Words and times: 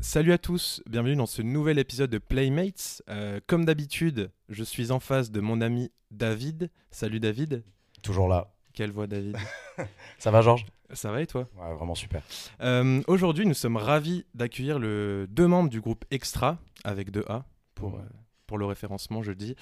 Salut 0.00 0.32
à 0.32 0.38
tous, 0.38 0.82
bienvenue 0.88 1.14
dans 1.14 1.26
ce 1.26 1.42
nouvel 1.42 1.78
épisode 1.78 2.10
de 2.10 2.18
Playmates. 2.18 3.02
Euh, 3.08 3.40
comme 3.46 3.64
d'habitude, 3.64 4.30
je 4.48 4.64
suis 4.64 4.90
en 4.90 4.98
face 5.00 5.30
de 5.30 5.40
mon 5.40 5.60
ami 5.60 5.90
David. 6.10 6.70
Salut 6.90 7.20
David. 7.20 7.62
Toujours 8.02 8.28
là. 8.28 8.52
Quelle 8.72 8.90
voix 8.90 9.06
David 9.06 9.36
Ça 10.18 10.30
va 10.30 10.42
Georges? 10.42 10.66
Ça 10.92 11.12
va 11.12 11.20
et 11.22 11.26
toi? 11.26 11.48
Ouais, 11.56 11.74
vraiment 11.74 11.94
super. 11.94 12.22
Euh, 12.62 13.02
Aujourd'hui, 13.06 13.46
nous 13.46 13.54
sommes 13.54 13.76
ravis 13.76 14.24
d'accueillir 14.34 14.78
le 14.78 15.26
deux 15.30 15.46
membres 15.46 15.68
du 15.68 15.80
groupe 15.80 16.04
Extra 16.10 16.58
avec 16.84 17.10
deux 17.10 17.24
A 17.28 17.44
pour, 17.74 17.94
Ouais. 17.94 18.00
euh, 18.00 18.08
pour 18.48 18.58
le 18.58 18.64
référencement, 18.64 19.22
je 19.22 19.30
dis. 19.30 19.54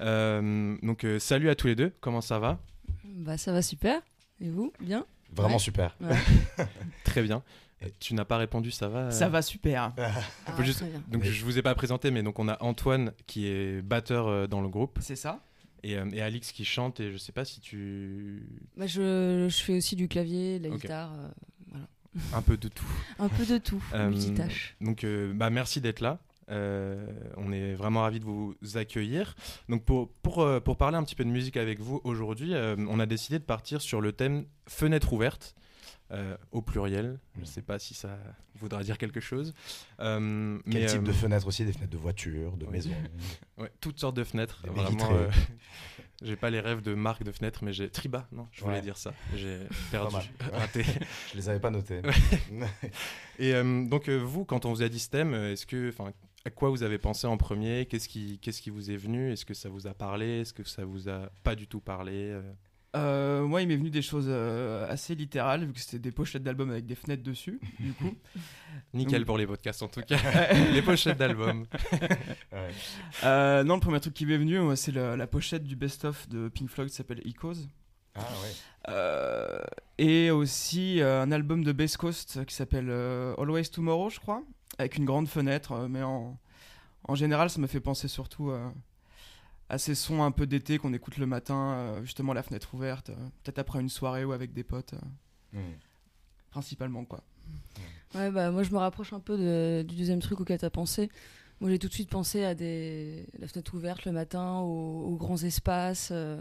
Euh, 0.00 0.76
donc 0.82 1.04
euh, 1.04 1.20
salut 1.20 1.48
à 1.50 1.54
tous 1.54 1.68
les 1.68 1.76
deux, 1.76 1.92
comment 2.00 2.20
ça 2.22 2.40
va? 2.40 2.58
Bah 3.04 3.36
ça 3.38 3.52
va 3.52 3.62
super. 3.62 4.00
Et 4.40 4.48
vous? 4.50 4.72
Bien? 4.80 5.06
Vraiment 5.32 5.54
Ouais. 5.54 5.58
super. 5.60 5.96
Très 7.04 7.22
bien. 7.22 7.42
Tu 7.98 8.14
n'as 8.14 8.24
pas 8.24 8.36
répondu, 8.36 8.70
ça 8.70 8.88
va? 8.88 9.10
Ça 9.10 9.28
va 9.28 9.40
super. 9.42 9.92
Ah, 10.46 10.62
juste-. 10.62 10.84
Donc 11.08 11.22
je 11.24 11.44
vous 11.44 11.58
ai 11.58 11.62
pas 11.62 11.74
présenté, 11.74 12.10
mais 12.10 12.22
donc 12.22 12.38
on 12.38 12.48
a 12.48 12.56
Antoine 12.62 13.12
qui 13.26 13.46
est 13.46 13.80
batteur 13.82 14.26
euh, 14.26 14.46
dans 14.46 14.60
le 14.60 14.68
groupe 14.68 14.98
C'est 15.00 15.16
ça 15.16 15.40
et, 15.82 15.96
euh, 15.96 16.04
et 16.12 16.20
Alix 16.20 16.52
qui 16.52 16.64
chante 16.66 17.00
et 17.00 17.10
je 17.12 17.16
sais 17.16 17.32
pas 17.32 17.44
si 17.46 17.60
tu 17.60 18.42
Bah, 18.76 18.86
je, 18.86 19.46
je 19.48 19.62
fais 19.62 19.76
aussi 19.76 19.96
du 19.96 20.08
clavier, 20.08 20.58
de 20.58 20.68
la 20.68 20.76
guitare, 20.76 21.12
euh, 21.14 21.28
voilà. 21.70 21.86
un 22.34 22.42
peu 22.42 22.56
de 22.58 22.68
tout. 22.68 22.84
un 23.18 23.28
peu 23.30 23.46
de 23.46 23.56
tout, 23.58 23.82
Euh, 23.94 24.08
multitâche. 24.10 24.76
Donc, 24.82 25.04
euh, 25.04 25.32
bah, 25.34 25.48
merci 25.48 25.80
d'être 25.80 26.00
là. 26.00 26.18
Euh, 26.50 27.06
on 27.36 27.52
est 27.52 27.74
vraiment 27.74 28.02
ravis 28.02 28.20
de 28.20 28.24
vous 28.24 28.54
accueillir. 28.74 29.34
Donc, 29.68 29.84
pour, 29.84 30.10
pour, 30.22 30.40
euh, 30.42 30.60
pour 30.60 30.76
parler 30.76 30.96
un 30.96 31.04
petit 31.04 31.14
peu 31.14 31.24
de 31.24 31.30
musique 31.30 31.56
avec 31.56 31.78
vous 31.80 32.00
aujourd'hui, 32.04 32.54
euh, 32.54 32.76
on 32.88 32.98
a 33.00 33.06
décidé 33.06 33.38
de 33.38 33.44
partir 33.44 33.80
sur 33.80 34.00
le 34.00 34.12
thème 34.12 34.46
fenêtre 34.66 35.12
ouverte, 35.12 35.54
euh, 36.12 36.36
au 36.50 36.60
pluriel. 36.60 37.20
Je 37.36 37.42
ne 37.42 37.46
sais 37.46 37.62
pas 37.62 37.78
si 37.78 37.94
ça 37.94 38.18
voudra 38.56 38.82
dire 38.82 38.98
quelque 38.98 39.20
chose. 39.20 39.54
Euh, 40.00 40.58
Quel 40.68 40.80
mais, 40.82 40.86
type 40.86 41.02
euh, 41.02 41.04
de 41.06 41.12
fenêtres 41.12 41.46
aussi? 41.46 41.64
Des 41.64 41.72
fenêtres 41.72 41.92
de 41.92 41.96
voitures, 41.98 42.56
de 42.56 42.64
Ouais. 42.66 42.72
maisons. 42.72 42.90
ouais, 43.58 43.70
toutes 43.80 44.00
sortes 44.00 44.16
de 44.16 44.24
fenêtres. 44.24 44.60
Des 44.64 44.70
Vraiment, 44.70 45.08
j'ai 46.22 46.34
pas 46.34 46.50
les 46.50 46.58
rêves 46.58 46.82
de 46.82 46.94
marque 46.94 47.22
de 47.22 47.30
fenêtres, 47.30 47.62
mais 47.62 47.72
j'ai 47.72 47.88
Triba. 47.90 48.26
Non, 48.32 48.48
je 48.50 48.62
voulais 48.64 48.76
Ouais. 48.78 48.82
dire 48.82 48.96
ça. 48.96 49.14
J'ai 49.36 49.60
perdu, 49.92 50.16
raté. 50.52 50.82
Je 51.30 51.36
les 51.36 51.48
avais 51.48 51.60
pas 51.60 51.70
notés. 51.70 52.02
Et 53.38 53.52
donc, 53.62 54.08
vous, 54.08 54.44
quand 54.44 54.64
on 54.64 54.70
vous 54.72 54.82
a 54.82 54.88
dit 54.88 54.98
ce 54.98 55.10
thème, 55.10 55.32
est-ce 55.34 55.64
que, 55.64 55.90
enfin, 55.90 56.12
à 56.44 56.50
quoi 56.50 56.70
vous 56.70 56.82
avez 56.82 56.98
pensé 56.98 57.26
en 57.26 57.36
premier? 57.36 57.86
Qu'est-ce 57.86 58.08
qui, 58.08 58.38
qu'est-ce 58.40 58.62
qui 58.62 58.70
vous 58.70 58.90
est 58.90 58.96
venu? 58.96 59.32
Est-ce 59.32 59.44
que 59.44 59.54
ça 59.54 59.68
vous 59.68 59.86
a 59.86 59.94
parlé? 59.94 60.40
Est-ce 60.40 60.52
que 60.54 60.64
ça 60.64 60.84
vous 60.84 61.08
a 61.08 61.30
pas 61.42 61.54
du 61.54 61.66
tout 61.66 61.80
parlé 61.80 62.30
euh? 62.30 62.42
Euh, 62.96 63.46
Moi, 63.46 63.62
il 63.62 63.68
m'est 63.68 63.76
venu 63.76 63.90
des 63.90 64.02
choses 64.02 64.26
euh, 64.28 64.90
assez 64.90 65.14
littérales, 65.14 65.64
vu 65.64 65.72
que 65.72 65.78
c'était 65.80 65.98
des 66.00 66.10
pochettes 66.10 66.42
d'albums 66.42 66.70
avec 66.70 66.86
des 66.86 66.94
fenêtres 66.96 67.22
dessus, 67.22 67.60
du 67.78 67.92
coup. 67.92 68.14
Nickel 68.94 69.20
Donc- 69.20 69.26
pour 69.26 69.38
les 69.38 69.46
podcasts 69.46 69.82
en 69.82 69.88
tout 69.88 70.00
cas. 70.02 70.18
les 70.72 70.82
pochettes 70.82 71.18
d'albums. 71.18 71.66
Ouais. 71.92 72.70
Euh, 73.24 73.62
non, 73.64 73.74
le 73.74 73.80
premier 73.80 74.00
truc 74.00 74.14
qui 74.14 74.24
m'est 74.26 74.38
venu, 74.38 74.58
moi, 74.60 74.76
c'est 74.76 74.92
la, 74.92 75.16
la 75.16 75.26
pochette 75.26 75.64
du 75.64 75.76
best-of 75.76 76.28
de 76.28 76.48
Pink 76.48 76.68
Floyd 76.70 76.88
qui 76.90 76.96
s'appelle 76.96 77.20
Echoes. 77.26 77.66
Ah 78.14 78.20
ouais. 78.20 78.52
Euh, 78.88 79.60
et 79.98 80.30
aussi 80.30 81.00
euh, 81.00 81.22
un 81.22 81.30
album 81.30 81.62
de 81.62 81.70
Bass 81.72 81.96
Coast 81.96 82.44
qui 82.46 82.54
s'appelle 82.54 82.88
euh, 82.88 83.34
Always 83.38 83.66
Tomorrow, 83.68 84.10
je 84.10 84.18
crois, 84.18 84.42
avec 84.78 84.96
une 84.96 85.04
grande 85.04 85.28
fenêtre. 85.28 85.72
euh, 85.72 85.88
mais 85.88 86.02
en, 86.02 86.38
en 87.04 87.14
général, 87.14 87.50
ça 87.50 87.60
me 87.60 87.66
fait 87.66 87.80
penser 87.80 88.08
surtout 88.08 88.50
euh, 88.50 88.68
à 89.68 89.78
ces 89.78 89.94
sons 89.94 90.22
un 90.22 90.30
peu 90.30 90.46
d'été 90.46 90.78
qu'on 90.78 90.92
écoute 90.92 91.16
le 91.16 91.26
matin, 91.26 91.72
euh, 91.74 92.02
justement 92.04 92.32
la 92.32 92.42
fenêtre 92.42 92.74
ouverte, 92.74 93.10
euh, 93.10 93.14
peut-être 93.42 93.58
après 93.58 93.80
une 93.80 93.88
soirée 93.88 94.24
ou 94.24 94.32
avec 94.32 94.52
des 94.52 94.64
potes, 94.64 94.94
euh, 94.94 94.98
Hmm. 95.52 95.72
principalement 96.50 97.04
quoi. 97.04 97.20
Ouais, 98.14 98.30
bah 98.30 98.50
moi 98.50 98.62
je 98.62 98.70
me 98.70 98.78
rapproche 98.78 99.12
un 99.12 99.20
peu 99.20 99.36
de- 99.36 99.82
du 99.86 99.96
deuxième 99.96 100.20
truc 100.20 100.40
auquel 100.40 100.58
t'as 100.58 100.70
pensé. 100.70 101.10
Moi 101.60 101.70
j'ai 101.70 101.78
tout 101.78 101.88
de 101.88 101.92
suite 101.92 102.08
pensé 102.08 102.44
à 102.44 102.54
des 102.54 103.26
la 103.38 103.46
fenêtre 103.48 103.74
ouverte 103.74 104.04
le 104.04 104.12
matin, 104.12 104.58
aux, 104.60 105.04
aux 105.12 105.16
grands 105.16 105.42
espaces. 105.42 106.10
euh. 106.12 106.40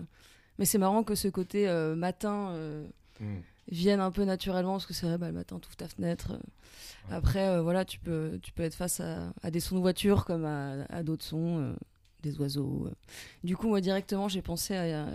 Mais 0.59 0.65
c'est 0.65 0.77
marrant 0.77 1.03
que 1.03 1.15
ce 1.15 1.27
côté 1.27 1.67
euh, 1.67 1.95
matin 1.95 2.49
euh, 2.51 2.87
Hmm. 3.19 3.39
Vienne 3.71 3.99
un 3.99 4.11
peu 4.11 4.23
naturellement 4.23 4.73
parce 4.73 4.85
que 4.85 4.93
c'est 4.93 5.05
vrai 5.07 5.17
bah, 5.17 5.27
le 5.27 5.33
matin 5.33 5.59
t'ouvres 5.59 5.75
ta 5.75 5.87
fenêtre. 5.87 6.31
euh. 6.33 6.37
Après 7.11 7.47
euh, 7.47 7.61
voilà 7.61 7.85
tu 7.85 7.99
peux 7.99 8.39
tu 8.41 8.51
peux 8.51 8.63
être 8.63 8.75
face 8.75 8.99
à, 8.99 9.31
à 9.41 9.51
des 9.51 9.59
sons 9.59 9.75
de 9.75 9.81
voiture 9.81 10.25
comme 10.25 10.45
à, 10.45 10.83
à 10.89 11.03
d'autres 11.03 11.25
sons. 11.25 11.59
euh, 11.59 11.73
des 12.21 12.37
oiseaux. 12.37 12.85
euh. 12.87 12.93
Du 13.45 13.55
coup, 13.55 13.69
moi, 13.69 13.79
directement, 13.79 14.27
j'ai 14.27 14.41
pensé 14.41 14.75
à, 14.75 15.07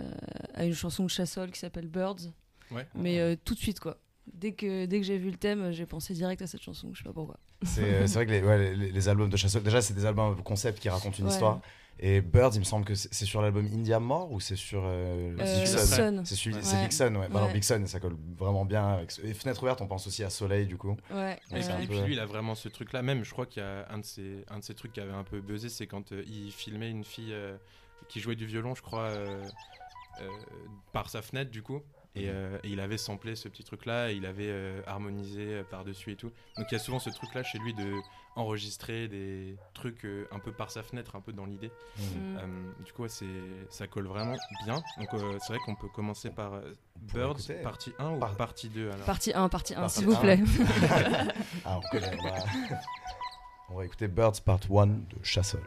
à 0.55 0.65
une 0.65 0.73
chanson 0.73 1.03
de 1.03 1.09
Chassol 1.09 1.51
qui 1.51 1.59
s'appelle 1.59 1.87
Birds. 1.87 2.31
Ouais. 2.71 2.87
Mais 2.95 3.19
euh, 3.19 3.35
tout 3.45 3.53
de 3.53 3.59
suite, 3.59 3.79
quoi. 3.79 3.97
Dès 4.33 4.53
que, 4.53 4.87
dès 4.87 5.01
que 5.01 5.05
j'ai 5.05 5.19
vu 5.19 5.29
le 5.29 5.37
thème, 5.37 5.71
j'ai 5.71 5.85
pensé 5.85 6.15
direct 6.15 6.41
à 6.41 6.47
cette 6.47 6.63
chanson. 6.63 6.89
Je 6.93 6.97
sais 6.97 7.03
pas 7.03 7.13
pourquoi. 7.13 7.37
C'est 7.61 7.83
euh, 7.83 8.05
vrai 8.07 8.25
que 8.25 8.31
les, 8.31 8.41
ouais, 8.41 8.73
les, 8.75 8.91
les 8.91 9.07
albums 9.07 9.29
de 9.29 9.37
chasseurs, 9.37 9.61
déjà 9.61 9.83
c'est 9.83 9.93
des 9.93 10.03
albums 10.07 10.41
concept 10.41 10.79
qui 10.79 10.89
racontent 10.89 11.15
une 11.19 11.25
Ouais. 11.25 11.31
histoire. 11.31 11.61
Et 11.99 12.19
Birds, 12.19 12.51
il 12.55 12.59
me 12.59 12.65
semble 12.65 12.83
que 12.85 12.93
c'est 12.93 13.25
sur 13.25 13.41
l'album 13.41 13.65
India 13.65 13.99
More 14.01 14.29
ou 14.31 14.41
c'est 14.41 14.57
sur 14.57 14.83
euh, 14.85 15.33
Euh, 15.39 15.65
Sun. 15.65 16.25
C'est 16.25 16.35
celui- 16.35 16.55
Ouais. 16.55 16.61
c'est 16.61 16.75
ouais. 17.17 17.27
Bah 17.29 17.39
alors 17.45 17.87
ça 17.87 17.99
colle 18.01 18.17
vraiment 18.37 18.65
bien 18.65 18.85
avec. 18.85 19.11
Et 19.23 19.33
Fenêtre 19.33 19.63
ouverte, 19.63 19.79
on 19.81 19.87
pense 19.87 20.05
aussi 20.05 20.21
à 20.23 20.29
Soleil 20.29 20.65
du 20.67 20.77
coup. 20.77 20.97
Ouais. 21.09 21.39
Et, 21.51 21.53
ouais. 21.55 21.61
c'est 21.61 21.71
un 21.71 21.79
et 21.79 21.87
peu- 21.87 21.93
puis 21.93 22.01
lui, 22.03 22.13
il 22.13 22.19
a 22.19 22.25
vraiment 22.25 22.53
ce 22.53 22.67
truc-là. 22.67 23.01
Même, 23.01 23.23
je 23.23 23.31
crois 23.31 23.45
qu'il 23.45 23.63
y 23.63 23.65
a 23.65 23.87
un 23.89 23.99
de 23.99 24.05
ces, 24.05 24.43
un 24.49 24.59
de 24.59 24.63
ces 24.63 24.73
trucs 24.73 24.91
qui 24.91 24.99
avait 24.99 25.13
un 25.13 25.23
peu 25.23 25.39
buzzé, 25.39 25.69
c'est 25.69 25.87
quand 25.87 26.11
euh, 26.11 26.23
il 26.27 26.51
filmait 26.51 26.89
une 26.91 27.05
fille 27.05 27.33
euh, 27.33 27.55
qui 28.09 28.19
jouait 28.19 28.35
du 28.35 28.45
violon, 28.45 28.75
je 28.75 28.81
crois, 28.81 29.03
euh, 29.09 29.41
euh, 30.21 30.27
par 30.91 31.09
sa 31.09 31.21
fenêtre, 31.21 31.49
du 31.49 31.61
coup. 31.63 31.81
Et, 32.17 32.23
Mhm. 32.27 32.31
euh, 32.33 32.57
et 32.63 32.69
il 32.69 32.79
avait 32.81 32.97
samplé 32.97 33.35
ce 33.35 33.47
petit 33.49 33.63
truc-là, 33.63 34.11
et 34.11 34.15
il 34.15 34.25
avait 34.25 34.47
euh, 34.49 34.81
harmonisé 34.85 35.45
euh, 35.47 35.63
par-dessus 35.63 36.11
et 36.11 36.15
tout. 36.15 36.31
Donc 36.57 36.67
il 36.71 36.73
y 36.73 36.75
a 36.75 36.79
souvent 36.79 36.99
ce 36.99 37.09
truc-là 37.09 37.43
chez 37.43 37.57
lui 37.59 37.73
de 37.73 37.93
enregistrer 38.35 39.07
des 39.07 39.57
trucs 39.73 40.05
euh, 40.05 40.27
un 40.31 40.39
peu 40.39 40.51
par 40.51 40.69
sa 40.69 40.83
fenêtre, 40.83 41.15
un 41.15 41.21
peu 41.21 41.33
dans 41.33 41.45
l'idée. 41.45 41.71
Hmm. 41.97 42.01
Mm. 42.01 42.37
Euh, 42.37 42.83
du 42.83 42.91
coup, 42.93 43.03
ouais, 43.03 43.09
c'est, 43.09 43.25
ça 43.69 43.87
colle 43.87 44.07
vraiment 44.07 44.35
bien. 44.65 44.75
Donc 44.97 45.13
euh, 45.13 45.37
c'est 45.39 45.53
vrai 45.53 45.59
qu'on 45.65 45.75
peut 45.75 45.87
commencer 45.87 46.29
par 46.29 46.53
euh, 46.53 46.73
Birds, 47.13 47.39
écouter. 47.39 47.53
partie 47.61 47.93
1 47.97 48.11
ou 48.11 48.19
Par- 48.19 48.35
partie 48.35 48.69
2 48.69 48.91
alors 48.91 49.05
Partie 49.05 49.33
1, 49.33 49.49
partie 49.49 49.73
1, 49.73 49.81
Partie 49.81 49.97
s'il 49.99 50.07
vous 50.07 50.17
plaît. 50.17 50.39
ah, 51.65 51.79
on 51.79 51.81
connaît. 51.89 52.17
On 52.19 52.27
va... 52.27 52.35
on 53.69 53.77
va 53.77 53.85
écouter 53.85 54.07
Birds 54.07 54.41
Part 54.43 54.59
1 54.69 54.87
de 54.87 54.95
Chassol. 55.23 55.61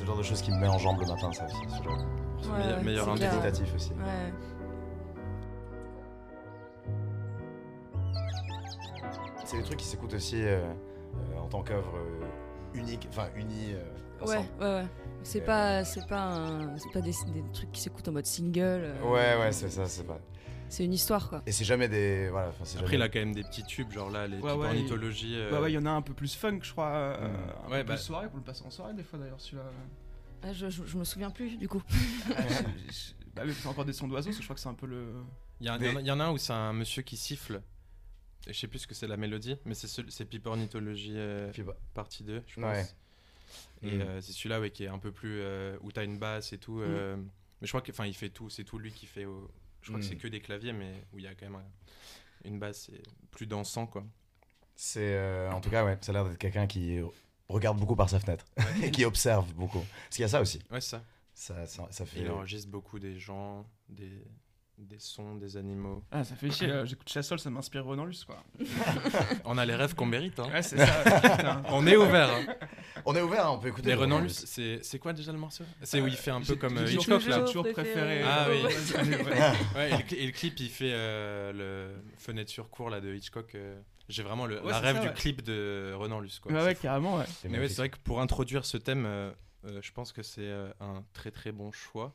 C'est 0.00 0.04
le, 0.04 0.06
genre, 0.06 0.16
de 0.16 0.22
choses 0.22 0.40
qui 0.40 0.50
me 0.50 0.56
met 0.58 0.66
en 0.68 0.78
jambe 0.78 0.98
le 1.00 1.06
matin, 1.06 1.30
ça 1.32 1.44
aussi. 1.44 1.56
Ce 1.68 1.82
genre 1.84 1.98
Ouais, 1.98 2.58
meilleur- 2.58 2.78
ouais, 2.78 2.84
meilleur 2.84 3.12
méditatif 3.14 3.74
aussi. 3.74 3.90
Ouais. 3.90 4.32
C'est 9.44 9.56
des 9.58 9.62
trucs 9.62 9.78
qui 9.78 9.84
s'écoutent 9.86 10.14
aussi 10.14 10.42
euh, 10.42 10.60
euh, 11.34 11.38
en 11.38 11.48
tant 11.48 11.62
qu'œuvre 11.62 11.92
euh, 11.96 12.24
unique, 12.78 13.06
enfin 13.10 13.26
unie 13.36 13.74
euh, 13.74 14.24
Ouais, 14.26 14.36
ouais, 14.36 14.44
ouais. 14.60 14.86
C'est 15.22 15.40
pas, 15.40 15.82
c'est 15.84 16.06
pas, 16.06 16.22
un- 16.34 16.76
c'est 16.78 16.92
pas 16.92 17.00
des, 17.00 17.12
des 17.32 17.42
trucs 17.52 17.72
qui 17.72 17.80
s'écoutent 17.80 18.06
en 18.08 18.12
mode 18.12 18.26
single. 18.26 18.60
euh, 18.84 19.02
Ouais, 19.02 19.38
ouais, 19.42 19.52
c'est 19.52 19.68
ça, 19.70 19.86
c'est 19.86 20.04
pas. 20.06 20.18
C'est 20.70 20.84
une 20.84 20.92
histoire, 20.92 21.28
quoi. 21.28 21.42
Et 21.46 21.52
c'est 21.52 21.64
jamais 21.64 21.88
des. 21.88 22.28
Voilà, 22.30 22.48
enfin, 22.50 22.64
c'est 22.64 22.78
Après, 22.78 22.90
il 22.90 22.98
jamais- 23.00 23.04
a 23.04 23.08
quand 23.08 23.18
même 23.18 23.34
des 23.34 23.42
petits 23.42 23.64
tubes, 23.64 23.90
genre 23.90 24.08
là, 24.08 24.26
les 24.28 24.36
Ouais, 24.38 24.50
types 24.52 24.60
ouais, 24.60 24.66
ornithologie. 24.68 25.34
euh, 25.36 25.50
Ouais, 25.52 25.58
ouais, 25.58 25.72
il 25.72 25.74
y 25.74 25.78
en 25.78 25.84
a 25.86 25.90
un 25.90 26.00
peu 26.02 26.14
plus 26.14 26.34
funk, 26.36 26.60
je 26.62 26.70
crois. 26.72 26.86
euh, 26.90 27.28
Mm. 27.28 27.34
un 27.66 27.70
Ouais, 27.70 27.82
peu 27.82 27.88
bah- 27.88 27.94
plus 27.96 28.02
soirée, 28.04 28.28
pour 28.28 28.38
le 28.38 28.44
passer 28.44 28.62
en 28.64 28.70
soirée 28.70 28.94
des 28.94 29.02
fois 29.02 29.18
d'ailleurs, 29.18 29.40
celui-là. 29.40 29.64
Ah, 30.42 30.52
je, 30.52 30.70
je, 30.70 30.84
je 30.86 30.96
me 30.96 31.04
souviens 31.04 31.30
plus, 31.30 31.56
du 31.58 31.68
coup. 31.68 31.82
Je- 31.90 31.92
bah 33.34 33.42
oui, 33.44 33.52
c'est 33.52 33.66
encore 33.68 33.84
des 33.84 33.92
sons 33.92 34.06
d'oiseaux, 34.08 34.28
parce 34.30 34.36
que 34.36 34.42
je 34.42 34.46
crois 34.46 34.54
que 34.54 34.60
c'est 34.62 34.68
un 34.68 34.74
peu 34.74 34.86
le. 34.86 35.12
Il 35.60 35.66
y, 35.66 35.78
Des- 35.78 35.86
il 35.86 35.90
y 35.90 35.92
en 35.92 35.96
a- 35.96 36.00
il 36.00 36.06
y 36.06 36.10
en 36.12 36.20
a 36.20 36.24
un 36.24 36.30
où 36.32 36.38
c'est 36.38 36.52
un 36.52 36.72
monsieur 36.72 37.02
qui 37.02 37.16
siffle. 37.16 37.60
Et 38.46 38.52
je 38.54 38.58
sais 38.58 38.68
plus 38.68 38.78
ce 38.78 38.86
que 38.86 38.94
c'est 38.94 39.06
la 39.08 39.18
mélodie, 39.18 39.56
mais 39.66 39.74
c'est 39.74 39.88
ce- 39.88 40.00
c'est 40.08 40.24
Pipe 40.24 40.46
Ornithologie 40.46 41.12
euh, 41.16 41.52
partie 41.92 42.22
2, 42.24 42.42
je 42.46 42.60
Ouais. 42.60 42.80
pense. 42.82 42.96
Et 43.82 43.96
Mm. 43.98 44.00
euh, 44.02 44.20
c'est 44.22 44.32
celui-là 44.32 44.60
ouais, 44.60 44.70
qui 44.70 44.84
est 44.84 44.88
un 44.88 44.98
peu 44.98 45.10
plus. 45.12 45.40
euh, 45.40 45.76
où 45.82 45.90
t'as 45.92 46.04
une 46.04 46.18
basse 46.18 46.52
et 46.52 46.58
tout. 46.58 46.80
euh, 46.80 47.16
Mais 47.60 47.66
je 47.66 47.72
crois 47.72 47.82
qu'il 47.82 47.94
il 48.06 48.14
fait 48.14 48.30
tout, 48.30 48.48
c'est 48.48 48.64
tout 48.64 48.78
lui 48.78 48.92
qui 48.92 49.04
fait. 49.04 49.26
au- 49.26 49.50
Je 49.82 49.88
crois 49.88 50.00
que 50.00 50.04
c'est 50.06 50.16
que 50.16 50.28
des 50.28 50.40
claviers, 50.40 50.72
mais 50.72 50.92
où 51.12 51.18
il 51.18 51.24
y 51.24 51.28
a 51.28 51.34
quand 51.34 51.46
même 51.46 51.56
un- 51.56 52.48
une 52.48 52.58
basse, 52.58 52.88
c'est 52.90 53.02
plus 53.30 53.46
dansant 53.46 53.86
quoi. 53.86 54.04
C'est 54.76 55.14
euh, 55.14 55.50
en 55.52 55.60
tout 55.60 55.70
cas 55.70 55.84
ouais, 55.84 55.98
ça 56.00 56.10
a 56.10 56.14
l'air 56.14 56.24
d'être 56.24 56.38
quelqu'un 56.38 56.66
qui 56.66 56.98
regarde 57.48 57.78
beaucoup 57.78 57.96
par 57.96 58.08
sa 58.08 58.18
fenêtre 58.20 58.44
et 58.82 58.90
qui 58.90 59.04
observe 59.04 59.52
beaucoup. 59.54 59.84
Parce 60.04 60.16
qu'il 60.16 60.22
y 60.22 60.24
a 60.24 60.28
ça 60.28 60.40
aussi. 60.40 60.60
Ouais, 60.70 60.80
c'est 60.80 60.90
ça. 60.90 61.04
Ça, 61.34 61.66
ça, 61.66 61.88
ça 61.90 62.04
fait. 62.06 62.20
Il 62.20 62.30
enregistre 62.30 62.70
beaucoup 62.70 62.98
des 62.98 63.18
gens, 63.18 63.66
des, 63.88 64.22
des 64.80 64.98
sons, 64.98 65.34
des 65.36 65.56
animaux. 65.56 66.02
Ah, 66.10 66.24
ça 66.24 66.34
fait 66.34 66.50
chier. 66.50 66.70
euh, 66.70 66.86
J'écoute 66.86 67.08
Chassol, 67.08 67.38
ça 67.38 67.50
m'inspire 67.50 67.84
Renan 67.84 68.04
Luce, 68.06 68.24
quoi. 68.24 68.42
On 69.44 69.58
a 69.58 69.66
les 69.66 69.74
rêves 69.74 69.94
qu'on 69.94 70.06
mérite. 70.06 70.38
Hein. 70.40 70.48
Ouais, 70.52 70.62
c'est 70.62 70.78
ça. 70.78 70.86
putain. 71.36 71.62
On 71.68 71.86
est 71.86 71.96
ouvert. 71.96 72.30
Hein. 72.30 72.54
On 73.04 73.14
est 73.14 73.20
ouvert, 73.22 73.50
on 73.52 73.58
peut 73.58 73.68
écouter. 73.68 73.88
Les 73.88 73.94
le 73.94 74.00
Renan 74.00 74.16
Renan 74.16 74.24
Luce, 74.26 74.44
c'est 74.46 74.80
c'est 74.82 74.98
quoi 74.98 75.12
déjà 75.14 75.32
le 75.32 75.38
morceau? 75.38 75.64
C'est 75.82 76.00
où 76.02 76.06
il 76.06 76.16
fait 76.16 76.30
un 76.32 76.40
peu 76.40 76.46
J'ai- 76.46 76.58
comme 76.58 76.76
j'ai 76.86 76.96
euh, 76.96 76.98
toujours- 76.98 77.16
Hitchcock 77.18 77.26
là. 77.30 77.38
J'ai 77.38 77.44
toujours 77.46 77.72
préféré. 77.72 78.22
Ah 78.24 78.46
oui. 78.50 78.62
Ouais. 79.74 79.88
Et, 79.90 79.96
le, 79.96 80.02
cli- 80.02 80.16
et 80.16 80.26
le 80.26 80.32
clip, 80.32 80.60
il 80.60 80.68
fait 80.68 80.92
euh, 80.92 81.52
le 81.52 82.02
fenêtre 82.18 82.50
sur 82.50 82.68
cour 82.68 82.90
là 82.90 83.00
de 83.00 83.14
Hitchcock. 83.14 83.54
euh, 83.54 83.80
J'ai 84.10 84.22
vraiment 84.22 84.44
le, 84.46 84.60
Ouais, 84.62 84.70
la 84.70 84.80
c'est 84.80 84.86
rêve 84.86 84.96
ça, 84.96 85.02
du 85.02 85.08
ouais. 85.08 85.14
clip 85.14 85.42
de 85.42 85.94
Renan 85.96 86.20
Luce. 86.20 86.38
Quoi. 86.40 86.52
C'est 86.52 86.62
ouais, 86.62 86.74
fou. 86.74 86.82
carrément, 86.82 87.16
ouais. 87.16 87.24
Mais 87.48 87.58
ouais, 87.58 87.68
c'est 87.68 87.76
vrai 87.78 87.88
que 87.90 87.98
pour 88.04 88.20
introduire 88.20 88.64
ce 88.66 88.76
thème, 88.76 89.04
euh, 89.06 89.30
euh, 89.66 89.80
je 89.82 89.92
pense 89.92 90.12
que 90.12 90.22
c'est 90.22 90.40
euh, 90.42 90.70
un 90.80 91.02
très 91.14 91.30
très 91.30 91.52
bon 91.52 91.70
choix. 91.72 92.14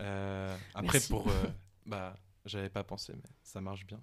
Euh, 0.00 0.54
après, 0.74 0.94
Merci. 0.98 1.08
pour. 1.08 1.26
Bah, 1.86 2.16
j'avais 2.44 2.68
pas 2.70 2.84
pensé, 2.84 3.12
mais 3.14 3.28
ça 3.42 3.60
marche 3.60 3.86
bien. 3.86 4.00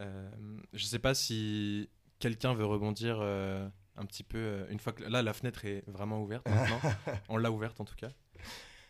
Euh, 0.00 0.30
je 0.72 0.84
sais 0.84 0.98
pas 0.98 1.14
si 1.14 1.88
quelqu'un 2.18 2.54
veut 2.54 2.64
rebondir 2.64 3.18
euh, 3.20 3.68
un 3.96 4.04
petit 4.06 4.24
peu. 4.24 4.38
euh, 4.38 4.66
une 4.70 4.78
fois 4.78 4.92
que 4.92 5.04
là, 5.04 5.22
la 5.22 5.32
fenêtre 5.32 5.64
est 5.64 5.84
vraiment 5.88 6.22
ouverte 6.22 6.48
maintenant. 6.48 6.80
On 7.28 7.36
l'a 7.36 7.50
ouverte 7.50 7.80
en 7.80 7.84
tout 7.84 7.96
cas. 7.96 8.10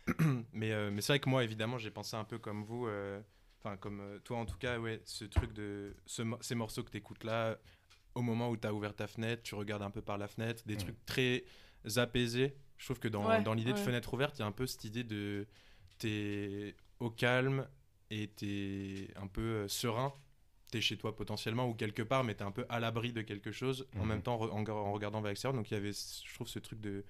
mais 0.53 0.71
euh, 0.71 0.91
mais 0.91 1.01
c'est 1.01 1.13
vrai 1.13 1.19
que 1.19 1.29
moi, 1.29 1.43
évidemment, 1.43 1.77
j'ai 1.77 1.91
pensé 1.91 2.15
un 2.15 2.23
peu 2.25 2.37
comme 2.39 2.63
vous. 2.63 2.87
euh, 2.87 3.21
Enfin, 3.65 3.77
comme 3.77 4.01
euh, 4.01 4.19
toi 4.19 4.39
en 4.39 4.45
tout 4.45 4.57
cas, 4.57 4.77
ouais, 4.77 5.01
ce 5.05 5.23
truc 5.23 5.53
de. 5.53 5.95
Ce, 6.05 6.21
mo- 6.21 6.37
ces 6.41 6.53
morceaux 6.55 6.83
que 6.83 6.91
tu 6.91 6.97
écoutes 6.97 7.23
là, 7.23 7.57
au 8.13 8.21
moment 8.21 8.49
où 8.49 8.57
tu 8.57 8.67
as 8.67 8.73
ouvert 8.73 8.93
ta 8.93 9.07
fenêtre, 9.07 9.41
tu 9.43 9.55
regardes 9.55 9.83
un 9.83 9.89
peu 9.91 10.01
par 10.01 10.17
la 10.17 10.27
fenêtre, 10.27 10.63
des 10.65 10.75
Mm. 10.75 10.79
trucs 10.79 11.05
très 11.05 11.45
apaisés. 11.95 12.57
Je 12.77 12.85
trouve 12.85 12.99
que 12.99 13.07
dans, 13.07 13.25
Ouais, 13.25 13.41
dans 13.41 13.53
l'idée 13.53 13.71
de 13.71 13.77
ouais. 13.77 13.83
fenêtre 13.83 14.13
ouverte, 14.13 14.37
il 14.37 14.41
y 14.41 14.43
a 14.43 14.47
un 14.47 14.51
peu 14.51 14.67
cette 14.67 14.83
idée 14.83 15.05
de. 15.05 15.47
T'es 15.97 16.75
au 16.99 17.09
calme 17.09 17.65
et 18.21 18.27
t'es 18.27 19.07
un 19.15 19.27
peu 19.27 19.41
euh, 19.41 19.67
serein. 19.67 20.13
T'es 20.71 20.81
chez 20.81 20.97
toi 20.97 21.15
potentiellement 21.15 21.67
ou 21.69 21.73
quelque 21.75 22.01
part, 22.01 22.23
mais 22.23 22.33
t'es 22.33 22.43
un 22.43 22.51
peu 22.51 22.65
à 22.69 22.79
l'abri 22.79 23.13
de 23.13 23.21
quelque 23.21 23.51
chose 23.51 23.87
en 23.95 24.01
Mhm. 24.03 24.07
même 24.07 24.21
temps 24.23 24.37
re- 24.37 24.49
en, 24.51 24.67
en 24.67 24.91
regardant 24.91 25.21
vers 25.21 25.29
l'extérieur. 25.29 25.55
Donc 25.55 25.69
il 25.69 25.75
y 25.75 25.77
avait, 25.77 25.91
je 25.91 26.33
trouve, 26.33 26.47
ce 26.47 26.59
truc 26.59 26.79
de 26.81 27.03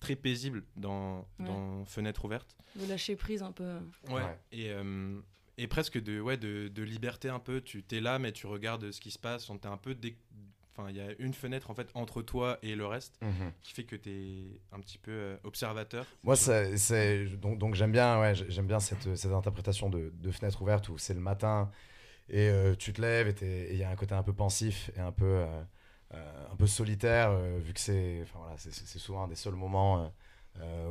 très 0.00 0.16
paisible 0.16 0.64
dans, 0.76 1.18
Ouais. 1.38 1.46
dans 1.46 1.84
fenêtre 1.84 2.24
ouverte. 2.24 2.56
De 2.76 2.86
lâcher 2.86 3.14
prise 3.16 3.42
un 3.42 3.52
peu. 3.52 3.78
Ouais. 4.08 4.14
Ouais. 4.14 4.38
Et, 4.52 4.70
euh, 4.70 5.20
et 5.58 5.66
presque 5.68 6.02
de, 6.02 6.18
ouais, 6.20 6.36
de, 6.38 6.68
de 6.68 6.82
liberté 6.82 7.28
un 7.28 7.38
peu. 7.40 7.60
Tu 7.60 7.82
t'es 7.82 8.00
là, 8.00 8.18
mais 8.18 8.32
tu 8.32 8.46
regardes 8.46 8.90
ce 8.90 9.00
qui 9.00 9.10
se 9.10 9.18
passe. 9.18 9.48
On 9.50 9.58
t'es 9.58 9.68
un 9.68 9.76
peu. 9.76 9.94
dé- 9.94 10.16
Enfin, 10.76 10.90
il 10.90 10.96
y 10.96 11.00
a 11.00 11.06
une 11.20 11.34
fenêtre 11.34 11.70
en 11.70 11.74
fait 11.74 11.88
entre 11.94 12.20
toi 12.20 12.58
et 12.62 12.74
le 12.74 12.84
reste 12.86 13.16
Mhm. 13.22 13.52
qui 13.62 13.72
fait 13.72 13.84
que 13.84 13.94
tu 13.94 14.10
es 14.10 14.60
un 14.72 14.80
petit 14.80 14.98
peu 14.98 15.12
euh, 15.12 15.36
observateur. 15.44 16.04
Moi, 16.24 16.34
c'est, 16.36 17.26
donc, 17.36 17.58
donc 17.58 17.74
j'aime 17.76 17.92
bien, 17.92 18.20
ouais, 18.20 18.34
j'aime 18.34 18.66
bien 18.66 18.80
cette, 18.80 19.14
cette 19.14 19.32
interprétation 19.32 19.88
de, 19.88 20.12
de 20.14 20.30
fenêtre 20.32 20.60
ouverte 20.62 20.88
où 20.88 20.98
c'est 20.98 21.14
le 21.14 21.20
matin 21.20 21.70
et 22.28 22.48
euh, 22.48 22.74
tu 22.74 22.92
te 22.92 23.00
lèves 23.00 23.28
et 23.42 23.72
il 23.72 23.78
y 23.78 23.84
a 23.84 23.90
un 23.90 23.94
côté 23.96 24.14
un 24.14 24.22
peu 24.24 24.32
pensif 24.32 24.90
et 24.96 25.00
un 25.00 25.12
peu, 25.12 25.44
euh, 25.46 25.62
un 26.52 26.56
peu 26.56 26.66
solitaire 26.66 27.38
vu 27.60 27.72
que 27.72 27.80
c'est, 27.80 28.20
enfin 28.22 28.38
voilà, 28.40 28.56
c'est, 28.58 28.72
souvent 28.98 29.24
un 29.24 29.28
des 29.28 29.36
seuls 29.36 29.54
moments 29.54 30.12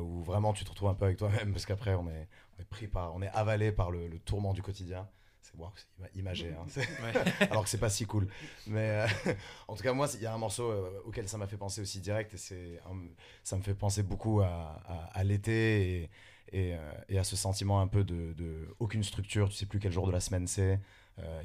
où 0.00 0.22
vraiment 0.22 0.52
tu 0.52 0.64
te 0.64 0.70
retrouves 0.70 0.88
un 0.90 0.94
peu 0.94 1.06
avec 1.06 1.16
toi-même 1.18 1.52
parce 1.52 1.66
qu'après 1.66 1.94
on 1.94 2.08
est, 2.08 2.28
on 2.56 2.62
est 2.62 2.68
pris 2.68 2.86
par, 2.86 3.14
on 3.14 3.20
est 3.22 3.30
avalé 3.30 3.72
par 3.72 3.90
le, 3.90 4.08
le 4.08 4.18
tourment 4.18 4.52
du 4.54 4.62
quotidien. 4.62 5.08
C'est 5.44 5.56
wow, 5.58 5.70
imagé, 6.14 6.52
hein. 6.54 6.64
Ouais. 6.76 7.46
alors 7.50 7.64
que 7.64 7.68
c'est 7.68 7.76
pas 7.78 7.90
si 7.90 8.06
cool. 8.06 8.28
Mais 8.66 9.04
euh, 9.04 9.06
en 9.68 9.76
tout 9.76 9.82
cas, 9.82 9.92
moi, 9.92 10.08
il 10.14 10.22
y 10.22 10.26
a 10.26 10.32
un 10.32 10.38
morceau 10.38 10.70
euh, 10.70 11.02
auquel 11.04 11.28
ça 11.28 11.36
m'a 11.36 11.46
fait 11.46 11.58
penser 11.58 11.82
aussi 11.82 12.00
direct, 12.00 12.32
et 12.32 12.38
c'est, 12.38 12.80
un- 12.90 13.08
ça 13.42 13.56
me 13.58 13.62
fait 13.62 13.74
penser 13.74 14.02
beaucoup 14.02 14.40
à, 14.40 14.80
à- 14.86 15.10
à 15.12 15.22
l'été 15.22 16.02
et, 16.04 16.10
et, 16.52 16.74
euh, 16.74 16.78
et 17.10 17.18
à 17.18 17.24
ce 17.24 17.36
sentiment 17.36 17.80
un 17.82 17.86
peu 17.86 18.04
de, 18.04 18.32
de 18.32 18.74
aucune 18.78 19.04
structure. 19.04 19.50
Tu 19.50 19.56
sais 19.56 19.66
plus 19.66 19.80
quel 19.80 19.92
jour 19.92 20.06
de 20.06 20.12
la 20.12 20.20
semaine 20.20 20.46
c'est. 20.46 20.80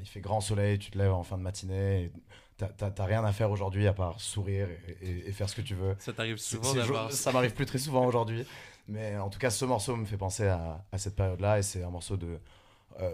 Il 0.00 0.06
fait 0.08 0.20
grand 0.20 0.40
soleil, 0.40 0.80
tu 0.80 0.90
te 0.90 0.98
lèves 0.98 1.12
en 1.12 1.22
fin 1.22 1.38
de 1.38 1.42
matinée. 1.44 2.04
et 2.04 2.12
T'as, 2.56 3.04
rien 3.06 3.24
à 3.24 3.32
faire 3.32 3.50
aujourd'hui 3.52 3.86
à 3.86 3.92
part 3.92 4.20
sourire 4.20 4.68
et, 5.00 5.30
faire 5.32 5.48
ce 5.48 5.54
que 5.54 5.62
tu 5.62 5.74
veux. 5.74 5.94
Ça 6.00 6.12
t'arrive 6.12 6.36
souvent 6.38 6.74
d'avoir. 6.74 7.12
ça 7.12 7.30
m'arrive 7.32 7.54
plus 7.54 7.66
très 7.66 7.78
souvent 7.78 8.04
aujourd'hui. 8.04 8.44
Mais 8.88 9.16
en 9.16 9.30
tout 9.30 9.38
cas, 9.38 9.50
ce 9.50 9.64
morceau 9.64 9.94
me 9.96 10.04
fait 10.04 10.16
penser 10.16 10.46
à, 10.48 10.84
à 10.90 10.98
cette 10.98 11.14
période-là. 11.14 11.58
Et 11.60 11.62
c'est 11.62 11.82
un 11.84 11.90
morceau 11.90 12.16
de 12.16 12.40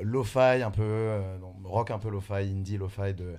lo-fi, 0.03 0.63
un 0.63 0.71
peu 0.71 0.83
euh, 0.83 1.39
rock, 1.65 1.91
un 1.91 1.99
peu 1.99 2.09
lo-fi, 2.11 2.33
indie 2.35 2.77
lo-fi 2.79 3.15
de 3.15 3.39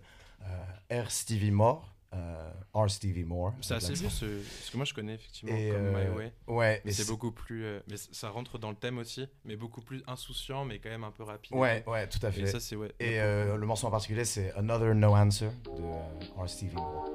euh, 0.91 1.03
R. 1.03 1.11
Stevie 1.11 1.51
Moore. 1.51 1.93
euh, 2.13 2.51
R. 2.73 2.89
Stevie 2.89 3.25
Moore. 3.25 3.53
C'est 3.61 3.73
assez 3.73 3.93
vieux 3.93 4.09
ce... 4.09 4.25
parce 4.25 4.69
que 4.71 4.77
moi 4.77 4.85
je 4.85 4.93
connais 4.93 5.15
effectivement 5.15 5.55
Et, 5.55 5.69
comme 5.69 5.85
euh, 5.87 6.09
My 6.11 6.17
Way. 6.17 6.33
Ouais, 6.47 6.81
Mais 6.85 6.91
et 6.91 6.93
c'est 6.93 7.07
beaucoup 7.11 7.31
plus. 7.31 7.65
euh, 7.65 7.79
Mais 7.89 7.97
ça 7.97 8.29
rentre 8.29 8.57
dans 8.57 8.69
le 8.69 8.75
thème 8.77 8.97
aussi, 8.97 9.27
mais 9.43 9.55
beaucoup 9.57 9.81
plus 9.81 10.03
insouciant, 10.07 10.63
mais 10.63 10.79
quand 10.79 10.89
même 10.89 11.03
un 11.03 11.11
peu 11.11 11.23
rapide. 11.23 11.53
Ouais, 11.55 11.83
ouais, 11.85 12.07
tout 12.07 12.25
à 12.25 12.29
Et 12.29 12.31
fait. 12.31 12.47
ça, 12.47 12.59
c'est 12.61 12.75
ouais. 12.77 12.93
Et 13.01 13.19
euh, 13.19 13.57
le 13.57 13.65
morceau 13.65 13.87
en 13.87 13.91
particulier, 13.91 14.23
c'est 14.25 14.53
Another 14.53 14.95
No 14.95 15.15
Answer 15.15 15.49
de 15.65 15.81
euh, 15.81 16.41
R. 16.43 16.47
Stevie 16.49 16.75
Moore. 16.75 17.09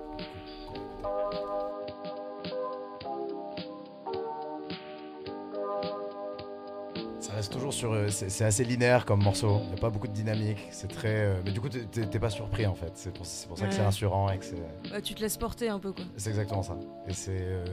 Ça 7.32 7.36
reste 7.36 7.52
toujours 7.54 7.72
sur. 7.72 7.92
euh, 7.92 8.08
c'est 8.10 8.44
assez 8.44 8.62
linéaire 8.62 9.06
comme 9.06 9.22
morceau. 9.22 9.60
Il 9.62 9.68
n'y 9.68 9.72
a 9.72 9.78
pas 9.78 9.88
beaucoup 9.88 10.06
de 10.06 10.12
dynamique. 10.12 10.58
C'est 10.70 10.88
très. 10.88 11.08
euh, 11.08 11.40
mais 11.42 11.50
du 11.50 11.62
coup, 11.62 11.70
t'es- 11.70 12.18
pas 12.18 12.28
surpris 12.28 12.66
en 12.66 12.74
fait. 12.74 12.92
C'est 12.94 13.08
pour, 13.10 13.24
pour 13.48 13.58
ça 13.58 13.66
que 13.66 13.72
c'est 13.72 13.82
rassurant 13.82 14.30
et 14.30 14.38
que 14.38 14.44
c'est. 14.44 14.92
Ouais, 14.92 15.00
tu 15.00 15.14
te 15.14 15.22
laisses 15.22 15.38
porter 15.38 15.70
un 15.70 15.78
peu 15.78 15.92
quoi. 15.94 16.04
C'est 16.18 16.28
exactement 16.28 16.62
ça. 16.62 16.76
Et 17.08 17.14
c'est, 17.14 17.30
euh, 17.40 17.64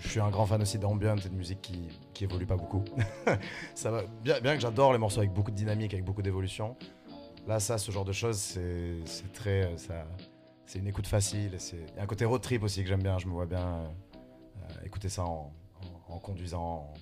je 0.00 0.08
suis 0.08 0.18
un 0.18 0.30
grand 0.30 0.46
fan 0.46 0.60
aussi 0.60 0.80
d'ambient 0.80 1.16
et 1.16 1.28
de 1.28 1.34
musique 1.34 1.62
qui, 1.62 1.88
qui 2.12 2.24
évolue 2.24 2.44
pas 2.44 2.56
beaucoup. 2.56 2.82
ça 3.76 3.92
va, 3.92 4.02
bien, 4.24 4.40
bien 4.40 4.56
que 4.56 4.60
j'adore 4.60 4.92
les 4.92 4.98
morceaux 4.98 5.20
avec 5.20 5.32
beaucoup 5.32 5.52
de 5.52 5.56
dynamique, 5.56 5.94
avec 5.94 6.04
beaucoup 6.04 6.22
d'évolution. 6.22 6.76
Là, 7.46 7.60
ça, 7.60 7.78
ce 7.78 7.92
genre 7.92 8.04
de 8.04 8.12
choses, 8.12 8.38
c'est, 8.38 9.32
très, 9.32 9.76
ça, 9.76 10.06
c'est 10.66 10.80
une 10.80 10.88
écoute 10.88 11.06
facile. 11.06 11.56
Il 11.72 11.96
y 11.96 12.00
a 12.00 12.02
un 12.02 12.06
côté 12.06 12.24
road 12.24 12.40
trip 12.42 12.64
aussi 12.64 12.82
que 12.82 12.88
j'aime 12.88 13.02
bien. 13.02 13.18
Je 13.18 13.28
me 13.28 13.32
vois 13.32 13.46
bien 13.46 13.60
euh, 14.58 14.84
écouter 14.84 15.08
ça 15.08 15.24
en, 15.24 15.52
en- 16.10 16.14
en 16.14 16.18
conduisant, 16.18 16.92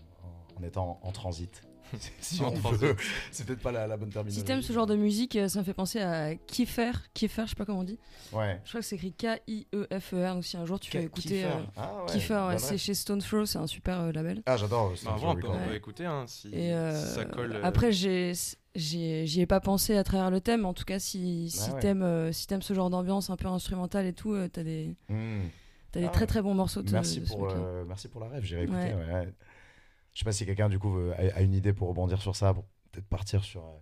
en 0.59 0.63
étant 0.63 1.01
en 1.03 1.11
transit. 1.11 1.63
si 2.21 2.41
on 2.43 2.51
veut. 2.51 2.97
C'est 3.31 3.47
peut-être 3.47 3.61
pas 3.61 3.73
la, 3.73 3.87
la 3.87 3.97
bonne 3.97 4.09
terminologie. 4.11 4.41
Si 4.41 4.45
t'aimes 4.45 4.63
ce 4.63 4.73
genre 4.73 4.87
de 4.87 4.97
musique, 4.97 5.37
euh, 5.37 5.49
ça 5.49 5.59
me 5.61 5.65
fait 5.65 5.75
penser 5.75 6.01
à 6.01 6.35
Kiefer. 6.35 6.93
Kiefer, 7.15 7.43
je 7.45 7.51
sais 7.51 7.55
pas 7.57 7.65
comment 7.65 7.81
on 7.81 7.85
dit. 7.85 7.99
Ouais. 8.33 8.61
Je 8.65 8.69
crois 8.71 8.81
que 8.81 8.87
c'est 8.87 8.97
écrit 8.97 9.13
K-I-E-F-E-R. 9.13 10.35
Donc 10.35 10.45
si 10.45 10.57
un 10.57 10.65
jour 10.65 10.81
tu 10.81 10.97
veux 10.97 11.05
écouter 11.05 11.29
Kiefer. 11.29 11.45
euh, 11.47 11.61
Ah 11.77 12.05
ouais, 12.05 12.13
Kiefer, 12.13 12.35
ouais, 12.35 12.41
bonne 12.51 12.59
c'est 12.59 12.79
chez 12.79 12.95
Stone 12.95 13.21
Throw, 13.21 13.45
c'est 13.47 13.59
un 13.59 13.67
super 13.67 14.01
euh, 14.01 14.13
label. 14.13 14.43
Ah, 14.47 14.57
j'adore. 14.57 14.93
Bah, 15.05 15.17
on 15.23 15.35
peut, 15.37 15.49
on 15.49 15.53
peut 15.53 15.71
Ouais. 15.71 15.77
écouter 15.77 16.07
hein, 16.07 16.25
si, 16.27 16.49
Et 16.49 16.73
euh, 16.73 16.95
si 17.09 17.15
ça 17.15 17.25
colle. 17.27 17.53
euh, 17.57 17.61
après, 17.63 17.93
j'ai, 17.93 18.33
j'ai, 18.75 19.27
j'y 19.27 19.41
ai 19.43 19.47
pas 19.47 19.61
pensé 19.61 19.97
à 19.97 20.05
travers 20.05 20.31
le 20.31 20.41
thème. 20.41 20.65
En 20.65 20.73
tout 20.75 20.85
cas, 20.85 20.99
si, 20.99 21.51
si 21.51 21.71
ouais. 21.71 21.81
t'aimes, 21.81 22.03
euh, 22.03 22.33
si 22.33 22.47
t'aimes 22.47 22.63
ce 22.63 22.73
genre 22.75 22.89
d'ambiance 22.91 23.29
un 23.31 23.37
peu 23.37 23.49
instrumentale 23.49 24.07
et 24.07 24.13
tout, 24.13 24.33
euh, 24.33 24.49
t'as 24.49 24.63
des, 24.63 24.95
Hmm. 25.09 25.43
t'as 25.93 26.01
des 26.01 26.07
Ah 26.07 26.09
très 26.11 26.21
ouais. 26.23 26.27
très 26.27 26.43
bons 26.43 26.55
morceaux. 26.55 26.83
De, 26.83 26.91
Merci 26.91 27.21
de 27.21 27.27
pour, 27.27 27.51
euh, 27.51 27.85
merci 27.87 28.09
pour 28.09 28.21
la 28.21 28.29
rêve, 28.29 28.45
j'irai 28.45 28.63
écouter. 28.65 28.95
Je 30.15 30.19
sais 30.21 30.25
pas 30.25 30.33
si 30.33 30.45
quelqu'un 30.47 30.69
du 30.69 30.79
coup 30.79 30.93
veut- 30.93 31.13
a, 31.15 31.37
a 31.37 31.41
une 31.43 31.55
idée 31.55 31.73
pour 31.73 31.89
rebondir 31.89 32.21
sur 32.21 32.37
ça, 32.37 32.53
pour 32.55 32.65
peut-être 32.91 33.07
partir 33.09 33.43
sur. 33.45 33.65
euh, 33.65 33.79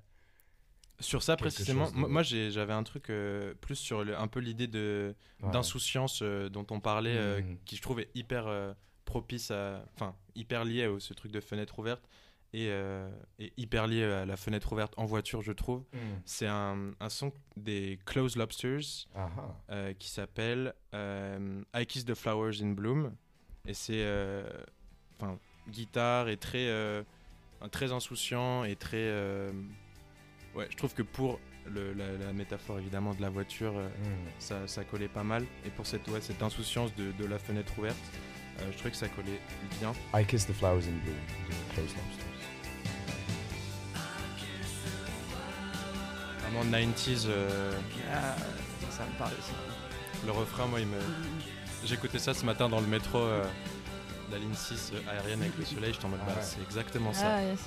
Sur 1.00 1.22
ça 1.22 1.36
précisément, 1.36 1.90
de- 1.90 1.96
moi, 1.96 2.22
j'avais 2.22 2.72
un 2.74 2.82
truc 2.84 3.08
euh, 3.10 3.54
plus 3.60 3.76
sur 3.76 4.04
le- 4.04 4.16
un 4.18 4.28
peu 4.28 4.38
l'idée 4.40 4.66
de 4.68 5.14
ouais. 5.42 5.50
d'insouciance 5.50 6.20
euh, 6.22 6.48
dont 6.50 6.66
on 6.70 6.78
parlait, 6.80 7.16
euh, 7.16 7.40
Mhm. 7.42 7.58
qui 7.64 7.76
je 7.76 7.82
trouve 7.82 8.00
est 8.00 8.10
hyper 8.14 8.74
propice 9.06 9.50
à, 9.50 9.84
enfin 9.94 10.14
hyper 10.36 10.64
lié 10.64 10.84
à 10.84 11.00
ce 11.00 11.14
truc 11.14 11.32
de 11.32 11.40
fenêtre 11.40 11.78
ouverte 11.80 12.06
et, 12.52 12.66
et 13.38 13.52
hyper 13.56 13.86
lié 13.88 14.04
à 14.04 14.24
la 14.26 14.36
fenêtre 14.36 14.72
ouverte 14.72 14.92
en 14.96 15.04
voiture, 15.04 15.40
je 15.42 15.52
trouve. 15.52 15.80
Hmm. 15.92 16.20
C'est 16.24 16.46
un, 16.46 16.92
un 17.00 17.08
son 17.08 17.32
des 17.56 17.98
Close 18.04 18.36
Lobsters 18.36 19.06
Ah, 19.14 19.30
ah. 19.68 19.94
qui 19.94 20.08
s'appelle 20.10 20.74
I 20.92 21.86
Kiss 21.88 22.04
the 22.04 22.14
Flowers 22.14 22.60
in 22.62 22.70
Bloom 22.72 23.14
et 23.66 23.74
c'est 23.74 24.04
enfin 25.16 25.38
guitare 25.70 26.28
et 26.28 26.36
très 26.36 26.68
euh, 26.68 27.02
très 27.70 27.92
insouciant 27.92 28.64
et 28.64 28.76
très 28.76 28.96
euh, 28.98 29.50
ouais 30.54 30.66
je 30.70 30.76
trouve 30.76 30.92
que 30.94 31.02
pour 31.02 31.38
le- 31.66 31.92
la, 31.92 32.12
la 32.12 32.32
métaphore 32.32 32.78
évidemment 32.78 33.14
de 33.14 33.22
la 33.22 33.28
voiture 33.30 33.72
euh, 33.76 33.88
Hmm. 33.88 34.28
ça, 34.38 34.66
ça 34.66 34.84
collait 34.84 35.08
pas 35.08 35.22
mal 35.24 35.44
et 35.66 35.70
pour 35.70 35.86
cette 35.86 36.06
ouais, 36.08 36.20
cette 36.20 36.42
insouciance 36.42 36.94
de, 36.96 37.12
de 37.12 37.24
la 37.26 37.38
fenêtre 37.38 37.72
ouverte 37.78 37.96
euh, 38.60 38.64
je 38.72 38.76
trouvais 38.76 38.90
que 38.90 38.96
ça 38.96 39.08
collait 39.08 39.40
bien 39.78 39.92
I 40.14 40.24
Kiss 40.26 40.46
the 40.46 40.52
Flowers 40.52 40.84
in 40.88 40.98
Bloom 41.04 41.16
de 41.48 41.74
Close 41.74 41.94
Lobsters. 41.96 42.26
vraiment 46.40 46.64
90s 46.64 47.24
euh, 47.28 47.72
Ah, 48.12 48.36
ça 48.90 49.04
me 49.06 49.18
parle 49.18 49.32
ça. 49.40 49.52
le 50.26 50.32
refrain 50.32 50.66
moi 50.66 50.80
il 50.80 50.86
me 50.86 50.98
j'écoutais 51.84 52.18
ça 52.18 52.34
ce 52.34 52.44
matin 52.44 52.68
dans 52.68 52.80
le 52.80 52.86
métro 52.86 53.18
euh, 53.18 53.44
la 54.32 54.38
ligne 54.38 54.54
6 54.54 54.92
euh, 54.94 55.10
aérienne 55.10 55.42
avec 55.42 55.56
le 55.58 55.64
soleil 55.74 55.92
j'étais 55.92 56.04
en 56.04 56.08
mode 56.08 56.20
Ah 56.22 56.26
bah, 56.28 56.34
ouais. 56.36 56.42
c'est 56.42 56.62
exactement 56.62 57.12
ça 57.12 57.34
Ah, 57.36 57.42
yes. 57.42 57.60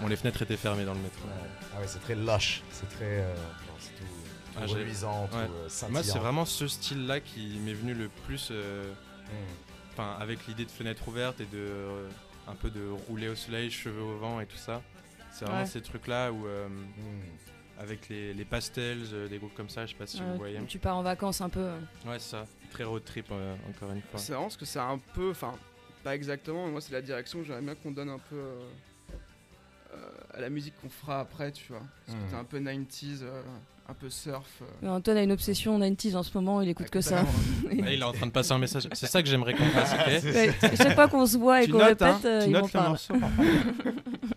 bon 0.00 0.06
les 0.08 0.16
fenêtres 0.16 0.42
étaient 0.42 0.56
fermées 0.56 0.84
dans 0.84 0.94
le 0.94 1.00
métro 1.00 1.24
Ouais. 1.26 1.48
Ah 1.76 1.80
ouais, 1.80 1.86
c'est 1.86 2.00
très 2.00 2.14
lush, 2.14 2.62
c'est 2.70 2.88
très. 2.88 3.04
euh, 3.22 3.34
c'est 3.78 3.90
tout, 3.96 4.04
tout 4.04 4.58
Ah, 4.60 4.66
reluisant, 4.66 5.26
tout 5.28 5.36
ouais. 5.36 5.42
euh. 5.44 5.88
Moi, 5.90 6.02
c'est 6.02 6.18
vraiment 6.18 6.44
ce 6.44 6.68
style-là 6.68 7.20
qui 7.20 7.58
m'est 7.64 7.74
venu 7.74 7.94
le 7.94 8.08
plus, 8.26 8.48
euh, 8.50 8.92
Hmm. 9.22 9.92
enfin, 9.92 10.16
avec 10.20 10.46
l'idée 10.46 10.64
de 10.66 10.70
fenêtre 10.70 11.06
ouverte 11.08 11.40
et 11.40 11.46
de 11.46 11.56
euh, 11.58 12.08
un 12.48 12.54
peu 12.54 12.68
de 12.70 12.86
rouler 13.08 13.28
au 13.30 13.34
soleil, 13.34 13.70
cheveux 13.70 14.02
au 14.02 14.18
vent 14.18 14.40
et 14.40 14.46
tout 14.46 14.56
ça. 14.58 14.82
C'est 15.30 15.44
vraiment 15.46 15.60
Ouais. 15.60 15.66
ces 15.66 15.80
trucs-là 15.80 16.30
où, 16.32 16.46
euh, 16.46 16.68
Hmm. 16.68 17.80
avec 17.80 18.08
les, 18.10 18.34
les 18.34 18.44
pastels, 18.44 18.98
euh, 19.14 19.28
des 19.28 19.38
groupes 19.38 19.54
comme 19.54 19.70
ça, 19.70 19.86
je 19.86 19.92
sais 19.92 19.96
pas 19.98 20.06
si 20.06 20.18
Ouais, 20.20 20.26
vous 20.26 20.36
voyez. 20.36 20.60
tu 20.68 20.78
pars 20.78 20.96
en 20.98 21.02
vacances 21.02 21.40
un 21.40 21.48
peu. 21.48 21.60
euh. 21.60 21.78
Ouais, 22.04 22.18
c'est 22.18 22.30
ça. 22.32 22.44
Très 22.72 22.84
road 22.84 23.02
trip, 23.04 23.26
euh, 23.30 23.54
encore 23.70 23.90
une 23.92 24.02
fois. 24.02 24.18
C'est 24.20 24.32
marrant 24.32 24.44
parce 24.44 24.56
que 24.58 24.66
c'est 24.66 24.78
un 24.80 24.98
peu, 25.14 25.30
enfin, 25.30 25.54
pas 26.02 26.14
exactement, 26.14 26.66
mais 26.66 26.72
moi 26.72 26.80
c'est 26.80 26.92
la 26.92 27.02
direction 27.02 27.38
que 27.40 27.44
j'aimerais 27.46 27.62
bien 27.62 27.74
qu'on 27.74 27.90
donne 27.92 28.08
un 28.10 28.18
peu 28.18 28.36
euh, 28.36 28.60
euh, 29.94 29.96
à 30.34 30.40
la 30.40 30.48
musique 30.50 30.74
qu'on 30.80 30.88
fera 30.88 31.20
après, 31.20 31.52
tu 31.52 31.64
vois. 31.72 31.82
Parce 32.06 32.18
que 32.18 32.30
t'es 32.30 32.36
un 32.36 32.44
peu 32.44 32.58
90s, 32.60 33.22
euh, 33.22 33.42
un 33.88 33.94
peu 33.94 34.08
surf. 34.08 34.46
euh. 34.62 34.64
Mais 34.82 34.88
Antoine 34.88 35.16
a 35.18 35.22
une 35.22 35.32
obsession 35.32 35.78
90s 35.78 36.16
en 36.16 36.22
ce 36.22 36.30
moment, 36.36 36.60
il 36.62 36.68
écoute 36.70 36.88
que 36.90 37.00
ça. 37.00 37.22
Là, 37.22 37.28
il 37.72 38.00
est 38.00 38.02
en 38.02 38.12
train 38.12 38.26
de 38.26 38.32
passer 38.32 38.52
un 38.52 38.58
message. 38.58 38.88
C'est 38.92 39.06
ça 39.06 39.22
que 39.22 39.28
j'aimerais 39.28 39.54
qu'on 39.54 39.64
fasse, 39.66 39.92
ok 39.92 40.24
Ouais, 40.34 40.52
chaque 40.76 40.94
fois 40.94 41.08
qu'on 41.08 41.26
se 41.26 41.36
voit 41.36 41.62
et 41.62 41.68
qu'on 41.68 41.78
notes, 41.78 41.88
répète, 42.00 42.02
hein, 42.08 42.20
euh, 42.24 42.40
tu 42.42 42.46
il 42.48 42.52
m'en 42.52 42.60
notes 42.60 42.72
le 42.72 42.78
parle. 42.78 42.96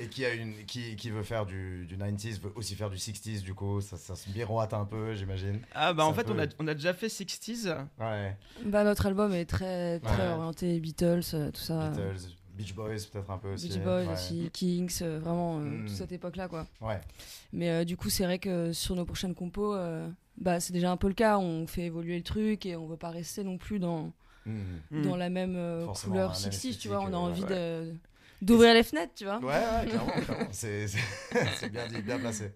Et 0.00 0.08
qui, 0.08 0.24
a 0.24 0.34
une, 0.34 0.64
qui, 0.66 0.96
qui 0.96 1.10
veut 1.10 1.22
faire 1.22 1.46
du, 1.46 1.86
du 1.86 1.96
90s, 1.96 2.40
veut 2.40 2.52
aussi 2.54 2.74
faire 2.74 2.90
du 2.90 2.96
60s, 2.96 3.42
du 3.42 3.54
coup, 3.54 3.80
ça, 3.80 3.96
ça 3.96 4.14
se 4.14 4.28
miroite 4.30 4.74
un 4.74 4.84
peu, 4.84 5.14
j'imagine. 5.14 5.60
Ah 5.74 5.92
bah 5.92 6.04
en 6.04 6.12
fait, 6.14 6.30
on 6.30 6.38
a, 6.38 6.46
on 6.58 6.66
a 6.68 6.74
déjà 6.74 6.92
fait 6.94 7.06
60s. 7.08 7.74
Ouais, 7.98 8.36
Bah, 8.64 8.84
notre 8.84 9.06
album 9.06 9.32
est 9.32 9.46
très, 9.46 10.00
très 10.00 10.26
Ouais. 10.26 10.32
orienté 10.32 10.78
Beatles, 10.80 11.20
euh, 11.34 11.50
tout 11.50 11.60
ça. 11.60 11.90
Beatles, 11.90 12.28
Beach 12.56 12.74
Boys 12.74 12.88
peut-être 13.12 13.30
un 13.30 13.38
peu 13.38 13.52
aussi. 13.52 13.68
Beach 13.68 13.78
Boys 13.80 14.04
ouais. 14.06 14.12
aussi, 14.12 14.48
Kings, 14.52 14.98
euh, 15.02 15.18
vraiment 15.18 15.58
euh, 15.58 15.62
Mm. 15.62 15.86
toute 15.86 15.96
cette 15.96 16.12
époque-là 16.12 16.48
quoi. 16.48 16.66
Ouais, 16.80 17.00
Mais 17.52 17.70
euh, 17.70 17.84
du 17.84 17.96
coup, 17.96 18.08
c'est 18.10 18.24
vrai 18.24 18.38
que 18.38 18.72
sur 18.72 18.96
nos 18.96 19.04
prochaines 19.04 19.34
compos, 19.34 19.74
euh, 19.74 20.08
bah, 20.38 20.58
c'est 20.60 20.72
déjà 20.72 20.90
un 20.90 20.96
peu 20.96 21.08
le 21.08 21.14
cas. 21.14 21.38
On 21.38 21.66
fait 21.66 21.82
évoluer 21.84 22.16
le 22.16 22.22
truc 22.22 22.64
et 22.66 22.74
on 22.76 22.86
veut 22.86 22.96
pas 22.96 23.10
rester 23.10 23.44
non 23.44 23.58
plus 23.58 23.78
dans, 23.78 24.12
Hmm. 24.46 24.60
Hmm. 24.92 25.02
dans 25.02 25.16
la 25.16 25.28
même 25.28 25.54
euh, 25.56 25.86
couleur 25.86 26.32
la 26.32 26.38
même 26.40 26.52
60 26.52 26.78
tu 26.78 26.86
vois. 26.88 27.00
On 27.00 27.12
a 27.12 27.16
envie 27.16 27.44
de 27.44 27.92
d'ouvrir 28.42 28.74
les 28.74 28.82
fenêtres, 28.82 29.12
tu 29.14 29.24
vois. 29.24 29.38
Ouais, 29.38 29.46
ouais, 29.46 29.86
clairement, 29.88 30.12
clairement. 30.12 30.48
C'est 30.52 30.86
bien 31.70 31.86
dit, 31.88 32.02
bien 32.02 32.18
placé. 32.18 32.52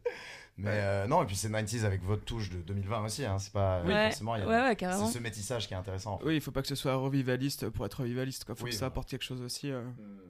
Mais 0.57 0.69
euh, 0.73 1.07
non, 1.07 1.23
et 1.23 1.27
puis 1.27 1.37
c'est 1.37 1.49
90s 1.49 1.85
avec 1.85 2.03
votre 2.03 2.25
touche 2.25 2.51
de 2.51 2.59
2020 2.59 3.05
aussi, 3.05 3.25
hein. 3.25 3.39
c'est 3.39 3.53
pas 3.53 3.83
Ouais, 3.83 4.09
forcément, 4.11 4.37
il 4.37 4.41
y 4.41 4.45
a- 4.45 4.47
ouais, 4.47 4.61
ouais, 4.69 4.77
carrément. 4.77 5.07
c'est 5.07 5.15
ce 5.15 5.23
métissage 5.23 5.67
qui 5.67 5.73
est 5.73 5.77
intéressant. 5.77 6.19
Oui, 6.23 6.35
il 6.37 6.41
faut 6.43 6.51
pas 6.51 6.61
que 6.61 6.69
ce 6.69 6.75
soit 6.75 6.95
revivaliste 6.97 7.71
pour 7.71 7.87
être 7.87 8.01
revivaliste, 8.03 8.45
quoi. 8.45 8.55
Faut 8.55 8.65
Oui, 8.65 8.71
que 8.71 8.77
ça 8.77 8.87
apporte 8.87 9.09
quelque 9.09 9.25
chose 9.25 9.41
aussi. 9.41 9.71
euh. 9.71 9.81
Hmm. 9.83 10.21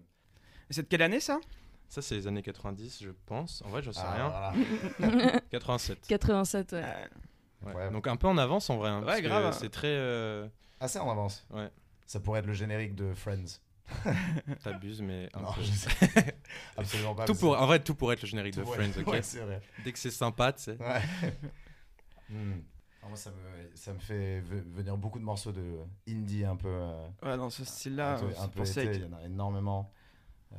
Et 0.71 0.73
c'est 0.75 0.83
de 0.83 0.87
quelle 0.89 1.03
année 1.03 1.19
ça? 1.19 1.41
Ça, 1.89 2.01
c'est 2.01 2.15
les 2.15 2.27
années 2.29 2.43
90, 2.43 3.03
je 3.03 3.11
pense. 3.27 3.63
En 3.67 3.71
vrai, 3.71 3.83
je 3.83 3.91
sais 3.91 4.01
Ah, 4.05 4.53
rien. 4.55 4.63
voilà. 5.09 5.33
87. 5.51 5.99
87, 6.07 6.73
ouais. 6.75 6.85
Ouais. 7.67 7.75
Ouais. 7.75 7.91
Donc 7.91 8.07
un 8.07 8.15
peu 8.17 8.29
en 8.29 8.39
avance 8.39 8.71
en 8.71 8.77
vrai. 8.77 8.91
hein, 8.91 9.03
Ouais, 9.05 9.21
grave. 9.23 9.57
C'est 9.59 9.69
très. 9.71 9.89
euh, 9.89 10.47
Assez 10.79 11.01
en 11.01 11.11
avance. 11.11 11.45
Ouais. 11.51 11.69
Ça 12.07 12.21
pourrait 12.21 12.39
être 12.41 12.47
le 12.47 12.53
générique 12.53 12.95
de 12.95 13.13
Friends. 13.15 13.59
T'abuses, 14.63 15.03
mais 15.03 15.29
un 15.35 15.41
Non, 15.43 15.53
peu. 15.53 15.63
je 15.63 15.71
sais. 15.73 16.37
Absolument 16.77 17.15
pas. 17.15 17.25
Tout 17.27 17.35
pour... 17.35 17.59
En 17.59 17.67
vrai, 17.67 17.83
tout 17.83 17.95
pourrait 17.95 18.15
être 18.15 18.23
le 18.23 18.29
générique 18.29 18.55
tout 18.55 18.61
de 18.61 18.65
Friends, 18.67 18.91
ok 19.01 19.07
Ouais, 19.13 19.21
vrai. 19.21 19.63
Dès 19.85 19.93
que 19.93 19.99
c'est 19.99 20.11
sympa, 20.11 20.53
tu 20.53 20.63
sais. 20.65 20.77
Ouais. 20.79 21.03
Hmm. 22.29 22.61
Moi, 23.09 23.17
ça 23.17 23.31
me, 23.31 23.37
ça 23.77 23.93
me 23.93 23.99
fait 23.99 24.41
ve- 24.41 24.63
venir 24.75 24.97
beaucoup 24.97 25.19
de 25.19 25.25
morceaux 25.25 25.53
de 25.53 25.79
indie 26.09 26.45
un 26.45 26.55
peu. 26.57 26.69
euh, 26.69 27.07
Ouais, 27.23 27.37
dans 27.37 27.51
ce 27.51 27.65
style-là, 27.65 28.17
un 28.17 28.21
peu, 28.21 28.27
euh, 28.27 28.41
un 28.41 28.49
peu 28.49 28.63
été, 28.63 28.91
que- 28.93 28.97
il 28.97 29.03
y 29.03 29.07
en 29.15 29.17
a 29.17 29.23
énormément. 29.25 29.91
Euh, 30.53 30.57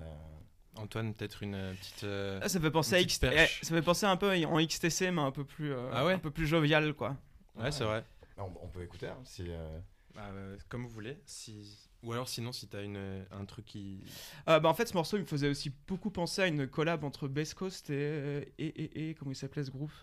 Antoine, 0.75 1.13
peut-être 1.13 1.43
une 1.43 1.55
euh, 1.55 1.73
petite. 1.73 2.03
euh, 2.03 2.39
Ah, 2.41 2.49
ça 2.49 2.59
fait 2.59 2.71
penser 2.71 2.95
à 2.95 2.99
perche. 3.19 3.59
eh, 3.61 3.65
ça 3.65 3.75
fait 3.75 3.81
penser 3.81 4.05
un 4.05 4.17
peu 4.17 4.31
en 4.45 4.59
XTC, 4.59 5.11
mais 5.11 5.21
un 5.21 5.31
peu 5.31 5.45
plus, 5.45 5.71
euh, 5.73 5.89
Ah 5.93 6.05
ouais 6.05 6.13
un 6.13 6.19
peu 6.19 6.31
plus 6.31 6.47
jovial, 6.47 6.93
quoi. 6.93 7.15
Ouais, 7.55 7.71
c'est 7.71 7.83
vrai. 7.83 8.03
on, 8.37 8.51
on 8.61 8.67
peut 8.67 8.81
écouter 8.83 9.07
hein, 9.07 9.19
si. 9.23 9.45
euh, 9.47 9.79
Bah, 10.15 10.29
euh, 10.31 10.57
comme 10.67 10.83
vous 10.83 10.89
voulez. 10.89 11.21
Si... 11.25 11.89
Ou 12.03 12.13
alors, 12.13 12.27
sinon, 12.27 12.51
si 12.51 12.67
t'as 12.67 12.83
une... 12.83 13.25
un 13.29 13.45
truc 13.45 13.65
qui. 13.65 14.03
Euh, 14.47 14.59
bah, 14.59 14.69
en 14.69 14.73
fait, 14.73 14.87
ce 14.87 14.93
morceau, 14.93 15.17
il 15.17 15.21
me 15.21 15.25
faisait 15.25 15.49
aussi 15.49 15.71
beaucoup 15.87 16.09
penser 16.09 16.41
à 16.41 16.47
une 16.47 16.67
collab 16.67 17.03
entre 17.03 17.27
Best 17.27 17.53
Coast 17.53 17.89
et 17.91 18.53
et 18.57 18.65
et, 18.67 19.09
et 19.09 19.13
comment 19.15 19.31
il 19.31 19.35
s'appelait 19.35 19.63
ce 19.63 19.71
groupe? 19.71 19.93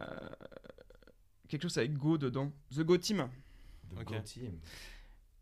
Euh, 0.00 0.04
Quelque 1.46 1.62
chose 1.62 1.78
avec 1.78 1.92
Go 1.92 2.18
dedans. 2.18 2.50
The 2.74 2.80
Go 2.80 2.96
Team. 2.96 3.28
The 3.94 4.00
Ok. 4.00 4.04
Go 4.06 4.18
Team. 4.24 4.58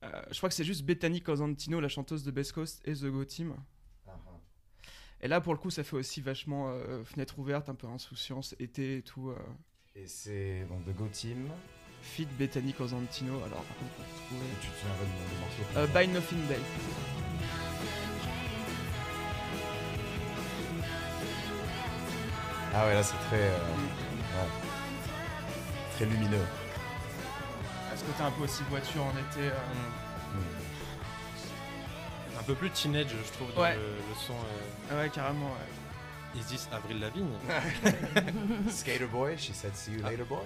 Euh, 0.02 0.22
je 0.30 0.36
crois 0.36 0.48
que 0.48 0.54
c'est 0.54 0.64
juste 0.64 0.84
Bethany 0.84 1.22
Cosentino, 1.22 1.80
la 1.80 1.88
chanteuse 1.88 2.24
de 2.24 2.30
Best 2.30 2.52
Coast, 2.52 2.82
et 2.86 2.92
The 2.92 3.06
Go 3.06 3.24
Team. 3.24 3.54
Ah, 4.06 4.18
ah. 4.26 4.30
Et 5.20 5.28
là, 5.28 5.40
pour 5.40 5.54
le 5.54 5.58
coup, 5.60 5.70
ça 5.70 5.84
fait 5.84 5.96
aussi 5.96 6.20
vachement 6.20 6.70
euh, 6.70 7.04
fenêtre 7.04 7.38
ouverte, 7.38 7.68
un 7.70 7.74
peu 7.76 7.86
insouciance, 7.86 8.54
été 8.58 8.98
et 8.98 9.02
tout. 9.02 9.30
euh. 9.30 9.38
Et 9.94 10.06
c'est 10.06 10.66
donc 10.68 10.84
The 10.84 10.94
Go 10.94 11.06
Team. 11.08 11.48
Feed 12.02 12.28
Bethany 12.36 12.72
Cosentino. 12.72 13.34
Alors, 13.46 13.62
par 13.64 13.76
contre, 13.78 13.92
faut 13.96 14.26
trouver. 14.26 14.46
Et 14.46 14.60
tu 14.60 14.68
te 14.68 14.76
souviens 14.78 14.94
du 15.30 15.38
morceau 15.40 15.78
Euh, 15.78 15.86
By 15.86 16.08
Nothing 16.08 16.46
Day. 16.48 16.60
Ah 22.74 22.86
ouais, 22.86 22.94
là 22.94 23.02
c'est 23.02 23.16
très. 23.28 23.36
euh, 23.42 23.58
ouais. 23.58 24.48
Très 25.96 26.06
lumineux. 26.06 26.44
Est-ce 27.92 28.04
que 28.04 28.10
t'es 28.16 28.22
un 28.22 28.30
peu 28.30 28.44
aussi 28.44 28.62
voiture 28.70 29.04
en 29.04 29.10
été 29.10 29.48
euh, 29.48 29.52
Hmm. 30.32 30.38
Un 32.40 32.42
peu 32.44 32.54
plus 32.54 32.70
teenage, 32.70 33.08
je 33.10 33.32
trouve, 33.34 33.54
dans 33.54 33.60
Ouais. 33.60 33.74
le, 33.74 33.80
le 33.82 34.14
son. 34.26 34.32
euh, 34.90 34.98
Ouais, 35.02 35.10
carrément. 35.10 35.44
ouais. 35.48 36.40
Is 36.40 36.44
this 36.46 36.66
Avril 36.72 36.98
Lavigne 37.00 37.28
Skater 38.70 39.04
Boy, 39.04 39.36
she 39.36 39.52
said 39.52 39.76
see 39.76 39.90
you 39.92 39.98
Ah, 40.02 40.08
later 40.10 40.24
boy. 40.24 40.38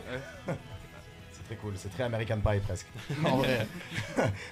C'est 1.49 1.55
très 1.55 1.57
cool, 1.57 1.75
c'est 1.76 1.88
très 1.91 2.03
American 2.05 2.41
Pie 2.41 2.61
presque. 2.61 2.87
en 3.25 3.37
vrai. 3.38 3.67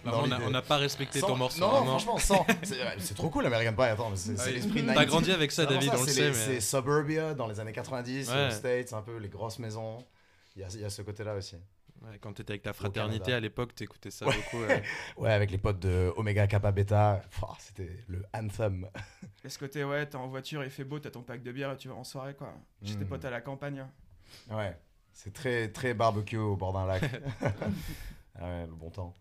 Dans 0.05 0.25
on, 0.25 0.51
n'a 0.51 0.63
pas 0.63 0.77
respecté 0.77 1.21
Sans- 1.21 1.29
ton 1.29 1.37
morceau. 1.37 1.61
Non, 1.61 1.69
vraiment. 1.71 1.99
franchement, 1.99 2.19
sans. 2.19 2.47
C'est 2.63 2.77
c'est 2.99 3.15
trop 3.15 3.31
cool 3.31 3.47
American 3.47 3.75
Pie, 3.75 3.83
attends, 3.91 4.15
c'est 4.15 4.35
Ah 4.39 4.51
l'esprit 4.51 4.85
T'as 4.87 4.95
90s. 4.95 5.07
grandi 5.07 5.31
avec 5.33 5.53
ça, 5.53 5.67
David, 5.67 5.91
ça, 5.91 5.97
on 5.99 6.01
le 6.03 6.07
c'est 6.09 6.13
sait. 6.15 6.29
mais- 6.29 6.35
C'est 6.35 6.61
Suburbia 6.61 7.35
dans 7.35 7.47
les 7.47 7.59
années 7.61 7.73
90, 7.73 8.31
Ouais. 8.31 8.47
aux 8.47 8.51
States, 8.51 8.93
un 8.93 9.03
peu 9.03 9.17
les 9.17 9.29
grosses 9.29 9.59
maisons. 9.59 9.99
Il 10.57 10.63
y 10.63 10.65
a, 10.65 10.69
il 10.75 10.81
y 10.81 10.85
a 10.85 10.91
ce 10.91 11.03
côté-là 11.03 11.35
aussi. 11.35 11.57
Ouais, 12.03 12.19
quand 12.21 12.35
t'étais 12.35 12.53
avec 12.53 12.63
ta 12.63 12.73
fraternité 12.75 13.33
à 13.33 13.41
l'époque, 13.41 13.75
t'écoutais 13.75 14.11
ça 14.11 14.27
Ouais. 14.27 14.35
beaucoup. 14.37 14.63
euh. 14.71 14.79
Ouais, 15.17 15.33
avec 15.33 15.51
les 15.51 15.59
potes 15.59 15.81
de 15.81 16.13
Omega 16.17 16.47
Kappa 16.47 16.71
Beta, 16.71 17.23
c'était 17.59 18.05
le 18.09 18.23
anthem. 18.35 18.87
Et 19.43 19.49
ce 19.49 19.59
côté, 19.59 19.83
ouais, 19.85 20.05
t'es 20.07 20.17
en 20.17 20.29
voiture, 20.29 20.63
il 20.63 20.71
fait 20.71 20.85
beau, 20.85 20.99
t'as 20.99 21.11
ton 21.11 21.23
pack 21.23 21.43
de 21.43 21.51
bière 21.51 21.73
et 21.73 21.77
tu 21.77 21.89
vas 21.89 21.95
en 21.95 22.05
soirée, 22.05 22.35
quoi. 22.35 22.53
Chez 22.85 22.95
tes 22.97 23.05
Mm. 23.05 23.09
potes 23.09 23.25
à 23.25 23.31
la 23.31 23.41
campagne. 23.41 23.87
Ouais, 24.51 24.77
c'est 25.15 25.33
très, 25.33 25.71
très 25.71 25.95
barbecue 25.95 26.37
au 26.37 26.57
bord 26.57 26.73
d'un 26.73 26.87
lac. 26.87 27.03
ah 28.35 28.43
ouais, 28.43 28.67
le 28.67 28.75
bon 28.75 28.91
temps. 28.91 29.15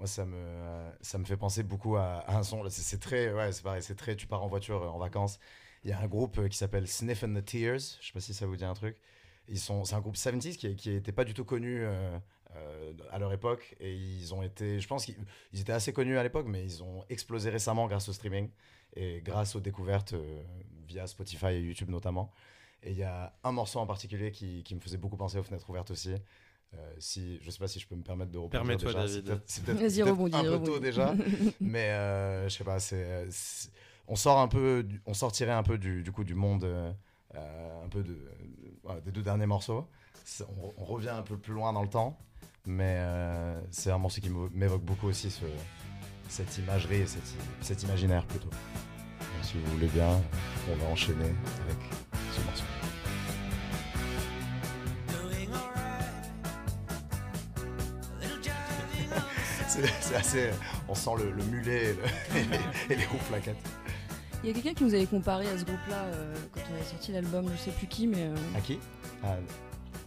Moi, 0.00 0.06
ça 0.06 0.24
me, 0.24 0.34
euh, 0.34 0.90
ça 1.02 1.18
me 1.18 1.24
fait 1.24 1.36
penser 1.36 1.62
beaucoup 1.62 1.96
à, 1.96 2.24
à 2.26 2.38
un 2.38 2.42
son. 2.42 2.66
C'est 2.70 2.98
très, 2.98 3.32
ouais, 3.32 3.52
c'est 3.52 3.62
pareil, 3.62 3.82
c'est 3.82 3.94
très. 3.94 4.16
Tu 4.16 4.26
pars 4.26 4.42
en 4.42 4.48
voiture 4.48 4.82
euh, 4.82 4.88
en 4.88 4.98
vacances. 4.98 5.38
Il 5.84 5.90
y 5.90 5.92
a 5.92 6.00
un 6.00 6.06
groupe 6.06 6.38
euh, 6.38 6.48
qui 6.48 6.56
s'appelle 6.56 6.88
Sniff 6.88 7.22
and 7.22 7.34
the 7.34 7.44
Tears. 7.44 7.98
Je 8.00 8.06
sais 8.06 8.12
pas 8.14 8.20
si 8.20 8.32
ça 8.32 8.46
vous 8.46 8.56
dit 8.56 8.64
un 8.64 8.72
truc. 8.72 8.96
Ils 9.46 9.58
sont, 9.58 9.84
c'est 9.84 9.94
un 9.94 10.00
groupe 10.00 10.16
70s 10.16 10.56
qui, 10.56 10.74
qui 10.74 10.90
était 10.90 11.12
pas 11.12 11.24
du 11.24 11.34
tout 11.34 11.44
connu 11.44 11.82
euh, 11.82 12.18
à 13.10 13.18
leur 13.18 13.32
époque 13.32 13.76
et 13.80 13.94
ils 13.94 14.32
ont 14.32 14.42
été, 14.42 14.80
je 14.80 14.88
pense 14.88 15.04
qu'ils 15.04 15.16
ils 15.52 15.60
étaient 15.60 15.72
assez 15.72 15.92
connus 15.92 16.18
à 16.18 16.22
l'époque, 16.22 16.46
mais 16.48 16.64
ils 16.64 16.82
ont 16.82 17.04
explosé 17.08 17.50
récemment 17.50 17.86
grâce 17.88 18.08
au 18.08 18.12
streaming 18.12 18.48
et 18.94 19.20
grâce 19.22 19.56
aux 19.56 19.60
découvertes 19.60 20.14
via 20.86 21.06
Spotify 21.06 21.46
et 21.46 21.60
YouTube 21.60 21.90
notamment. 21.90 22.32
Et 22.82 22.92
il 22.92 22.96
y 22.98 23.02
a 23.02 23.32
un 23.44 23.52
morceau 23.52 23.78
en 23.78 23.86
particulier 23.86 24.30
qui, 24.32 24.62
qui 24.62 24.74
me 24.74 24.80
faisait 24.80 24.96
beaucoup 24.96 25.16
penser 25.16 25.38
aux 25.38 25.42
fenêtres 25.42 25.68
ouvertes 25.68 25.90
aussi. 25.90 26.14
Euh, 26.72 26.92
si, 26.98 27.38
je 27.42 27.50
sais 27.50 27.58
pas 27.58 27.66
si 27.68 27.80
je 27.80 27.86
peux 27.88 27.96
me 27.96 28.02
permettre 28.02 28.30
de 28.30 28.38
rebondir 28.38 28.60
Permets-toi, 28.60 28.92
déjà. 28.92 29.06
David. 29.06 29.42
C'est 29.46 29.64
peut-être- 29.64 29.78
rebondis, 30.10 30.36
un 30.36 30.42
peu 30.44 30.62
tôt 30.64 30.78
déjà, 30.78 31.14
mais 31.60 31.90
euh, 31.90 32.48
je 32.48 32.56
sais 32.56 32.64
pas. 32.64 32.78
C'est, 32.78 33.26
c'est- 33.30 33.70
on 34.06 34.14
sort 34.16 34.38
un 34.38 34.48
peu, 34.48 34.82
du- 34.84 35.02
on 35.06 35.12
sortirait 35.14 35.52
un 35.52 35.62
peu 35.64 35.78
du, 35.78 36.02
du 36.02 36.12
coup 36.12 36.24
du 36.24 36.34
monde, 36.34 36.64
euh, 36.64 36.92
euh, 37.34 37.84
un 37.84 37.88
peu 37.88 38.02
de, 38.02 38.16
voilà, 38.84 39.00
des 39.00 39.10
deux 39.12 39.22
derniers 39.22 39.46
morceaux. 39.46 39.86
On, 40.62 40.72
on 40.78 40.84
revient 40.84 41.08
un 41.10 41.22
peu 41.22 41.36
plus 41.36 41.52
loin 41.54 41.72
dans 41.72 41.82
le 41.82 41.88
temps, 41.88 42.18
mais 42.66 42.96
euh, 42.98 43.60
c'est 43.70 43.90
un 43.90 43.98
morceau 43.98 44.20
qui 44.20 44.30
m'évo- 44.30 44.50
m'évoque 44.52 44.82
beaucoup 44.84 45.08
aussi 45.08 45.30
ce, 45.30 45.44
cette 46.28 46.56
imagerie 46.58 47.00
et 47.00 47.06
cette- 47.06 47.34
cet 47.60 47.82
imaginaire 47.82 48.24
plutôt. 48.26 48.48
Donc, 48.48 49.42
si 49.44 49.58
vous 49.58 49.66
voulez 49.72 49.88
bien, 49.88 50.08
on 50.72 50.76
va 50.76 50.86
enchaîner 50.86 51.24
avec 51.24 51.78
ce 52.32 52.40
morceau. 52.44 52.64
C'est 59.70 60.14
assez. 60.16 60.50
On 60.88 60.94
sent 60.94 61.10
le, 61.18 61.30
le 61.32 61.44
mulet 61.44 61.84
et, 61.90 61.92
le- 61.94 62.04
et 62.36 62.44
les, 62.44 62.94
et 62.94 62.98
les 62.98 63.04
roues 63.06 63.18
plaquettes. 63.28 63.56
Il 64.42 64.48
y 64.48 64.50
a 64.50 64.54
quelqu'un 64.54 64.74
qui 64.74 64.84
nous 64.84 64.94
avait 64.94 65.06
comparé 65.06 65.46
à 65.48 65.58
ce 65.58 65.64
groupe-là 65.64 66.02
euh, 66.04 66.34
quand 66.52 66.60
on 66.70 66.74
avait 66.74 66.84
sorti 66.84 67.12
l'album, 67.12 67.46
je 67.52 67.56
sais 67.60 67.70
plus 67.72 67.86
qui, 67.86 68.06
mais 68.06 68.22
euh, 68.22 68.34
À 68.56 68.60
qui? 68.60 68.78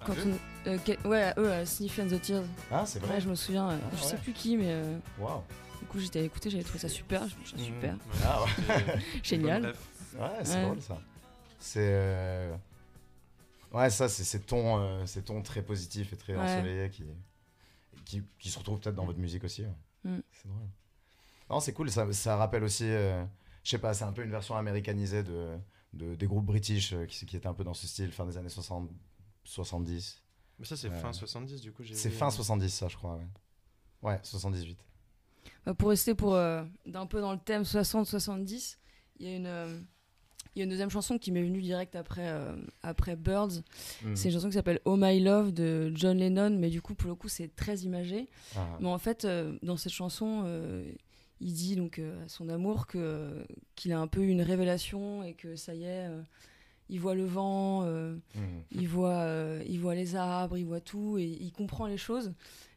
Quand 0.06 0.14
on, 0.26 0.70
euh, 0.70 0.78
que- 0.80 1.08
ouais, 1.08 1.22
à 1.24 1.34
eux, 1.38 1.52
à 1.52 1.66
Sniff 1.66 2.00
and 2.00 2.08
the 2.08 2.20
Tears. 2.20 2.44
ah, 2.72 2.84
c'est 2.86 3.00
vrai 3.00 3.16
Ouais, 3.16 3.22
je 3.22 3.30
me 3.30 3.36
souviens, 3.36 3.70
euh, 3.70 3.78
Ah, 3.82 3.96
je 3.96 4.02
sais 4.04 4.14
ouais. 4.16 4.22
plus 4.22 4.34
qui, 4.34 4.58
mais 4.58 4.82
Waouh 5.20 5.42
du 5.80 5.86
coup 5.90 6.00
j'étais 6.00 6.20
à 6.20 6.24
écouter, 6.24 6.50
j'avais 6.50 6.64
trouvé 6.64 6.80
ça 6.80 6.90
super, 6.90 7.28
je 7.28 7.36
trouve 7.36 7.48
ça 7.48 7.58
Mhm. 7.58 7.64
super, 7.64 7.96
Ah 8.26 8.44
ouais, 8.44 9.00
génial. 9.24 9.66
ouais 9.66 10.30
c'est 10.44 10.56
Ouais. 10.56 10.64
drôle 10.64 10.82
ça. 10.82 10.98
C'est. 11.60 11.80
euh, 11.82 12.54
Ouais, 13.72 13.90
ça, 13.90 14.08
c'est 14.10 14.24
ces 14.24 14.40
tons, 14.40 14.78
euh, 14.80 15.06
ces 15.06 15.22
tons 15.24 15.42
très 15.42 15.62
positifs 15.64 16.12
et 16.14 16.16
très 16.16 16.36
Ouais. 16.36 16.42
ensoleillés 16.42 16.90
qui, 16.90 17.04
qui, 18.06 18.24
qui 18.40 18.50
se 18.50 18.58
retrouvent 18.60 18.80
peut-être 18.80 18.96
dans 18.96 19.06
votre 19.06 19.20
musique 19.20 19.44
aussi. 19.44 19.64
ouais. 19.64 19.74
Mm. 20.12 20.22
C'est 20.32 20.48
drôle. 20.48 20.68
Non, 21.50 21.60
c'est 21.60 21.74
cool, 21.74 21.90
ça, 21.92 22.12
ça 22.14 22.36
rappelle 22.38 22.64
aussi, 22.64 22.86
euh, 22.86 23.24
je 23.64 23.70
sais 23.72 23.78
pas, 23.78 23.94
c'est 23.94 24.06
un 24.06 24.12
peu 24.14 24.24
une 24.24 24.32
version 24.32 24.56
américanisée 24.56 25.24
de, 25.24 25.58
de- 25.94 26.16
des 26.16 26.26
groupes 26.28 26.46
british 26.46 26.94
euh, 26.94 27.06
qui, 27.06 27.26
qui 27.26 27.36
étaient 27.38 27.48
un 27.48 27.54
peu 27.54 27.64
dans 27.64 27.74
ce 27.74 27.86
style, 27.88 28.12
fin 28.12 28.26
des 28.26 28.38
années 28.38 28.50
60, 28.50 28.90
70. 29.44 30.22
Mais 30.60 30.66
ça, 30.66 30.78
c'est 30.78 30.90
Ouais. 30.90 31.00
fin 31.00 31.12
70, 31.14 31.62
du 31.62 31.72
coup. 31.72 31.84
j'ai 31.84 31.96
C'est 31.96 32.10
fin 32.10 32.30
70, 32.30 32.70
ça, 32.70 32.88
je 32.88 32.96
crois, 32.98 33.16
ouais. 33.16 33.28
Ouais, 34.02 34.20
78. 34.24 34.78
Bah, 35.66 35.74
pour 35.74 35.90
rester 35.90 36.16
pour 36.16 36.34
euh, 36.36 36.64
d'un 36.86 37.06
peu 37.06 37.22
dans 37.22 37.34
le 37.34 37.40
thème 37.40 37.64
60-70, 37.64 38.78
il 39.20 39.28
y 39.28 39.30
a 39.32 39.36
une 39.36 39.46
euh, 39.48 39.80
il 40.56 40.60
y 40.60 40.62
a 40.62 40.64
une 40.66 40.70
deuxième 40.70 40.90
chanson 40.90 41.18
qui 41.18 41.32
m'est 41.32 41.42
venue 41.44 41.62
direct 41.62 41.96
après 41.96 42.28
euh, 42.30 42.56
après 42.84 43.16
Birds. 43.16 43.62
Mhm. 44.04 44.16
C'est 44.16 44.30
une 44.30 44.34
chanson 44.36 44.48
qui 44.50 44.54
s'appelle 44.54 44.80
Oh 44.86 44.96
My 44.98 45.20
Love 45.20 45.52
de 45.54 45.92
John 45.96 46.18
Lennon, 46.18 46.52
mais 46.60 46.70
du 46.70 46.82
coup 46.82 46.94
pour 46.96 47.10
le 47.10 47.16
coup 47.16 47.28
c'est 47.30 47.56
très 47.56 47.78
imagé. 47.80 48.28
Ah. 48.56 48.68
Mais 48.80 48.88
en 48.88 48.98
fait 49.00 49.26
euh, 49.26 49.58
dans 49.64 49.78
cette 49.78 49.94
chanson 49.94 50.44
euh, 50.46 50.84
il 51.42 51.54
dit 51.54 51.76
donc 51.76 52.00
à 52.00 52.28
son 52.28 52.50
amour 52.50 52.88
que 52.88 53.46
qu'il 53.76 53.92
a 53.92 54.00
un 54.00 54.08
peu 54.08 54.22
eu 54.22 54.30
une 54.30 54.42
révélation 54.44 55.24
et 55.24 55.34
que 55.34 55.56
ça 55.56 55.74
y 55.76 55.84
est 55.84 56.08
il 56.90 57.00
voit 57.00 57.16
le 57.16 57.26
vent, 57.26 57.82
Mhm. 57.84 58.20
il 58.72 58.88
voit, 58.88 59.26
il 59.66 59.80
voit 59.80 59.96
les 59.96 60.16
arbres, 60.16 60.58
il 60.58 60.66
voit 60.66 60.82
tout 60.82 61.18
et 61.18 61.24
il 61.26 61.52
comprend 61.52 61.88
les 61.88 61.98
choses. 61.98 62.34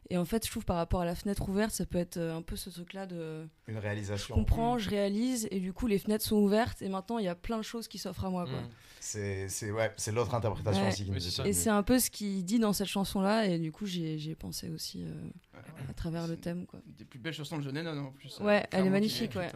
Et 0.09 0.17
en 0.17 0.23
fait, 0.25 0.45
je 0.45 0.51
trouve 0.51 0.63
par 0.63 0.77
rapport 0.77 1.01
à 1.01 1.05
la 1.05 1.15
fenêtre 1.15 1.49
ouverte, 1.49 1.71
ça 1.71 1.85
peut 1.85 1.97
être 1.97 2.15
euh, 2.17 2.37
un 2.37 2.41
peu 2.41 2.55
ce 2.55 2.69
truc-là 2.69 3.05
de 3.05 3.45
Une 3.67 3.75
je 3.75 3.79
réalisation. 3.79 4.35
comprends, 4.35 4.77
je 4.77 4.89
réalise 4.89 5.47
et 5.51 5.59
du 5.59 5.73
coup 5.73 5.85
les 5.87 5.99
fenêtres 5.99 6.23
sont 6.23 6.37
ouvertes 6.37 6.81
et 6.81 6.87
maintenant 6.87 7.17
il 7.17 7.25
y 7.25 7.27
a 7.27 7.35
plein 7.35 7.57
de 7.57 7.61
choses 7.63 7.89
qui 7.89 7.97
s'offrent 7.97 8.23
à 8.23 8.29
moi. 8.29 8.45
Quoi. 8.45 8.61
Mm. 8.61 8.69
C'est 9.01 9.49
c'est- 9.49 9.69
ouais, 9.71 9.91
c'est 9.97 10.13
l'autre 10.13 10.33
interprétation 10.33 10.81
Ouais. 10.83 10.89
aussi 10.89 11.03
qui 11.05 11.11
nous 11.11 11.17
est 11.17 11.29
ça. 11.29 11.45
Et 11.45 11.51
c'est 11.51 11.69
un 11.69 11.83
peu 11.83 11.99
ce 11.99 12.09
qu'il 12.09 12.45
dit 12.45 12.57
dans 12.59 12.71
cette 12.73 12.87
chanson-là 12.87 13.47
et 13.47 13.59
du 13.59 13.71
coup 13.73 13.85
j'y 13.85 14.29
ai, 14.29 14.35
pensé 14.35 14.69
aussi 14.69 15.03
euh, 15.03 15.59
à 15.89 15.93
travers 15.93 16.25
le 16.27 16.37
thème. 16.37 16.65
Quoi. 16.67 16.79
Des 16.97 17.03
plus 17.05 17.19
belles 17.19 17.33
chansons 17.33 17.57
de 17.57 17.69
Lennon 17.69 17.97
en 18.05 18.11
plus. 18.11 18.37
euh, 18.39 18.45
Ouais, 18.45 18.65
elle 18.71 18.85
est 18.85 18.89
magnifique. 18.89 19.35
Ouais. 19.35 19.51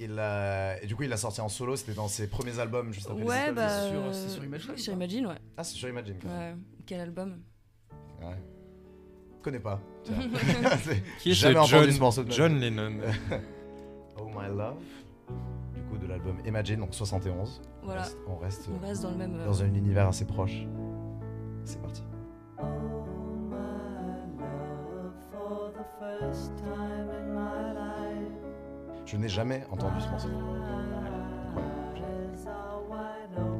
Il 0.00 0.18
a- 0.18 0.82
Et 0.82 0.86
du 0.86 0.94
coup, 0.96 1.04
il 1.04 1.08
l'a 1.08 1.16
sorti 1.16 1.40
en 1.40 1.48
solo, 1.48 1.76
c'était 1.76 1.94
dans 1.94 2.08
ses 2.08 2.28
premiers 2.28 2.58
albums 2.58 2.92
juste 2.92 3.08
après 3.10 3.22
Ouais, 3.24 3.52
bah. 3.52 3.88
sur- 3.90 4.14
c'est 4.14 4.28
sur 4.28 4.44
Imagine, 4.44 4.76
sur 4.76 4.92
Imagine, 4.92 5.26
ouais. 5.28 5.38
Ah, 5.56 5.64
c'est 5.64 5.76
sur 5.76 5.88
Imagine 5.88 6.16
quand 6.20 6.28
même. 6.28 6.56
ouais. 6.58 6.62
Quel 6.86 7.00
album. 7.00 7.40
Connais 9.44 9.58
pas. 9.60 9.78
tiens. 10.04 10.14
C'est- 10.82 11.02
Qui 11.20 11.30
est 11.30 11.34
Jamais 11.34 11.54
ce 11.54 11.58
entendu 11.60 11.84
John, 11.84 11.90
ce 11.92 12.00
morceau 12.00 12.22
de 12.24 12.28
ma 12.28 12.34
John 12.34 12.54
vie. 12.54 12.60
Lennon 12.70 12.92
Oh 14.18 14.24
My 14.28 14.48
Love. 14.48 14.76
Du 15.74 15.82
coup, 15.82 15.98
de 15.98 16.06
l'album 16.06 16.36
Imagine, 16.46 16.80
donc 16.80 16.94
71. 16.94 17.60
On 17.82 17.84
Voilà, 17.86 18.02
reste- 18.02 18.18
On 18.26 18.36
reste, 18.36 18.68
on 18.74 18.86
reste 18.86 19.02
dans 19.02 19.10
le 19.10 19.16
même. 19.16 19.34
euh, 19.38 19.44
dans 19.44 19.62
un 19.62 19.74
univers 19.74 20.08
assez 20.08 20.24
proche. 20.24 20.66
C'est 21.64 21.80
parti. 21.82 22.02
Je 29.06 29.16
n'ai 29.16 29.28
jamais 29.28 29.64
entendu 29.70 30.00
ce 30.00 30.08
morceau. 30.08 30.28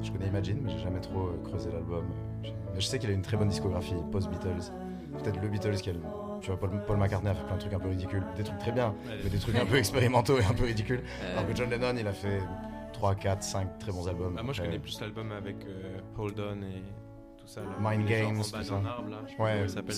Je 0.02 0.10
connais 0.10 0.26
Imagine, 0.26 0.60
mais 0.62 0.70
j'ai 0.70 0.78
jamais 0.78 1.00
trop 1.00 1.28
euh, 1.28 1.40
creusé 1.44 1.70
l'album. 1.72 2.04
Mais 2.42 2.80
Je 2.80 2.86
sais 2.86 2.98
qu'il 2.98 3.08
a 3.10 3.12
une 3.12 3.22
très 3.22 3.36
bonne 3.36 3.48
discographie 3.48 3.94
post-Beatles. 4.12 4.72
Peut-être 5.22 5.40
le 5.40 5.48
Beatles 5.48 5.76
qui 5.76 5.90
a 5.90 5.92
le- 5.92 6.00
Tu 6.40 6.48
vois, 6.50 6.58
Paul, 6.58 6.70
Paul 6.86 6.96
McCartney 6.98 7.30
a 7.30 7.34
fait 7.34 7.44
plein 7.44 7.54
de 7.56 7.60
trucs 7.60 7.72
un 7.72 7.78
peu 7.78 7.88
ridicules. 7.88 8.22
Des 8.36 8.42
trucs 8.42 8.58
très 8.58 8.72
bien, 8.72 8.94
mais 9.06 9.30
des 9.30 9.38
trucs 9.38 9.56
un 9.56 9.64
peu 9.66 9.76
expérimentaux 9.84 10.38
et 10.38 10.44
un 10.44 10.52
peu 10.54 10.64
ridicules. 10.64 11.02
euh, 11.22 11.32
Alors 11.38 11.48
que 11.48 11.54
John 11.56 11.70
Lennon, 11.70 11.94
il 11.98 12.06
a 12.06 12.12
fait 12.12 12.40
3, 12.92 13.14
4, 13.14 13.42
5 13.42 13.78
très 13.78 13.92
bons 13.92 14.06
albums. 14.08 14.34
Bah, 14.34 14.42
moi, 14.42 14.52
je 14.52 14.62
connais 14.62 14.78
plus 14.78 15.00
l'album 15.00 15.32
avec 15.32 15.56
euh, 15.66 15.98
Hold 16.18 16.38
On 16.40 16.62
et 16.62 16.82
tout 17.38 17.46
ça. 17.46 17.62
là. 17.62 17.68
Mind 17.80 18.06
Games, 18.06 18.38
en 18.38 18.42
tout 18.42 18.62
ça. 18.62 18.74
arbre, 18.74 19.08
là. 19.10 19.22
Ouais, 19.38 19.68
cet 19.68 19.88
et 19.88 19.92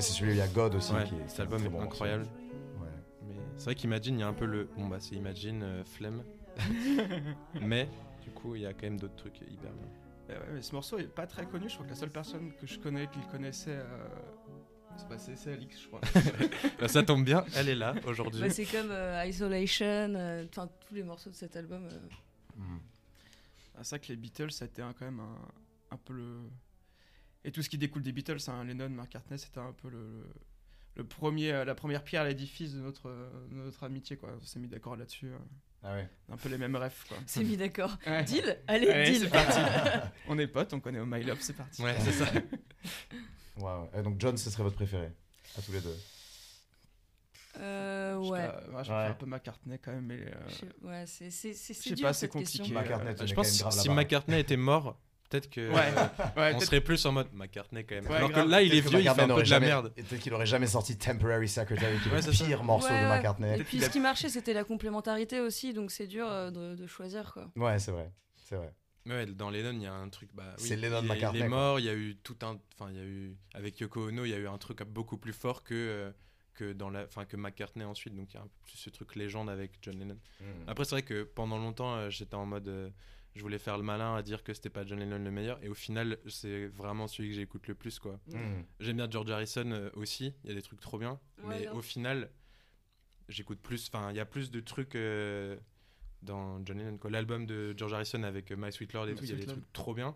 c'est 0.00 0.12
celui 0.12 0.30
où 0.30 0.34
il 0.34 0.38
y 0.38 0.42
a 0.42 0.48
God 0.48 0.74
aussi. 0.74 0.92
Ouais, 0.94 1.04
qui 1.04 1.14
est, 1.14 1.28
cet 1.28 1.40
album 1.40 1.62
bon 1.68 1.80
incroyable. 1.80 2.24
morceau. 2.24 2.84
Ouais. 2.84 2.90
Mais 3.28 3.34
c'est 3.56 3.64
vrai 3.64 3.74
qu'Imagine, 3.74 4.16
il 4.16 4.20
y 4.20 4.24
a 4.24 4.28
un 4.28 4.32
peu 4.34 4.44
le. 4.46 4.68
Bon, 4.76 4.86
bah, 4.88 4.96
c'est 5.00 5.14
Imagine, 5.14 5.62
euh, 5.62 5.84
flemme. 5.84 6.22
mais, 7.60 7.88
du 8.22 8.30
coup, 8.30 8.54
il 8.54 8.62
y 8.62 8.66
a 8.66 8.72
quand 8.72 8.84
même 8.84 8.98
d'autres 8.98 9.16
trucs 9.16 9.40
hyper 9.40 9.70
bien. 9.72 9.88
Ouais, 10.28 10.34
mais 10.54 10.62
ce 10.62 10.74
morceau 10.74 10.98
est 10.98 11.04
pas 11.06 11.26
très 11.26 11.46
connu. 11.46 11.68
Je 11.68 11.74
crois 11.74 11.84
que 11.86 11.90
la 11.90 11.96
seule 11.96 12.10
personne 12.10 12.50
que 12.60 12.66
je 12.66 12.78
connais 12.80 13.06
qui 13.08 13.20
le 13.20 13.30
connaissait, 13.30 13.70
euh, 13.76 13.84
c'est 14.96 15.08
pas 15.08 15.18
c'est 15.18 15.36
c'est 15.36 15.52
Alix, 15.52 15.80
je 15.82 15.86
crois. 15.88 16.00
Bah, 16.80 16.88
ça 16.88 17.02
tombe 17.02 17.24
bien, 17.24 17.44
elle 17.56 17.68
est 17.68 17.74
là 17.74 17.94
aujourd'hui. 18.06 18.40
bah, 18.40 18.50
c'est 18.50 18.64
comme 18.64 18.90
euh, 18.90 19.24
Isolation, 19.26 19.84
euh, 20.14 20.44
enfin 20.50 20.68
tous 20.88 20.94
les 20.94 21.02
morceaux 21.02 21.30
de 21.30 21.34
cet 21.36 21.56
album. 21.56 21.84
euh, 21.86 21.98
Mm. 22.58 22.78
Ah, 23.76 23.80
c'est 23.84 23.96
vrai 23.96 24.06
que 24.06 24.12
les 24.12 24.16
Beatles, 24.16 24.50
c'était 24.50 24.80
un- 24.80 24.94
quand 24.94 25.04
même 25.04 25.20
un, 25.20 25.36
un 25.90 25.96
peu 25.98 26.14
le. 26.14 26.38
Et 27.44 27.52
tout 27.52 27.60
ce 27.60 27.68
qui 27.68 27.76
découle 27.76 28.02
des 28.02 28.12
Beatles, 28.12 28.38
hein, 28.48 28.64
Lennon, 28.64 28.88
McCartney, 28.88 29.38
c'était 29.38 29.60
un 29.60 29.72
peu 29.72 29.90
le, 29.90 30.24
le 30.94 31.04
premier, 31.04 31.52
euh, 31.52 31.64
la 31.66 31.74
première 31.74 32.02
pierre 32.02 32.22
à 32.22 32.28
l'édifice 32.28 32.72
de 32.72 32.80
notre, 32.80 33.10
de 33.50 33.54
notre 33.56 33.84
amitié. 33.84 34.16
Quoi. 34.16 34.30
On 34.40 34.44
s'est 34.46 34.58
mis 34.58 34.68
d'accord 34.68 34.96
là-dessus. 34.96 35.26
euh, 35.26 35.38
Ah 35.82 35.92
ouais. 35.96 36.08
un 36.32 36.38
peu 36.38 36.48
les 36.48 36.56
mêmes 36.56 36.76
rêves. 36.76 36.96
Quoi. 37.06 37.18
C'est 37.26 37.44
mis 37.44 37.58
d'accord. 37.58 37.94
Ouais. 38.06 38.24
Deal? 38.24 38.58
Allez, 38.66 38.88
Allez, 38.88 39.10
deal 39.10 39.20
c'est 39.24 39.28
parti. 39.30 39.60
on 40.28 40.38
est 40.38 40.46
potes, 40.46 40.72
on 40.72 40.80
connaît 40.80 41.00
Oh 41.00 41.04
My 41.06 41.22
Love, 41.22 41.38
c'est 41.42 41.52
parti. 41.56 41.82
Ouais, 41.82 41.94
c'est 42.00 42.12
ça. 42.12 42.24
Ouais, 43.58 43.64
ouais. 43.64 44.00
Et 44.00 44.02
donc 44.02 44.16
John, 44.18 44.36
ce 44.36 44.50
serait 44.50 44.62
votre 44.62 44.76
préféré 44.76 45.10
À 45.58 45.62
tous 45.62 45.72
les 45.72 45.80
deux. 45.80 45.96
Euh, 47.58 48.22
Je 48.22 48.28
ouais. 48.30 48.48
moi, 48.70 48.82
je 48.82 48.90
Ouais. 48.90 48.96
préfère 48.96 49.10
un 49.10 49.14
peu 49.14 49.26
McCartney 49.26 49.78
quand 49.78 49.92
même, 49.92 50.04
mais. 50.06 50.16
euh, 50.20 50.30
Je 50.48 50.54
sais- 50.54 50.66
Ouais, 50.82 51.04
c'est 51.06 51.30
c'est- 51.30 51.54
c'est- 51.54 51.94
dur 51.94 52.06
pas, 52.06 52.12
c'est 52.12 52.20
cette 52.26 52.32
question. 52.32 52.64
compliqué. 52.64 52.82
McCartney, 52.82 53.10
euh, 53.10 53.14
tenait 53.14 53.26
je 53.28 53.34
quand 53.34 53.40
pense 53.42 53.46
même 53.50 53.56
que 53.56 53.62
grave 53.74 53.82
si. 53.82 53.88
McCartney 53.88 54.40
était 54.40 54.56
mort, 54.58 54.98
peut-être 55.30 55.48
que. 55.48 55.60
Ouais, 55.70 55.74
ouais, 55.74 55.92
on 55.94 56.32
peut-être- 56.34 56.62
serait 56.64 56.80
plus 56.82 57.06
en 57.06 57.12
mode 57.12 57.28
McCartney 57.32 57.84
quand 57.86 57.94
même. 57.94 58.06
Ouais, 58.08 58.16
Alors 58.16 58.30
grave. 58.30 58.44
que 58.44 58.50
là, 58.50 58.60
il 58.60 58.74
est 58.74 58.80
vieux, 58.80 58.82
il 58.82 58.90
fait 58.90 58.98
McCartney 58.98 59.22
un 59.22 59.24
peu 59.24 59.28
n'aurait 59.30 59.42
de 59.44 59.48
la 59.48 59.56
jamais- 59.56 59.66
merde. 59.68 59.94
Peut-être 59.94 60.20
qu'il 60.20 60.34
aurait 60.34 60.44
jamais 60.44 60.66
sorti 60.66 60.98
Temporary 60.98 61.48
Secretary, 61.48 61.98
qui 61.98 62.08
est 62.10 62.26
le 62.26 62.30
pire 62.46 62.62
morceau 62.62 62.88
de. 62.90 63.08
McCartney. 63.08 63.58
Et 63.58 63.64
puis 63.64 63.80
ce 63.80 63.88
qui 63.88 64.00
marchait, 64.00 64.28
c'était 64.28 64.52
la 64.52 64.64
complémentarité 64.64 65.40
aussi, 65.40 65.72
donc 65.72 65.90
c'est 65.92 66.06
dur 66.06 66.26
euh, 66.28 66.50
de, 66.50 66.74
de 66.74 66.86
choisir 66.86 67.32
quoi. 67.32 67.50
Ouais, 67.56 67.78
c'est 67.78 67.90
vrai. 67.92 68.10
C'est 68.36 68.56
vrai. 68.56 68.70
Ouais, 69.06 69.26
dans 69.26 69.50
Lennon, 69.50 69.72
il 69.74 69.82
y 69.82 69.86
a 69.86 69.94
un 69.94 70.08
truc. 70.08 70.30
Bah, 70.34 70.54
oui, 70.58 70.64
C'est 70.68 70.76
Lennon 70.76 71.02
McCartney, 71.02 71.40
Il 71.40 71.44
est 71.46 71.48
mort, 71.48 71.78
il 71.80 71.86
y 71.86 71.88
a 71.88 71.94
eu 71.94 72.16
tout 72.16 72.36
un. 72.42 72.58
Enfin, 72.78 72.90
il 72.90 72.96
y 72.96 73.00
a 73.00 73.04
eu. 73.04 73.36
Avec 73.54 73.78
Yoko 73.80 74.08
Ono, 74.08 74.24
il 74.24 74.30
y 74.30 74.34
a 74.34 74.38
eu 74.38 74.46
un 74.48 74.58
truc 74.58 74.82
beaucoup 74.82 75.16
plus 75.18 75.32
fort 75.32 75.62
que. 75.64 75.74
euh, 75.74 76.10
que 76.54 76.72
dans 76.72 76.88
la 76.88 77.04
enfin 77.04 77.26
que 77.26 77.36
McCartney 77.36 77.84
ensuite 77.84 78.14
donc 78.14 78.32
il 78.32 78.36
y 78.36 78.38
a 78.38 78.42
un 78.42 78.46
peu 78.46 78.58
plus 78.64 78.78
ce 78.78 78.88
truc 78.88 79.14
légende 79.14 79.50
avec 79.50 79.72
John 79.82 79.98
Lennon 79.98 80.18
Mm. 80.40 80.44
après 80.68 80.86
c'est 80.86 80.92
vrai 80.94 81.02
que 81.02 81.22
pendant 81.22 81.58
longtemps 81.58 81.94
euh, 81.96 82.08
j'étais 82.08 82.34
en 82.34 82.46
mode 82.46 82.66
euh, 82.68 82.88
je 83.34 83.42
voulais 83.42 83.58
faire 83.58 83.76
le 83.76 83.82
malin 83.82 84.14
à 84.16 84.22
dire 84.22 84.42
que 84.42 84.54
c'était 84.54 84.70
pas 84.70 84.82
John 84.86 84.98
Lennon 84.98 85.18
le 85.22 85.30
meilleur 85.30 85.62
et 85.62 85.68
au 85.68 85.74
final 85.74 86.16
c'est 86.26 86.68
vraiment 86.68 87.08
celui 87.08 87.28
que 87.28 87.34
j'écoute 87.34 87.68
le 87.68 87.74
plus 87.74 87.98
quoi 87.98 88.18
Mm. 88.28 88.62
J'aime 88.80 88.96
bien 88.96 89.10
George 89.10 89.30
Harrison 89.30 89.70
euh, 89.70 89.90
aussi, 89.96 90.32
il 90.44 90.48
y 90.48 90.50
a 90.50 90.54
des 90.54 90.62
trucs 90.62 90.80
trop 90.80 90.98
bien. 90.98 91.20
Ouais, 91.42 91.60
mais 91.60 91.68
au 91.68 91.82
final, 91.82 92.30
j'écoute 93.28 93.60
plus. 93.60 93.90
Enfin, 93.92 94.10
il 94.10 94.16
y 94.16 94.20
a 94.20 94.24
plus 94.24 94.50
de 94.50 94.60
trucs 94.60 94.94
euh, 94.94 95.58
dans 96.26 96.62
John 96.66 96.78
Lennon. 96.78 96.98
quoi. 96.98 97.10
L'album 97.10 97.46
de 97.46 97.74
George 97.76 97.94
Harrison 97.94 98.22
avec 98.24 98.50
euh, 98.50 98.56
My 98.58 98.70
Sweet 98.72 98.92
Lord 98.92 99.08
et 99.08 99.12
My 99.12 99.18
tout, 99.18 99.24
il 99.24 99.30
y 99.30 99.32
a 99.32 99.36
des 99.36 99.46
trucs 99.46 99.72
trop 99.72 99.94
bien. 99.94 100.14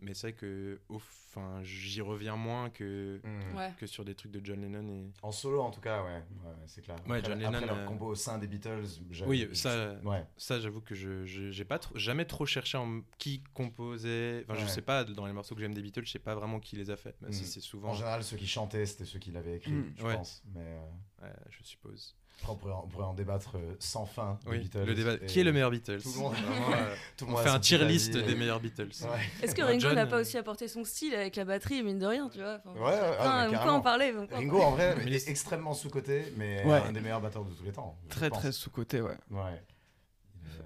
Mais 0.00 0.14
c'est 0.14 0.28
vrai 0.28 0.32
que 0.34 0.78
au 0.88 1.00
fin, 1.00 1.60
j'y 1.64 2.00
reviens 2.00 2.36
moins 2.36 2.70
que, 2.70 3.20
Mm. 3.24 3.56
Ouais. 3.56 3.72
que 3.78 3.86
sur 3.88 4.04
des 4.04 4.14
trucs 4.14 4.30
de 4.30 4.40
John 4.44 4.60
Lennon. 4.60 4.88
Et... 4.88 5.10
En 5.22 5.32
solo, 5.32 5.60
en 5.60 5.72
tout 5.72 5.80
cas, 5.80 6.04
ouais, 6.04 6.22
ouais 6.44 6.54
c'est 6.68 6.82
clair. 6.82 6.94
Ouais, 7.08 7.18
après, 7.18 7.30
John 7.32 7.42
après 7.44 7.60
Lennon, 7.60 7.66
leur 7.66 7.78
euh, 7.78 7.84
combo 7.86 8.06
au 8.06 8.14
sein 8.14 8.38
des 8.38 8.46
Beatles, 8.46 8.84
j'avais- 9.10 9.28
Oui, 9.28 9.48
ça, 9.54 9.96
Ouais. 10.04 10.24
ça 10.36 10.60
j'avoue 10.60 10.80
que 10.82 10.94
je 10.94 11.24
je- 11.26 11.50
j'ai 11.50 11.64
pas 11.64 11.80
trop- 11.80 11.98
jamais 11.98 12.24
trop 12.26 12.46
cherché 12.46 12.78
en 12.78 13.00
qui 13.18 13.42
composait. 13.54 14.44
Enfin, 14.48 14.54
je 14.60 14.66
sais 14.68 14.82
pas, 14.82 15.02
dans 15.02 15.26
les 15.26 15.32
morceaux 15.32 15.56
que 15.56 15.60
j'aime 15.60 15.74
des 15.74 15.82
Beatles, 15.82 16.04
je 16.06 16.12
sais 16.12 16.18
pas 16.20 16.36
vraiment 16.36 16.60
qui 16.60 16.76
les 16.76 16.90
a 16.90 16.96
fait. 16.96 17.16
Mais 17.20 17.30
Mm. 17.30 17.32
c'est- 17.32 17.44
c'est 17.46 17.60
souvent. 17.60 17.88
En 17.90 17.94
général, 17.94 18.22
ceux 18.22 18.36
qui 18.36 18.46
chantaient, 18.46 18.86
c'était 18.86 19.04
ceux 19.04 19.18
qui 19.18 19.32
l'avaient 19.32 19.56
écrit, 19.56 19.72
Mm. 19.72 19.92
je 19.96 20.04
Ouais. 20.06 20.14
pense. 20.14 20.44
Mais 20.54 20.60
euh, 20.60 21.24
Ouais, 21.24 21.32
je 21.50 21.64
suppose. 21.64 22.14
On, 22.46 22.54
pourrait 22.54 22.72
en, 22.72 22.82
on 22.84 22.88
pourrait 22.88 23.04
en 23.06 23.14
débattre 23.14 23.56
euh, 23.56 23.74
sans 23.78 24.04
fin. 24.06 24.38
Oui, 24.46 24.58
Beatles, 24.58 24.84
le 24.84 24.94
débat. 24.94 25.16
Qui 25.18 25.40
est 25.40 25.44
le 25.44 25.52
meilleur 25.52 25.70
Beatles 25.70 26.00
tout 26.02 26.12
le 26.14 26.18
monde- 26.20 26.34
Vraiment, 26.34 26.72
euh, 26.72 26.94
tout 27.16 27.26
le 27.26 27.32
On 27.32 27.36
fait 27.38 27.48
un 27.48 27.58
tier 27.60 27.78
list 27.84 28.14
et- 28.14 28.22
des 28.22 28.34
meilleurs 28.34 28.60
Beatles. 28.60 28.90
Ouais. 29.02 29.08
Est-ce 29.42 29.54
que 29.54 29.62
Ringo 29.62 29.80
John, 29.80 29.94
n'a 29.94 30.06
pas 30.06 30.20
aussi 30.20 30.36
apporté 30.38 30.68
son 30.68 30.84
style 30.84 31.14
avec 31.14 31.36
la 31.36 31.44
batterie, 31.44 31.82
mine 31.82 31.98
de 31.98 32.06
rien, 32.06 32.28
tu 32.28 32.38
vois 32.40 32.60
enfin, 32.64 32.78
Ouais, 32.80 33.00
enfin, 33.18 33.48
on 33.48 33.64
peut 33.64 33.70
en 33.70 33.80
parler. 33.80 34.12
peut 34.12 34.34
Ringo, 34.34 34.60
en 34.60 34.70
vrai, 34.72 34.96
Mais 35.04 35.14
est 35.14 35.28
extrêmement 35.28 35.74
sous-coté, 35.74 36.32
mais 36.36 36.64
Ouais. 36.64 36.82
un 36.86 36.92
des 36.92 37.00
meilleurs 37.00 37.20
batteurs 37.20 37.44
de 37.44 37.52
tous 37.52 37.64
les 37.64 37.72
temps. 37.72 37.96
Très 38.08 38.30
très 38.30 38.52
sous-côté, 38.52 39.00
ouais. 39.00 39.16
Ouais. 39.30 39.62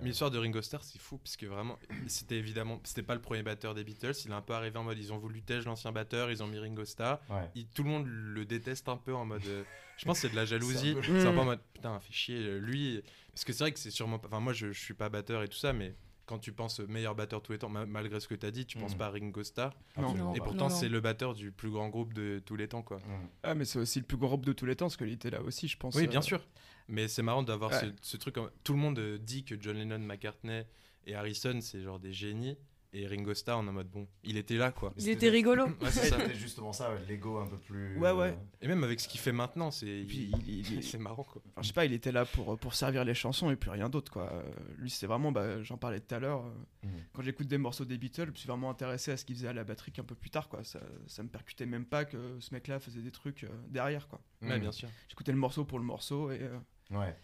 Mais 0.01 0.09
l'histoire 0.09 0.31
de 0.31 0.39
Ringo 0.39 0.61
Starr, 0.63 0.83
c'est 0.85 1.01
fou, 1.01 1.19
parce 1.19 1.37
que 1.37 1.47
vraiment, 1.47 1.79
c'était 2.07 2.37
évidemment, 2.37 2.81
c'était 2.85 3.03
pas 3.03 3.15
le 3.15 3.21
premier 3.21 3.43
batteur 3.43 3.75
des 3.75 3.85
Beatles. 3.85 4.13
Il 4.25 4.31
est 4.31 4.35
un 4.35 4.41
peu 4.43 4.55
arrivé 4.55 4.77
en 4.79 4.85
mode, 4.85 4.99
ils 4.99 5.13
ont 5.13 5.19
voulu 5.19 5.43
tège 5.43 5.65
l'ancien 5.67 5.93
batteur, 5.93 6.31
ils 6.31 6.43
ont 6.43 6.47
mis 6.47 6.59
Ringo 6.59 6.85
Starr. 6.85 7.19
Ouais. 7.31 7.49
Il- 7.55 7.67
tout 7.69 7.83
le 7.85 7.91
monde 7.91 8.07
le 8.09 8.45
déteste 8.45 8.89
un 8.89 8.97
peu 8.97 9.15
en 9.15 9.25
mode. 9.25 9.47
euh, 9.47 9.63
je 9.97 10.05
pense 10.05 10.19
que 10.21 10.29
c'est 10.29 10.33
de 10.33 10.37
la 10.37 10.45
jalousie. 10.47 10.97
C'est 11.03 11.27
un 11.27 11.33
peu- 11.33 11.39
en 11.39 11.45
mode, 11.45 11.61
putain, 11.75 11.99
fait 12.01 12.13
chier, 12.13 12.39
euh, 12.39 12.59
lui. 12.59 13.03
Parce 13.33 13.45
que 13.45 13.53
c'est 13.53 13.65
vrai 13.65 13.73
que 13.73 13.79
c'est 13.79 13.91
sûrement. 13.91 14.19
pas- 14.19 14.29
Enfin, 14.29 14.41
moi, 14.41 14.53
je, 14.53 14.73
je 14.73 14.81
suis 14.81 14.95
pas 14.95 15.09
batteur 15.09 15.43
et 15.43 15.49
tout 15.49 15.57
ça, 15.59 15.73
mais 15.73 15.95
quand 16.33 16.39
tu 16.39 16.53
penses 16.53 16.81
au 16.81 16.87
meilleur 16.87 17.15
batteur 17.15 17.41
de 17.41 17.45
tous 17.47 17.53
les 17.53 17.59
temps, 17.59 17.69
ma- 17.69 17.85
malgré 17.85 18.19
ce 18.21 18.27
que 18.27 18.35
tu 18.35 18.47
as 18.47 18.51
dit, 18.51 18.65
tu 18.65 18.79
penses 18.79 18.95
Mm. 18.95 18.99
pas 18.99 19.07
à 19.09 19.11
Ringo 19.11 19.43
Starr. 19.45 19.75
Non. 19.99 20.33
Et 20.35 20.39
pourtant, 20.39 20.71
c'est 20.71 20.89
le 20.89 21.01
batteur 21.01 21.35
du 21.35 21.53
plus 21.53 21.69
grand 21.71 21.91
groupe 21.91 22.15
de 22.15 22.41
tous 22.45 22.57
les 22.57 22.69
temps, 22.69 22.83
quoi. 22.83 22.97
Mm. 22.99 23.29
Ah, 23.43 23.55
mais 23.55 23.67
c'est 23.67 23.79
aussi 23.79 23.99
le 24.01 24.07
plus 24.07 24.17
grand 24.17 24.29
groupe 24.29 24.47
de 24.47 24.55
tous 24.55 24.65
les 24.65 24.75
temps, 24.75 24.87
parce 24.87 24.97
qu'il 24.97 25.11
était 25.13 25.29
là 25.31 25.43
aussi, 25.43 25.69
je 25.69 25.77
pense. 25.77 25.95
Oui, 25.95 26.05
euh, 26.05 26.09
bien 26.09 26.23
sûr. 26.23 26.41
Mais 26.89 27.07
c'est 27.07 27.23
marrant 27.23 27.43
d'avoir 27.43 27.71
Ouais. 27.71 27.81
ce, 27.81 27.87
ce 28.01 28.17
truc. 28.17 28.37
Tout 28.65 28.73
le 28.73 28.79
monde 28.79 28.99
dit 29.21 29.45
que 29.45 29.55
John 29.61 29.77
Lennon, 29.77 29.99
McCartney 29.99 30.63
et 31.07 31.15
Harrison, 31.15 31.61
c'est 31.61 31.83
genre 31.83 31.99
des 31.99 32.13
génies. 32.15 32.57
Et 32.95 33.07
Ringo 33.07 33.33
Starr 33.33 33.59
en 33.59 33.63
mode 33.65 33.89
bon, 33.89 34.07
il 34.23 34.37
était 34.37 34.57
là 34.57 34.71
quoi. 34.71 34.93
Il 34.99 35.09
était 35.09 35.31
rigolo. 35.31 35.65
Ouais, 35.67 35.91
c'est 35.91 36.09
ça. 36.09 36.19
C'était 36.21 36.35
justement 36.35 36.73
ça, 36.73 36.93
ouais, 36.93 37.01
l'ego 37.09 37.39
un 37.39 37.47
peu 37.47 37.57
plus. 37.57 37.97
Ouais, 37.99 38.11
ouais. 38.13 38.37
Et 38.61 38.69
même 38.69 38.85
avec 38.85 39.01
ce 39.01 39.09
qu'il 39.09 39.19
fait 39.21 39.33
maintenant, 39.33 39.71
c'est 39.71 40.05
Puis 40.07 40.31
il- 40.47 40.49
il- 40.61 40.73
il- 40.75 40.85
c'est 40.85 40.99
marrant 40.99 41.25
quoi. 41.25 41.41
Enfin, 41.51 41.63
je 41.63 41.69
sais 41.69 41.73
pas, 41.73 41.85
il 41.87 41.93
était 41.95 42.13
là 42.13 42.25
pour, 42.27 42.59
pour 42.59 42.75
servir 42.75 43.05
les 43.05 43.15
chansons 43.15 43.51
et 43.51 43.57
puis 43.57 43.71
rien 43.71 43.89
d'autre 43.89 44.13
quoi. 44.13 44.31
Euh, 44.33 44.43
lui 44.77 44.91
c'est 44.91 45.07
vraiment, 45.07 45.33
bah, 45.33 45.63
j'en 45.63 45.79
parlais 45.79 46.01
tout 46.01 46.15
à 46.15 46.19
l'heure, 46.19 46.45
euh, 46.45 46.51
Mhm. 46.87 46.91
quand 47.15 47.23
j'écoute 47.23 47.47
des 47.47 47.59
morceaux 47.59 47.85
des 47.85 47.97
Beatles, 47.99 48.31
je 48.35 48.41
suis 48.41 48.47
vraiment 48.49 48.69
intéressé 48.71 49.11
à 49.13 49.17
ce 49.17 49.25
qu'il 49.25 49.37
faisait 49.37 49.49
à 49.49 49.53
la 49.55 49.65
batterie 49.65 49.93
un 49.99 50.05
peu 50.05 50.15
plus 50.15 50.31
tard 50.31 50.49
quoi. 50.49 50.63
Ça, 50.65 50.81
ça 51.07 51.23
me 51.23 51.29
percutait 51.29 51.67
même 51.67 51.87
pas 51.87 52.05
que 52.05 52.39
ce 52.41 52.53
mec 52.53 52.69
là 52.69 52.79
faisait 52.79 53.01
des 53.03 53.11
trucs 53.13 53.45
euh, 53.45 53.49
derrière 53.69 54.07
quoi. 54.09 54.21
Ouais, 54.43 54.59
Mm. 54.59 54.61
bien 54.61 54.73
sûr. 54.73 54.89
J'écoutais 55.09 55.33
le 55.33 55.39
morceau 55.39 55.65
pour 55.65 55.79
le 55.79 55.85
morceau 55.85 56.31
et, 56.31 56.41
euh, 56.43 56.59
Ouais, 56.91 57.17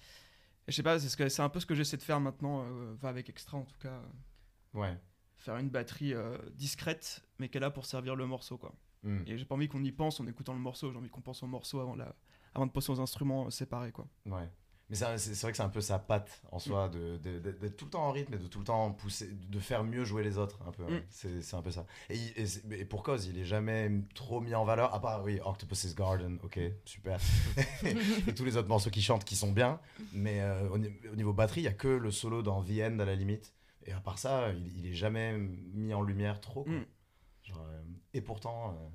et 0.66 0.70
je 0.72 0.76
sais 0.76 0.82
pas, 0.82 0.98
c'est 0.98 1.10
ce 1.10 1.16
que- 1.18 1.28
c'est 1.28 1.42
un 1.42 1.50
peu 1.50 1.60
ce 1.60 1.66
que 1.66 1.74
j'essaie 1.74 1.98
de 1.98 2.02
faire 2.02 2.20
maintenant, 2.20 2.62
euh, 2.64 2.94
enfin, 2.94 3.08
avec 3.08 3.28
Extra 3.28 3.58
en 3.58 3.64
tout 3.64 3.76
cas. 3.78 4.00
euh, 4.74 4.78
ouais. 4.80 4.96
Faire 5.38 5.56
une 5.56 5.70
batterie 5.70 6.14
euh, 6.14 6.36
discrète 6.56 7.22
mais 7.38 7.48
qu'elle 7.48 7.64
a 7.64 7.70
pour 7.70 7.86
servir 7.86 8.16
le 8.16 8.26
morceau 8.26 8.58
quoi. 8.58 8.74
Mm. 9.04 9.22
Et 9.26 9.38
j'ai 9.38 9.44
pas 9.44 9.54
envie 9.54 9.68
qu'on 9.68 9.82
y 9.84 9.92
pense 9.92 10.18
en 10.20 10.26
écoutant 10.26 10.52
le 10.52 10.58
morceau, 10.60 10.90
j'ai 10.92 10.98
envie 10.98 11.08
qu'on 11.10 11.20
pense 11.20 11.42
au 11.42 11.46
morceau 11.46 11.80
avant, 11.80 11.94
la... 11.94 12.14
avant 12.54 12.66
de 12.66 12.72
penser 12.72 12.90
aux 12.90 13.00
instruments 13.00 13.46
euh, 13.46 13.50
séparés 13.50 13.92
quoi. 13.92 14.06
Ouais. 14.26 14.48
Mais 14.90 14.96
c'est 14.96 15.04
vrai 15.04 15.50
que 15.52 15.56
c'est 15.58 15.62
un 15.62 15.68
peu 15.68 15.82
sa 15.82 15.98
patte 15.98 16.40
en 16.50 16.58
soi, 16.58 16.88
de- 16.88 17.18
de- 17.18 17.38
de- 17.40 17.52
d'être 17.52 17.76
tout 17.76 17.84
le 17.84 17.90
temps 17.90 18.04
en 18.06 18.10
rythme 18.10 18.32
et 18.32 18.38
de 18.38 18.46
tout 18.46 18.58
le 18.60 18.64
temps 18.64 18.90
pousser, 18.90 19.28
de 19.30 19.58
faire 19.60 19.84
mieux 19.84 20.02
jouer 20.04 20.22
les 20.24 20.38
autres, 20.38 20.58
un 20.66 20.72
peu. 20.72 20.82
ouais. 20.84 21.00
Mm. 21.00 21.40
C'est 21.42 21.54
un 21.54 21.60
peu 21.60 21.70
ça. 21.70 21.84
Et, 22.08 22.84
pour 22.86 23.02
cause, 23.02 23.26
il 23.26 23.38
est 23.38 23.44
jamais 23.44 23.90
trop 24.14 24.40
mis 24.40 24.54
en 24.54 24.64
valeur, 24.64 24.94
à 24.94 25.00
part, 25.02 25.22
oui, 25.24 25.40
Octopus's 25.44 25.94
Garden, 25.94 26.38
ok, 26.42 26.58
super. 26.86 27.20
et 28.26 28.34
tous 28.34 28.44
les 28.46 28.56
autres 28.56 28.68
morceaux 28.68 28.88
qui 28.88 29.02
chantent 29.02 29.24
qui 29.26 29.36
sont 29.36 29.52
bien, 29.52 29.78
mais 30.14 30.40
euh, 30.40 30.68
au, 30.70 30.78
au 31.12 31.16
niveau 31.16 31.34
batterie, 31.34 31.60
il 31.60 31.64
y 31.64 31.68
a 31.68 31.72
que 31.74 31.88
le 31.88 32.10
solo 32.10 32.42
dans 32.42 32.62
The 32.62 32.80
End 32.84 32.98
à 33.00 33.04
la 33.04 33.14
limite. 33.14 33.52
Et 33.88 33.92
à 33.92 34.00
part 34.00 34.18
ça, 34.18 34.52
il, 34.52 34.78
il 34.78 34.86
est 34.86 34.94
jamais 34.94 35.36
mis 35.38 35.92
en 35.94 36.02
lumière 36.02 36.40
trop. 36.40 36.62
quoi. 36.64 36.72
Mm. 36.72 36.86
Genre, 37.44 37.66
euh, 37.70 37.82
et 38.12 38.20
pourtant, 38.20 38.70
euh, 38.70 38.88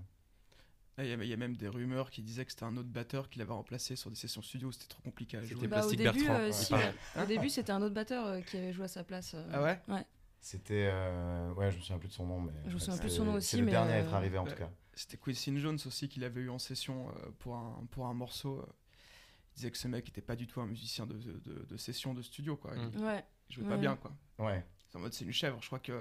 Ah, 0.97 1.03
Il 1.03 1.09
y, 1.09 1.13
a- 1.13 1.23
il 1.23 1.27
y 1.27 1.33
a 1.33 1.37
même 1.37 1.55
des 1.55 1.67
rumeurs 1.67 2.11
qui 2.11 2.21
disaient 2.21 2.45
que 2.45 2.51
c'était 2.51 2.65
un 2.65 2.77
autre 2.77 2.89
batteur 2.89 3.27
qui 3.27 3.39
l'avait 3.39 3.51
remplacé 3.53 3.95
sur 3.95 4.11
des 4.11 4.15
sessions 4.15 4.43
studio, 4.43 4.71
c'était 4.71 4.85
trop 4.87 5.01
compliqué 5.01 5.37
à 5.37 5.41
C'était 5.41 5.55
jouer. 5.55 5.67
pas- 5.67 5.79
Bah, 5.81 5.87
au 5.87 5.89
début, 5.89 6.03
Bertrand, 6.03 6.33
euh, 6.35 6.45
ouais. 6.45 6.51
si, 6.51 6.73
au 7.19 7.25
début, 7.25 7.49
c'était 7.49 7.71
un 7.71 7.81
autre 7.81 7.95
batteur 7.95 8.27
euh, 8.27 8.41
qui 8.41 8.57
avait 8.57 8.71
joué 8.73 8.85
à 8.85 8.87
sa 8.87 9.03
place. 9.03 9.33
euh. 9.33 9.49
Ah 9.51 9.63
ouais 9.63 9.79
c'était. 10.39 10.89
euh, 10.91 11.51
ouais, 11.53 11.71
je 11.71 11.77
me 11.77 11.81
souviens 11.81 11.97
plus 11.97 12.09
de 12.09 12.13
son 12.13 12.27
nom, 12.27 12.41
mais. 12.41 12.51
Je 12.67 12.73
me 12.75 12.79
souviens 12.79 12.97
plus 12.97 13.05
de 13.05 13.09
c'est- 13.09 13.17
son 13.17 13.25
nom 13.25 13.33
aussi, 13.35 13.47
C'est 13.47 13.57
le 13.57 13.65
mais, 13.65 13.71
dernier 13.71 13.93
à 13.93 13.97
être 13.99 14.13
arrivé 14.13 14.37
en 14.37 14.43
ouais. 14.43 14.51
tout 14.51 14.57
cas. 14.57 14.69
C'était 14.93 15.17
Quincy 15.17 15.57
Jones 15.59 15.79
aussi 15.85 16.09
qu'il 16.09 16.23
avait 16.25 16.41
eu 16.41 16.49
en 16.51 16.59
session 16.59 17.09
euh, 17.09 17.13
pour, 17.39 17.55
un, 17.55 17.87
pour 17.89 18.05
un 18.05 18.13
morceau. 18.13 18.63
Il 19.53 19.55
disait 19.55 19.71
que 19.71 19.77
ce 19.79 19.87
mec 19.87 20.07
était 20.09 20.21
pas 20.21 20.35
du 20.35 20.45
tout 20.45 20.59
un 20.61 20.67
musicien 20.67 21.07
de, 21.07 21.13
de, 21.15 21.65
de 21.67 21.77
session 21.77 22.13
de 22.13 22.21
studio 22.21 22.55
quoi. 22.57 22.73
Il, 22.75 22.99
Mm. 22.99 23.03
Ouais. 23.05 23.25
il 23.49 23.55
jouait 23.55 23.63
Ouais. 23.63 23.69
pas 23.71 23.77
bien 23.77 23.95
quoi. 23.95 24.11
Ouais. 24.37 24.63
C'est 24.93 24.99
en 24.99 25.01
mode 25.01 25.13
c'est 25.13 25.25
une 25.25 25.33
chèvre. 25.33 25.57
Je 25.61 25.65
crois 25.65 25.79
que 25.79 25.91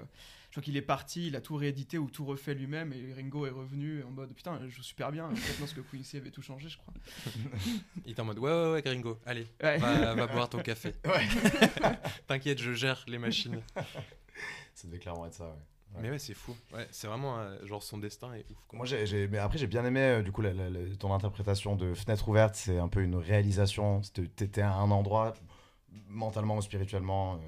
je 0.50 0.50
crois 0.56 0.62
qu'il 0.62 0.76
est 0.76 0.82
parti, 0.82 1.28
il 1.28 1.36
a 1.36 1.40
tout 1.40 1.56
réédité 1.56 1.96
ou 1.96 2.10
tout 2.10 2.26
refait 2.26 2.52
lui-même 2.52 2.92
et 2.92 3.14
Ringo 3.14 3.46
est 3.46 3.50
revenu 3.50 4.02
en 4.04 4.10
mode 4.10 4.34
putain 4.34 4.58
je 4.62 4.68
joue 4.68 4.82
super 4.82 5.10
bien. 5.10 5.28
Peut-être 5.28 5.58
parce 5.60 5.72
que 5.72 5.80
Quincy 5.80 6.18
avait 6.18 6.30
tout 6.30 6.42
changé 6.42 6.68
je 6.68 6.76
crois. 6.76 6.92
Il 8.04 8.12
était 8.12 8.20
en 8.20 8.26
mode 8.26 8.38
ouais 8.38 8.50
ouais 8.50 8.72
ouais 8.72 8.82
Gringo, 8.82 9.18
allez, 9.24 9.46
Ouais. 9.62 9.78
va, 9.78 10.14
va 10.14 10.26
boire 10.26 10.50
ton 10.50 10.58
café. 10.60 10.92
Ouais. 11.06 11.26
T'inquiète, 12.26 12.58
je 12.58 12.74
gère 12.74 13.02
les 13.08 13.16
machines. 13.18 13.62
Ça 14.74 14.86
devait 14.88 14.98
clairement 14.98 15.24
être 15.26 15.34
ça, 15.34 15.44
ouais. 15.46 15.50
Ouais. 15.94 16.00
Mais 16.02 16.10
ouais, 16.10 16.18
c'est 16.18 16.34
fou. 16.34 16.54
Ouais, 16.74 16.86
c'est 16.90 17.06
vraiment 17.06 17.38
euh, 17.38 17.66
genre 17.66 17.82
son 17.82 17.96
destin 17.98 18.32
est 18.34 18.44
ouf. 18.50 18.56
quoi. 18.68 18.76
Moi, 18.78 18.84
j'ai, 18.86 19.28
mais 19.28 19.36
après, 19.38 19.56
j'ai 19.58 19.66
bien 19.66 19.84
aimé 19.86 20.00
euh, 20.00 20.22
du 20.22 20.32
coup 20.32 20.40
la- 20.42 20.52
la- 20.54 20.70
la- 20.70 20.96
ton 20.98 21.12
interprétation 21.14 21.76
de 21.76 21.92
Fenêtre 21.94 22.28
ouverte. 22.28 22.54
C'est 22.56 22.78
un 22.78 22.88
peu 22.88 23.02
une 23.02 23.16
réalisation. 23.16 24.02
C'était- 24.02 24.26
T'étais 24.26 24.62
à 24.62 24.72
un 24.72 24.90
endroit, 24.90 25.34
mentalement 26.08 26.56
ou 26.56 26.62
spirituellement, 26.62 27.34
euh, 27.34 27.38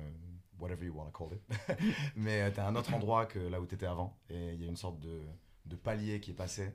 whatever 0.59 0.85
you 0.85 0.93
want 0.95 1.07
to 1.07 1.11
call 1.13 1.33
it. 1.33 1.43
mais 2.17 2.43
euh, 2.43 2.51
t'es 2.51 2.61
à 2.61 2.69
un 2.69 2.77
autre 2.77 2.93
endroit 2.95 3.27
que 3.27 3.39
là 3.39 3.61
où 3.61 3.67
t'étais 3.67 3.87
avant. 3.87 4.17
Et 4.31 4.53
il 4.55 4.63
y 4.63 4.65
a 4.65 4.69
une 4.69 4.77
sorte 4.77 5.01
de, 5.01 5.23
de 5.67 5.77
palier 5.77 6.21
qui 6.21 6.31
est 6.33 6.35
passé. 6.35 6.71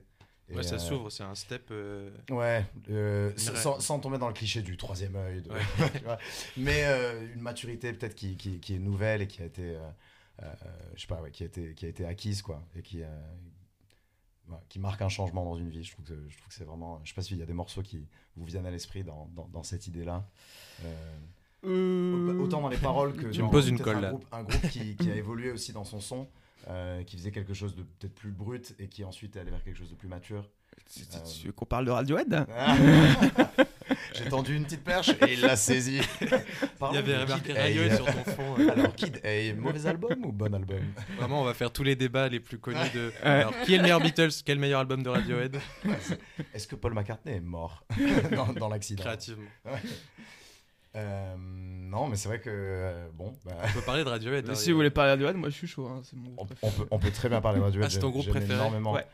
Et, 0.48 0.54
Ouais, 0.56 0.62
ça 0.64 0.74
euh, 0.74 0.78
s'ouvre, 0.78 1.10
c'est 1.10 1.22
un 1.22 1.34
step. 1.36 1.68
euh, 1.70 2.10
Ouais, 2.28 2.64
euh, 2.90 3.32
sans, 3.36 4.00
tomber 4.00 4.18
dans 4.18 4.26
le 4.28 4.34
cliché 4.34 4.62
du 4.62 4.76
troisième 4.76 5.14
œil. 5.16 5.42
de- 5.42 5.50
Ouais. 5.50 5.60
tu 5.98 6.04
vois. 6.04 6.18
mais 6.56 6.82
une 7.34 7.40
maturité 7.40 7.92
peut-être 7.92 8.14
qui, 8.16 8.36
qui, 8.36 8.58
qui 8.58 8.74
est 8.74 8.78
nouvelle 8.80 9.22
et 9.22 9.26
qui 9.28 9.42
a 9.42 9.44
été, 9.44 9.78
je 10.96 11.00
sais 11.00 11.06
pas, 11.06 11.20
ouais, 11.20 11.30
qui 11.30 11.44
a 11.44 11.46
été, 11.46 11.74
qui 11.74 11.86
a 11.86 11.88
été 11.88 12.04
acquise 12.04 12.42
quoi, 12.42 12.66
et 12.74 12.82
qui, 12.82 13.02
qui 14.68 14.80
marque 14.80 15.02
un 15.02 15.08
changement 15.08 15.44
dans 15.44 15.54
une 15.56 15.70
vie. 15.70 15.84
Je 15.84 15.92
trouve 15.92 16.04
que, 16.04 16.28
je 16.28 16.36
trouve 16.36 16.48
que 16.48 16.54
c'est 16.54 16.64
vraiment, 16.64 17.00
je 17.04 17.10
sais 17.10 17.14
pas 17.14 17.22
s'il 17.22 17.38
y 17.38 17.42
a 17.42 17.46
des 17.46 17.52
morceaux 17.52 17.82
qui 17.82 18.04
vous 18.36 18.44
viennent 18.44 18.66
à 18.66 18.72
l'esprit 18.72 19.04
dans, 19.04 19.26
dans, 19.36 19.46
dans 19.46 19.62
cette 19.62 19.86
idée-là. 19.86 20.28
Euh, 21.66 22.38
autant 22.38 22.60
dans 22.62 22.68
les 22.68 22.76
paroles 22.78 23.12
que 23.14 23.26
Tu 23.28 23.38
dans 23.40 23.46
me 23.46 23.50
poses 23.50 23.68
une 23.68 23.78
colle, 23.78 23.96
un 23.96 24.00
là. 24.00 24.08
groupe, 24.10 24.24
un 24.32 24.42
groupe 24.44 24.68
qui, 24.70 24.96
qui 24.96 25.10
a 25.10 25.14
évolué 25.14 25.50
aussi 25.50 25.72
dans 25.72 25.84
son 25.84 26.00
son. 26.00 26.26
euh, 26.68 27.02
qui 27.04 27.16
faisait 27.16 27.30
quelque 27.30 27.54
chose 27.54 27.74
de 27.74 27.82
peut-être 27.82 28.14
plus 28.14 28.30
brut 28.30 28.74
et 28.78 28.86
qui 28.88 29.02
ensuite 29.04 29.34
est 29.36 29.40
allé 29.40 29.50
vers 29.50 29.62
quelque 29.64 29.78
chose 29.78 29.90
de 29.90 29.94
plus 29.94 30.08
mature. 30.08 30.48
Tu, 30.92 31.00
tu- 31.00 31.16
Euh, 31.16 31.20
tu 31.40 31.46
veux 31.48 31.52
qu'on 31.52 31.64
parle 31.66 31.84
de 31.86 31.90
Radiohead? 31.90 32.46
Ah. 32.54 32.76
J'ai 34.14 34.24
tendu 34.28 34.54
une 34.56 34.64
petite 34.64 34.84
perche 34.84 35.08
et 35.08 35.32
il 35.32 35.40
l'a 35.40 35.56
saisi. 35.56 36.00
Il 36.20 36.94
y 36.94 36.98
avait 36.98 37.16
remarqué 37.16 37.52
Radiohead 37.54 37.94
sur 37.96 38.04
ton 38.06 38.24
fond. 38.30 38.56
euh. 38.58 38.70
Alors, 38.70 38.94
Kid 38.94 39.20
mauvais 39.58 39.86
album 39.86 40.24
ou 40.24 40.32
bon 40.32 40.54
album? 40.54 40.80
Vraiment, 41.16 41.40
on 41.40 41.44
va 41.44 41.54
faire 41.54 41.72
tous 41.72 41.82
les 41.82 41.96
débats 41.96 42.28
les 42.28 42.40
plus 42.40 42.58
connus 42.58 42.78
de. 42.94 43.10
Alors, 43.22 43.52
qui 43.62 43.74
est 43.74 43.76
le 43.78 43.82
meilleur 43.82 44.00
Beatles? 44.00 44.30
Quel 44.44 44.58
meilleur 44.58 44.80
album 44.80 45.02
de 45.02 45.08
Radiohead? 45.08 45.56
Est-ce 46.54 46.66
que 46.68 46.76
Paul 46.76 46.92
McCartney 46.94 47.36
est 47.36 47.40
mort 47.40 47.84
dans, 48.36 48.52
dans 48.52 48.68
l'accident? 48.68 49.02
Créativement. 49.02 49.48
Euh, 50.96 51.34
Non, 51.38 52.08
mais 52.08 52.16
c'est 52.16 52.28
vrai 52.28 52.40
que. 52.40 52.50
euh, 52.50 53.08
bon, 53.14 53.32
bah, 53.44 53.52
On 53.64 53.72
peut 53.72 53.82
parler 53.84 54.04
de 54.04 54.08
Radiohead. 54.08 54.48
hein, 54.48 54.54
Si 54.54 54.70
vous 54.70 54.76
voulez 54.78 54.90
parler 54.90 55.10
de 55.10 55.12
Radiohead, 55.24 55.36
moi 55.36 55.48
je 55.50 55.54
suis 55.54 55.66
chaud. 55.66 55.86
hein, 55.86 56.00
c'est 56.04 56.16
mon 56.16 56.30
on, 56.36 56.44
groupe 56.44 56.52
on 56.62 56.70
peut, 56.70 56.86
on 56.90 56.98
peut 56.98 57.10
très 57.10 57.28
bien 57.28 57.40
parler 57.40 57.58
de 57.58 57.64
Radiohead. 57.64 57.86
Ah, 57.86 57.90
c'est 57.90 58.00
ton 58.00 58.10
groupe 58.10 58.28
préféré 58.28 58.54
énormément. 58.54 58.92
Ouais. 58.92 59.06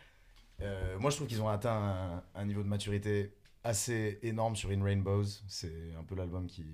Euh, 0.62 0.98
moi, 0.98 1.10
je 1.10 1.16
trouve 1.16 1.28
qu'ils 1.28 1.42
ont 1.42 1.48
atteint 1.48 2.22
un, 2.34 2.40
un 2.40 2.44
niveau 2.46 2.62
de 2.62 2.68
maturité 2.68 3.34
assez 3.62 4.18
énorme 4.22 4.56
sur 4.56 4.70
In 4.70 4.82
Rainbows. 4.82 5.24
C'est 5.48 5.92
un 5.98 6.04
peu 6.04 6.14
l'album 6.14 6.46
qui. 6.46 6.64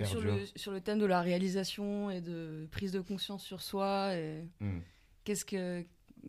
euh, 0.00 0.04
Sur 0.04 0.20
le, 0.22 0.44
sur 0.56 0.72
le 0.72 0.80
thème 0.80 0.98
de 0.98 1.06
la 1.06 1.20
réalisation 1.22 2.10
et 2.10 2.20
de 2.20 2.66
prise 2.72 2.90
de 2.92 3.00
conscience 3.00 3.44
sur 3.44 3.62
soi. 3.62 4.14
Et 4.16 4.44
Hmm. 4.60 4.80
qu'est-ce 5.24 5.44
que 5.44 5.82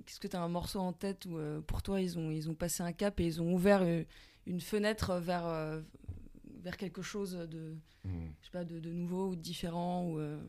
qu'est-ce 0.05 0.19
que 0.19 0.27
tu 0.27 0.35
as 0.35 0.41
un 0.41 0.49
morceau 0.49 0.79
en 0.79 0.93
tête 0.93 1.25
où 1.25 1.37
euh, 1.37 1.61
pour 1.61 1.81
toi 1.81 1.99
ils 1.99 2.19
ont, 2.19 2.29
ils 2.29 2.47
ont 2.47 2.53
passé 2.53 2.83
un 2.83 2.91
cap 2.93 3.19
et 3.19 3.25
ils 3.25 3.41
ont 3.41 3.51
ouvert 3.51 3.81
une 4.45 4.61
fenêtre 4.61 5.15
vers, 5.19 5.47
euh, 5.47 5.81
vers 6.69 6.77
quelque 6.77 7.01
chose 7.01 7.33
de, 7.33 7.75
Hmm. 8.05 8.27
je 8.39 8.45
sais 8.45 8.51
pas, 8.51 8.63
de, 8.63 8.79
de 8.79 8.91
nouveau 8.93 9.29
ou 9.29 9.35
de 9.35 9.41
différent 9.41 10.05
ou, 10.07 10.19
euh, 10.19 10.39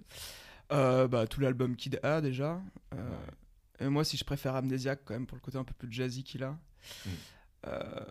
Euh, 0.72 1.08
bah, 1.08 1.26
tout 1.26 1.40
l'album 1.40 1.74
Kid 1.76 1.98
A 2.02 2.20
déjà. 2.20 2.62
Euh, 2.94 3.10
Ouais. 3.10 3.86
Et 3.86 3.88
moi, 3.88 4.04
si 4.04 4.16
je 4.18 4.24
préfère 4.24 4.54
Amnesiac 4.54 5.00
quand 5.04 5.14
même 5.14 5.26
pour 5.26 5.36
le 5.36 5.40
côté 5.40 5.56
un 5.58 5.64
peu 5.64 5.72
plus 5.74 5.90
jazzy 5.90 6.22
qu'il 6.22 6.44
a. 6.44 6.50
Mm. 7.06 7.08
Euh, 7.66 8.04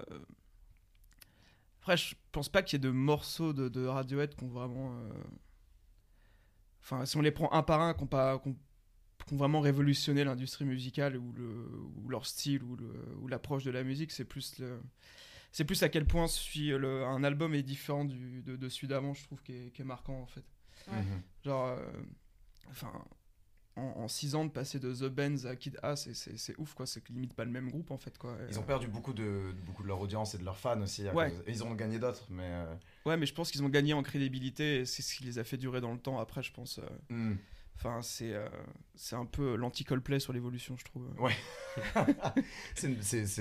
Après, 1.81 1.95
je 1.97 2.15
pense 2.31 2.49
pas 2.49 2.61
qu'il 2.63 2.77
y 2.77 2.81
ait 2.81 2.87
de 2.87 2.91
morceaux 2.91 3.53
de, 3.53 3.69
de 3.69 3.85
Radiohead 3.85 4.35
qui 4.35 4.43
ont 4.43 4.49
vraiment. 4.49 4.91
euh, 4.99 5.09
Enfin, 6.81 7.05
si 7.05 7.15
on 7.17 7.21
les 7.21 7.31
prend 7.31 7.51
un 7.53 7.61
par 7.63 7.81
un, 7.81 7.93
qui 7.93 8.03
ont, 8.03 8.07
pas, 8.07 8.39
qui 8.39 8.49
ont- 8.49 8.57
qui 9.27 9.33
ont 9.35 9.37
vraiment 9.37 9.61
révolutionné 9.61 10.23
l'industrie 10.23 10.65
musicale 10.65 11.15
ou, 11.17 11.31
le, 11.33 11.69
ou 12.03 12.09
leur 12.09 12.25
style 12.25 12.63
ou 12.63 12.75
le- 12.75 13.15
ou 13.21 13.27
l'approche 13.27 13.63
de 13.63 13.71
la 13.71 13.83
musique, 13.83 14.11
c'est 14.11 14.25
plus 14.25 14.57
le. 14.59 14.81
C'est 15.51 15.65
plus 15.65 15.81
à 15.83 15.89
quel 15.89 16.05
point 16.05 16.27
le, 16.57 17.03
un 17.05 17.23
album 17.23 17.53
est 17.55 17.63
différent 17.63 18.05
du, 18.05 18.41
de, 18.43 18.55
de 18.55 18.69
celui 18.69 18.87
d'avant, 18.87 19.13
je 19.13 19.23
trouve, 19.23 19.41
qui 19.41 19.53
est, 19.53 19.71
qui 19.71 19.81
est 19.81 19.85
marquant 19.85 20.19
en 20.21 20.27
fait. 20.27 20.43
Ouais. 20.91 20.97
Mhm. 21.01 21.21
Genre, 21.43 21.65
euh, 21.67 21.91
enfin, 22.69 22.91
en 23.75 24.07
6 24.09 24.35
ans 24.35 24.43
de 24.45 24.51
passer 24.51 24.77
de 24.79 24.93
The 24.93 25.05
Benz 25.09 25.45
à 25.47 25.55
Kid 25.55 25.79
A, 25.83 25.95
c'est- 25.95 26.57
ouf 26.57 26.73
quoi, 26.73 26.85
c'est 26.85 26.99
que 27.01 27.13
limite 27.13 27.33
pas 27.33 27.45
le 27.45 27.51
même 27.51 27.69
groupe 27.69 27.91
en 27.91 27.97
fait 27.97 28.17
quoi. 28.17 28.37
Ils 28.49 28.59
ont 28.59 28.61
Euh, 28.61 28.65
perdu 28.65 28.87
beaucoup 28.87 29.13
de, 29.13 29.53
beaucoup 29.65 29.83
de 29.83 29.87
leur 29.87 29.99
audience 30.01 30.35
et 30.35 30.37
de 30.37 30.43
leurs 30.43 30.57
fans 30.57 30.81
aussi. 30.81 31.07
à 31.07 31.13
Ouais. 31.15 31.31
cause- 31.31 31.43
et 31.47 31.51
Ils 31.51 31.63
en 31.63 31.67
ont 31.67 31.75
gagné 31.75 31.97
d'autres, 31.97 32.27
mais. 32.29 32.43
euh, 32.47 32.75
Ouais, 33.05 33.15
mais 33.17 33.25
je 33.25 33.33
pense 33.33 33.51
qu'ils 33.51 33.63
ont 33.63 33.69
gagné 33.69 33.93
en 33.93 34.03
crédibilité 34.03 34.81
et 34.81 34.85
c'est 34.85 35.01
ce 35.01 35.15
qui 35.15 35.23
les 35.23 35.39
a 35.39 35.43
fait 35.45 35.57
durer 35.57 35.79
dans 35.81 35.93
le 35.93 35.99
temps 35.99 36.19
après, 36.19 36.43
je 36.43 36.51
pense. 36.51 36.79
euh, 36.79 36.87
hmm. 37.09 37.37
Enfin, 37.81 38.01
c'est 38.01 38.33
euh, 38.33 38.45
c'est 38.95 39.15
un 39.15 39.25
peu 39.25 39.55
l'anti-Coldplay 39.55 40.19
sur 40.19 40.33
l'évolution, 40.33 40.75
je 40.77 40.83
trouve. 40.83 41.07
Ouais. 41.17 41.33
c'est 42.75 42.87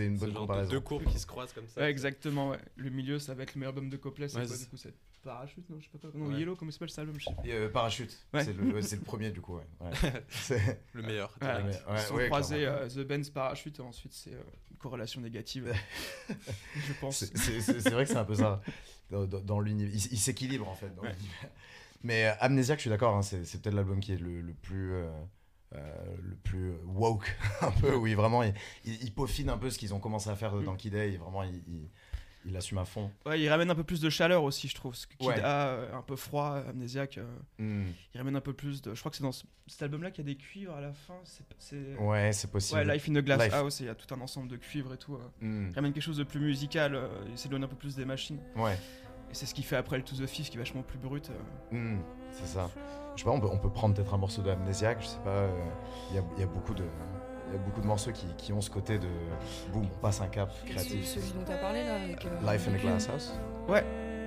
une, 0.06 0.16
bonne 0.16 0.30
de 0.30 0.38
comparaison. 0.38 0.70
deux 0.70 0.80
courbes 0.80 1.04
qui 1.06 1.18
se 1.18 1.26
croisent 1.26 1.52
comme 1.52 1.66
ça. 1.66 1.80
Ouais, 1.80 1.90
exactement, 1.90 2.50
ouais. 2.50 2.58
Le 2.76 2.90
milieu, 2.90 3.18
ça 3.18 3.34
va 3.34 3.42
être 3.42 3.54
le 3.54 3.58
meilleur 3.60 3.72
album 3.74 3.90
de 3.90 3.96
Coldplay, 3.96 4.28
c'est 4.28 4.38
Ouais, 4.38 4.46
quoi 4.46 4.54
c'est- 4.56 4.62
du 4.64 4.70
coup 4.70 4.76
C'est 4.76 4.94
Parachute, 5.24 5.68
non 5.68 5.78
Je 5.80 5.84
sais 5.86 5.90
pas 5.90 5.98
quoi. 5.98 6.10
Non, 6.14 6.26
Ouais. 6.28 6.38
Yellow, 6.38 6.54
comment 6.54 6.70
s'appelle 6.70 6.88
cet 6.90 7.00
album 7.00 7.18
Je 7.18 7.24
sais 7.24 7.34
pas. 7.34 7.42
Et, 7.44 7.52
euh, 7.52 7.68
Parachute, 7.68 8.16
Ouais. 8.32 8.44
c'est 8.44 8.52
le, 8.52 8.72
ouais, 8.74 8.82
c'est 8.82 8.94
le 8.96 9.02
premier 9.02 9.30
du 9.32 9.40
coup. 9.40 9.56
Ouais. 9.56 9.66
Ouais. 9.80 9.90
C'est- 10.28 10.80
Le 10.92 11.02
meilleur. 11.02 11.36
Ils 11.42 11.98
sont 11.98 12.14
ouais, 12.14 12.26
croisés 12.28 12.64
euh, 12.64 12.88
The 12.88 13.00
Benz 13.00 13.30
Parachute 13.30 13.78
et 13.80 13.82
ensuite 13.82 14.12
c'est 14.12 14.32
euh, 14.34 14.40
une 14.70 14.76
corrélation 14.76 15.20
négative. 15.20 15.74
je 16.76 16.92
pense. 17.00 17.24
C'est- 17.24 17.90
vrai 17.90 18.04
que 18.04 18.10
c'est 18.10 18.16
un 18.16 18.24
peu 18.24 18.36
ça. 18.36 18.62
Dans, 19.10 19.26
dans- 19.26 19.40
dans 19.40 19.58
l'univers. 19.60 19.92
Il, 19.92 20.12
il 20.12 20.18
s'équilibre 20.18 20.68
en 20.68 20.74
fait. 20.76 20.94
dans 20.94 21.02
Ouais. 21.02 21.12
l'univers. 21.12 21.50
Mais 22.02 22.26
euh, 22.26 22.32
Amnesiac, 22.40 22.78
je 22.78 22.82
suis 22.82 22.90
d'accord, 22.90 23.16
hein, 23.16 23.22
c'est 23.22 23.44
c'est 23.44 23.60
peut-être 23.60 23.74
l'album 23.74 24.00
qui 24.00 24.12
est 24.12 24.18
le, 24.18 24.40
le 24.40 24.52
plus. 24.54 24.92
euh, 24.92 25.10
euh, 25.74 26.16
le 26.22 26.34
plus 26.36 26.72
woke 26.86 27.36
un 27.60 27.70
peu 27.72 27.94
oui 27.94 28.14
vraiment 28.14 28.42
il, 28.42 28.54
il- 28.86 29.02
il 29.02 29.12
peaufine 29.12 29.50
un 29.50 29.58
peu 29.58 29.68
ce 29.68 29.76
qu'ils 29.78 29.92
ont 29.92 30.00
commencé 30.00 30.30
à 30.30 30.34
faire 30.34 30.54
dans 30.62 30.74
Kid 30.76 30.94
A 30.94 31.04
et 31.04 31.18
vraiment 31.18 31.42
il, 31.42 31.56
il, 31.68 31.90
il 32.46 32.56
assume 32.56 32.78
à 32.78 32.86
fond. 32.86 33.10
Ouais, 33.26 33.38
il 33.38 33.46
ramène 33.50 33.70
un 33.70 33.74
peu 33.74 33.84
plus 33.84 34.00
de 34.00 34.08
chaleur 34.08 34.44
aussi, 34.44 34.66
je 34.68 34.74
trouve. 34.74 34.94
Kid 34.96 35.26
Ouais. 35.28 35.38
A, 35.42 35.66
euh, 35.68 35.94
un 35.94 36.00
peu 36.00 36.16
froid, 36.16 36.62
amnésiaque. 36.66 37.18
euh, 37.18 37.26
Hmm. 37.58 37.84
il 38.14 38.18
ramène 38.18 38.36
un 38.36 38.40
peu 38.40 38.54
plus 38.54 38.80
de. 38.80 38.94
Je 38.94 38.98
crois 39.00 39.10
que 39.10 39.18
c'est 39.18 39.22
dans 39.24 39.32
ce- 39.32 39.44
cet 39.66 39.82
album-là 39.82 40.10
qu'il 40.10 40.24
y 40.26 40.30
a 40.30 40.32
des 40.32 40.38
cuivres 40.38 40.72
à 40.74 40.80
la 40.80 40.94
fin. 40.94 41.16
C'est. 41.24 41.44
c'est- 41.58 41.96
Ouais, 41.98 42.32
c'est 42.32 42.50
possible. 42.50 42.80
Ouais, 42.80 42.94
Life 42.94 43.06
in 43.10 43.12
the 43.12 43.24
Glass 43.24 43.42
Life. 43.42 43.52
House, 43.54 43.80
et 43.82 43.84
il 43.84 43.86
y 43.88 43.90
a 43.90 43.94
tout 43.94 44.14
un 44.14 44.20
ensemble 44.22 44.48
de 44.48 44.56
cuivres 44.56 44.94
et 44.94 44.96
tout. 44.96 45.16
euh. 45.16 45.28
Hmm. 45.42 45.68
Il 45.70 45.74
ramène 45.74 45.92
quelque 45.92 46.02
chose 46.02 46.16
de 46.16 46.24
plus 46.24 46.40
musical, 46.40 46.94
euh, 46.94 47.08
il 47.28 47.36
s'éloigne 47.36 47.64
un 47.64 47.68
peu 47.68 47.76
plus 47.76 47.94
des 47.94 48.06
machines. 48.06 48.40
Ouais, 48.56 48.78
Et 49.30 49.34
c'est 49.34 49.46
ce 49.46 49.54
qu'il 49.54 49.64
fait 49.64 49.76
après 49.76 49.96
le 49.98 50.02
To 50.04 50.14
The 50.16 50.26
Fifth 50.26 50.50
qui 50.50 50.56
est 50.56 50.60
vachement 50.60 50.82
plus 50.82 50.98
brut. 50.98 51.30
euh. 51.30 51.76
Hmm. 51.76 51.98
c'est 52.32 52.46
ça. 52.46 52.70
Je 53.14 53.22
sais 53.22 53.24
pas, 53.28 53.34
on 53.34 53.40
peut, 53.40 53.48
on 53.50 53.58
peut 53.58 53.70
prendre 53.70 53.94
peut-être 53.94 54.14
un 54.14 54.18
morceau 54.18 54.42
de 54.42 54.50
Amnesiac, 54.50 54.98
je 55.00 55.06
sais 55.06 55.18
pas. 55.24 55.30
euh, 55.30 55.50
Il 56.10 56.16
y, 56.16 56.18
a, 56.18 56.22
il 56.36 56.40
y 56.40 56.44
a 56.44 56.46
beaucoup 56.46 56.74
de. 56.74 56.84
Il 57.50 57.54
y 57.54 57.56
a 57.56 57.60
beaucoup 57.60 57.80
de 57.80 57.86
morceaux 57.86 58.12
qui, 58.12 58.26
qui 58.36 58.52
ont 58.52 58.60
ce 58.60 58.68
côté 58.70 58.98
de 58.98 59.08
boum, 59.72 59.84
on 59.84 59.98
passe 60.02 60.20
un 60.20 60.26
cap 60.28 60.50
créatif. 60.66 61.04
celui 61.06 61.30
dont 61.32 61.44
t'as 61.46 61.56
parlé 61.56 61.82
là 61.82 61.94
avec. 61.94 62.24
euh, 62.26 62.52
Life 62.52 62.68
in 62.68 62.74
a. 62.74 62.78
Glass 62.78 63.08
House. 63.08 63.32
Ouais. 63.68 63.84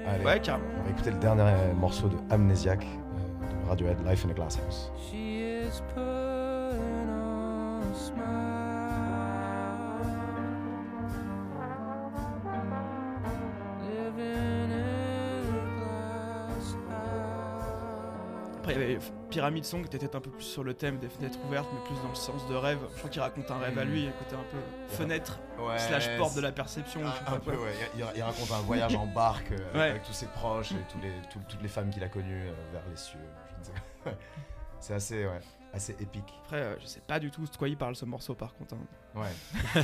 Allez, 0.07 0.25
Ouais, 0.25 0.39
carrément. 0.39 0.65
on 0.79 0.83
va 0.83 0.89
écouter 0.89 1.11
le 1.11 1.19
dernier 1.19 1.73
morceau 1.75 2.07
de 2.09 2.17
Amnesiac 2.31 2.83
euh, 2.83 3.63
de 3.63 3.69
Radiohead, 3.69 3.97
Life 4.07 4.25
in 4.25 4.29
a 4.31 4.33
Glass 4.33 4.57
House. 4.57 4.91
She 5.09 5.13
is 5.13 5.81
Après, 18.71 18.83
il 18.85 18.91
y 18.91 18.95
avait 18.95 19.05
Pyramid 19.29 19.63
Song 19.65 19.81
qui 19.81 19.87
était 19.87 19.99
peut-être 19.99 20.15
un 20.15 20.21
peu 20.21 20.29
plus 20.31 20.43
sur 20.43 20.63
le 20.63 20.73
thème 20.73 20.97
des 20.99 21.09
fenêtres 21.09 21.37
ouvertes, 21.47 21.69
mais 21.73 21.79
plus 21.85 22.01
dans 22.01 22.09
le 22.09 22.15
sens 22.15 22.47
de 22.49 22.55
rêve. 22.55 22.79
Je 22.93 22.97
crois 22.97 23.09
qu'il 23.09 23.21
raconte 23.21 23.49
un 23.51 23.57
rêve 23.59 23.77
à 23.77 23.83
lui, 23.85 24.05
et 24.05 24.11
côté 24.11 24.35
un 24.35 24.43
peu 24.51 24.57
fenêtre 24.95 25.39
slash 25.77 26.17
porte 26.17 26.35
de 26.35 26.41
la 26.41 26.51
perception. 26.51 27.01
Un, 27.05 27.33
un 27.35 27.39
peu, 27.39 27.51
ouais. 27.51 27.73
Il, 27.95 28.23
raconte 28.23 28.51
un 28.51 28.61
voyage 28.61 28.95
en 28.95 29.05
barque 29.05 29.51
euh, 29.51 29.73
Ouais. 29.73 29.89
avec 29.91 30.03
tous 30.03 30.13
ses 30.13 30.27
proches 30.27 30.71
et 30.71 30.83
tous 30.91 30.99
les, 31.01 31.11
tout- 31.31 31.39
toutes 31.47 31.61
les 31.61 31.69
femmes 31.69 31.89
qu'il 31.89 32.03
a 32.03 32.09
connues 32.09 32.47
euh, 32.47 32.53
vers 32.73 32.83
les 32.89 32.95
cieux. 32.97 33.19
C'est 34.79 34.93
assez, 34.95 35.25
ouais, 35.25 35.39
assez 35.73 35.93
épique. 35.99 36.23
Après, 36.43 36.57
euh, 36.61 36.75
je 36.81 36.85
sais 36.85 37.01
pas 37.05 37.19
du 37.19 37.31
tout 37.31 37.41
de 37.45 37.55
quoi 37.57 37.69
il 37.69 37.77
parle 37.77 37.95
ce 37.95 38.05
morceau 38.05 38.33
par 38.35 38.53
contre. 38.53 38.75
hein. 38.75 38.79
Ouais. 39.15 39.27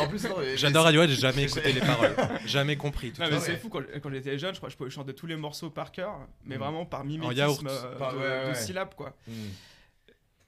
en 0.00 0.08
plus, 0.08 0.24
euh, 0.26 0.34
plus, 0.34 0.56
J'adore 0.58 0.84
Radiohead, 0.84 1.10
j'ai 1.10 1.16
jamais 1.16 1.36
mais 1.36 1.42
écouté 1.44 1.72
les 1.72 1.80
paroles, 1.80 2.14
jamais 2.46 2.76
compris. 2.76 3.12
tout 3.12 3.20
Non, 3.20 3.26
ça. 3.26 3.32
mais 3.32 3.38
Ouais. 3.38 3.44
c'est 3.46 3.56
fou, 3.56 3.68
quand, 3.68 3.82
quand 4.02 4.10
j'étais 4.10 4.38
jeune, 4.38 4.54
je 4.54 4.58
crois 4.60 4.68
que 4.68 4.72
je 4.72 4.76
pouvais 4.78 4.90
chanter 4.90 5.14
tous 5.14 5.26
les 5.26 5.36
morceaux 5.36 5.70
par 5.70 5.92
cœur, 5.92 6.18
mais 6.44 6.56
Mm. 6.56 6.58
vraiment 6.58 6.86
par 6.86 7.04
mimétisme 7.04 7.66
euh, 7.68 7.98
Par- 7.98 8.12
de, 8.14 8.18
ouais, 8.18 8.24
ouais, 8.24 8.48
de 8.50 8.54
syllabes 8.54 8.94
quoi. 8.94 9.14
Hmm. 9.26 9.32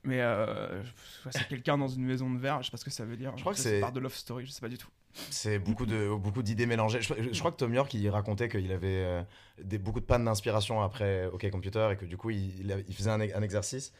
Mais 0.05 0.20
euh, 0.20 0.83
c'est 1.31 1.48
quelqu'un 1.48 1.76
dans 1.76 1.88
une 1.88 2.05
maison 2.05 2.31
de 2.31 2.38
verre, 2.38 2.62
je 2.62 2.66
sais 2.66 2.70
pas 2.70 2.76
ce 2.76 2.85
que 2.85 2.90
ça 2.92 3.05
veut 3.05 3.16
dire. 3.16 3.33
Je 3.37 3.40
crois 3.40 3.52
que 3.55 3.59
c'est- 3.59 3.81
part 3.81 3.90
de 3.92 3.98
Love 4.00 4.14
Story, 4.14 4.46
je 4.46 4.52
sais 4.52 4.61
pas 4.61 4.68
du 4.68 4.79
tout. 4.79 4.88
C'est 5.31 5.59
beaucoup 5.59 5.87
de 5.87 6.14
beaucoup 6.14 6.42
d'idées 6.42 6.66
mélangées. 6.66 7.00
Je, 7.00 7.38
crois 7.38 7.50
que 7.50 7.57
Tom 7.57 7.72
York 7.72 7.92
il 7.94 8.09
racontait 8.11 8.48
qu'il 8.48 8.70
avait 8.72 8.88
euh, 8.88 9.22
des, 9.62 9.79
beaucoup 9.79 10.00
de 10.00 10.05
pannes 10.05 10.24
d'inspiration 10.24 10.83
après 10.83 11.26
OK 11.26 11.48
Computer 11.50 11.88
et 11.92 11.96
que 11.96 12.05
du 12.05 12.16
coup 12.16 12.31
il, 12.31 12.74
faisait 12.92 13.11
un, 13.11 13.20
un 13.20 13.42
exercice 13.42 13.92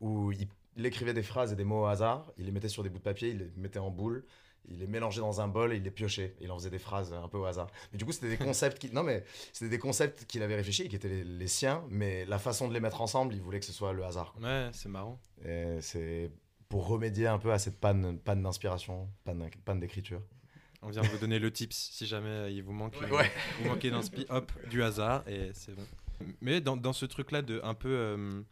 où 0.00 0.32
il, 0.32 0.48
il 0.76 0.86
écrivait 0.86 1.14
des 1.14 1.22
phrases 1.22 1.52
et 1.52 1.56
des 1.56 1.64
mots 1.64 1.82
au 1.82 1.86
hasard, 1.86 2.32
il 2.38 2.46
les 2.46 2.52
mettait 2.52 2.68
sur 2.68 2.82
des 2.82 2.88
bouts 2.88 2.98
de 2.98 3.04
papier, 3.04 3.30
il 3.30 3.38
les 3.38 3.50
mettait 3.56 3.78
en 3.78 3.90
boule, 3.90 4.24
il 4.68 4.78
les 4.78 4.86
mélangeait 4.86 5.20
dans 5.20 5.40
un 5.40 5.48
bol 5.48 5.72
et 5.72 5.76
il 5.76 5.82
les 5.82 5.90
piochait. 5.90 6.34
Il 6.40 6.50
en 6.50 6.58
faisait 6.58 6.70
des 6.70 6.78
phrases 6.78 7.12
un 7.12 7.28
peu 7.28 7.38
au 7.38 7.44
hasard. 7.44 7.68
Mais 7.92 7.98
du 7.98 8.04
coup 8.04 8.12
c'était 8.12 8.28
des 8.28 8.36
concepts 8.44 8.78
qui 8.78 8.90
non 8.92 9.02
mais 9.02 9.24
c'était 9.52 9.70
des 9.70 9.78
concepts 9.78 10.24
qu'il 10.26 10.42
avait 10.42 10.56
réfléchi 10.56 10.88
qui 10.88 10.96
étaient 10.96 11.08
les, 11.08 11.24
les 11.24 11.48
siens, 11.48 11.84
mais 11.90 12.24
la 12.24 12.38
façon 12.38 12.68
de 12.68 12.74
les 12.74 12.80
mettre 12.80 13.00
ensemble, 13.00 13.34
il 13.34 13.40
voulait 13.40 13.60
que 13.60 13.66
ce 13.66 13.72
soit 13.72 13.92
le 13.92 14.04
hasard. 14.04 14.32
quoi. 14.32 14.42
Ouais, 14.42 14.70
c'est 14.72 14.88
marrant. 14.88 15.20
Et 15.44 15.78
c'est 15.80 16.30
pour 16.68 16.88
remédier 16.88 17.26
un 17.26 17.38
peu 17.38 17.52
à 17.52 17.58
cette 17.58 17.78
panne 17.78 18.18
panne 18.18 18.42
d'inspiration, 18.42 19.08
panne 19.24 19.48
panne 19.64 19.80
d'écriture. 19.80 20.22
On 20.84 20.90
vient 20.90 21.02
vous 21.02 21.18
donner 21.18 21.38
le 21.38 21.50
tips 21.50 21.74
si 21.92 22.06
jamais 22.06 22.28
euh, 22.28 22.50
il 22.50 22.62
vous 22.62 22.72
manque, 22.72 22.94
Ouais. 23.10 23.24
euh, 23.26 23.28
vous 23.60 23.68
manquez 23.68 23.90
d'inspi, 23.90 24.26
hop, 24.28 24.52
du 24.68 24.82
hasard 24.82 25.26
et 25.28 25.50
c'est 25.54 25.74
bon. 25.74 25.84
Mais 26.40 26.60
dans, 26.60 26.76
dans 26.76 26.92
ce 26.92 27.06
truc-là 27.06 27.42
de 27.42 27.60
un 27.64 27.74
peu 27.74 27.88
euh, 27.88 28.42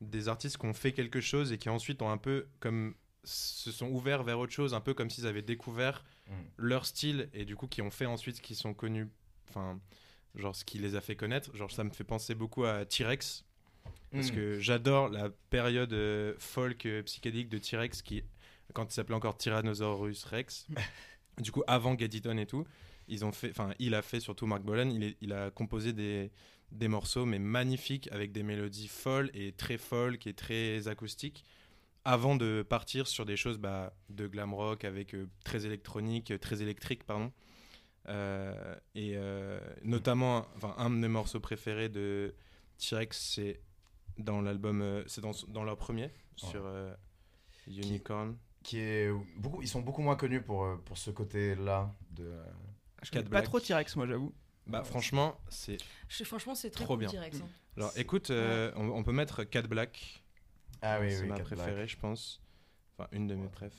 des 0.00 0.28
artistes 0.28 0.58
qui 0.58 0.66
ont 0.66 0.74
fait 0.74 0.92
quelque 0.92 1.20
chose 1.20 1.52
et 1.52 1.58
qui 1.58 1.68
ensuite 1.70 2.02
ont 2.02 2.10
un 2.10 2.18
peu 2.18 2.46
comme 2.60 2.94
se 3.24 3.72
sont 3.72 3.88
ouverts 3.88 4.22
vers 4.22 4.38
autre 4.38 4.52
chose, 4.52 4.74
un 4.74 4.80
peu 4.80 4.94
comme 4.94 5.10
s'ils 5.10 5.26
avaient 5.26 5.42
découvert 5.42 6.04
Mm. 6.28 6.32
leur 6.56 6.86
style 6.86 7.28
et 7.34 7.44
du 7.44 7.54
coup 7.54 7.68
qui 7.68 7.82
ont 7.82 7.90
fait 7.92 8.04
ensuite 8.06 8.34
ce 8.38 8.42
qu'ils 8.42 8.56
sont 8.56 8.74
connus, 8.74 9.06
enfin 9.48 9.78
genre 10.34 10.56
ce 10.56 10.64
qui 10.64 10.78
les 10.80 10.96
a 10.96 11.00
fait 11.00 11.14
connaître. 11.14 11.54
Genre 11.56 11.70
ça 11.70 11.84
me 11.84 11.90
fait 11.90 12.02
penser 12.02 12.34
beaucoup 12.34 12.64
à 12.64 12.84
T-Rex 12.84 13.44
parce 14.10 14.32
Mm. 14.32 14.34
que 14.34 14.58
j'adore 14.58 15.08
la 15.08 15.30
période 15.50 15.92
euh, 15.92 16.34
folk 16.40 16.88
psychédélique 17.04 17.48
de 17.48 17.58
T-Rex 17.58 18.02
qui 18.02 18.24
quand 18.74 18.90
il 18.90 18.92
s'appelait 18.92 19.14
encore 19.14 19.36
Tyrannosaurus 19.38 20.24
Rex. 20.24 20.66
du 21.40 21.52
coup 21.52 21.62
avant 21.66 21.96
Get 21.98 22.06
It 22.06 22.26
On 22.26 22.36
et 22.38 22.46
tout, 22.46 22.64
ils 23.08 23.24
ont 23.24 23.32
fait 23.32 23.50
enfin 23.50 23.70
il 23.78 23.94
a 23.94 24.02
fait 24.02 24.20
surtout 24.20 24.46
Mark 24.46 24.62
Bolan, 24.62 24.88
il, 24.90 25.02
est- 25.04 25.16
il 25.20 25.32
a 25.32 25.50
composé 25.50 25.92
des 25.92 26.30
des 26.72 26.88
morceaux 26.88 27.26
mais 27.26 27.38
magnifiques 27.38 28.08
avec 28.10 28.32
des 28.32 28.42
mélodies 28.42 28.88
folles 28.88 29.30
et 29.34 29.52
très 29.52 29.78
folk 29.78 30.26
et 30.26 30.34
très 30.34 30.88
acoustiques 30.88 31.44
avant 32.04 32.36
de 32.36 32.64
partir 32.68 33.06
sur 33.06 33.24
des 33.26 33.36
choses 33.36 33.58
bah, 33.58 33.92
de 34.10 34.26
glam 34.28 34.54
rock 34.54 34.84
avec 34.84 35.14
euh, 35.14 35.26
très 35.44 35.66
électronique, 35.66 36.30
euh, 36.30 36.38
très 36.38 36.62
électrique 36.62 37.04
pardon. 37.04 37.32
Euh, 38.08 38.76
et 38.94 39.14
euh, 39.16 39.58
notamment, 39.82 40.46
enfin, 40.56 40.74
un 40.78 40.90
de 40.90 40.94
mes 40.94 41.08
morceaux 41.08 41.40
préférés 41.40 41.88
de 41.88 42.34
T-Rex, 42.78 43.32
c'est 43.34 43.60
dans 44.18 44.40
l'album, 44.40 45.02
c'est 45.08 45.20
dans, 45.20 45.32
dans 45.48 45.64
leur 45.64 45.76
premier, 45.76 46.10
sur 46.36 46.64
Unicorn. 47.82 48.36
Qui 48.66 48.80
est 48.80 49.10
beaucoup, 49.36 49.62
ils 49.62 49.68
sont 49.68 49.80
beaucoup 49.80 50.02
moins 50.02 50.16
connus 50.16 50.42
pour, 50.42 50.64
euh, 50.64 50.76
pour 50.84 50.98
ce 50.98 51.10
côté-là 51.10 51.94
de. 52.10 52.24
euh, 52.24 52.44
Je 53.02 53.10
connais 53.10 53.24
Cat 53.24 53.30
pas 53.30 53.42
trop 53.42 53.60
T-Rex, 53.60 53.94
moi 53.96 54.06
j'avoue. 54.06 54.34
Bah 54.66 54.82
franchement, 54.82 55.38
c'est. 55.48 55.78
Franchement, 56.24 56.54
c'est 56.56 56.70
très 56.70 56.84
Trop 56.84 56.96
bien. 56.96 57.08
T-Rex, 57.08 57.40
hein. 57.40 57.48
Alors 57.76 57.92
écoute, 57.96 58.30
euh, 58.30 58.72
on, 58.74 58.88
on 58.90 59.04
peut 59.04 59.12
mettre 59.12 59.44
Cat 59.44 59.62
Black. 59.62 60.24
Ah 60.82 60.98
oui, 61.00 61.12
c'est 61.12 61.22
oui, 61.22 61.28
ma 61.28 61.36
Cat 61.36 61.44
préférée, 61.44 61.74
Black. 61.74 61.88
je 61.88 61.96
pense. 61.96 62.40
Enfin, 62.98 63.08
une 63.12 63.26
de 63.28 63.34
mes 63.36 63.48
préf. 63.48 63.72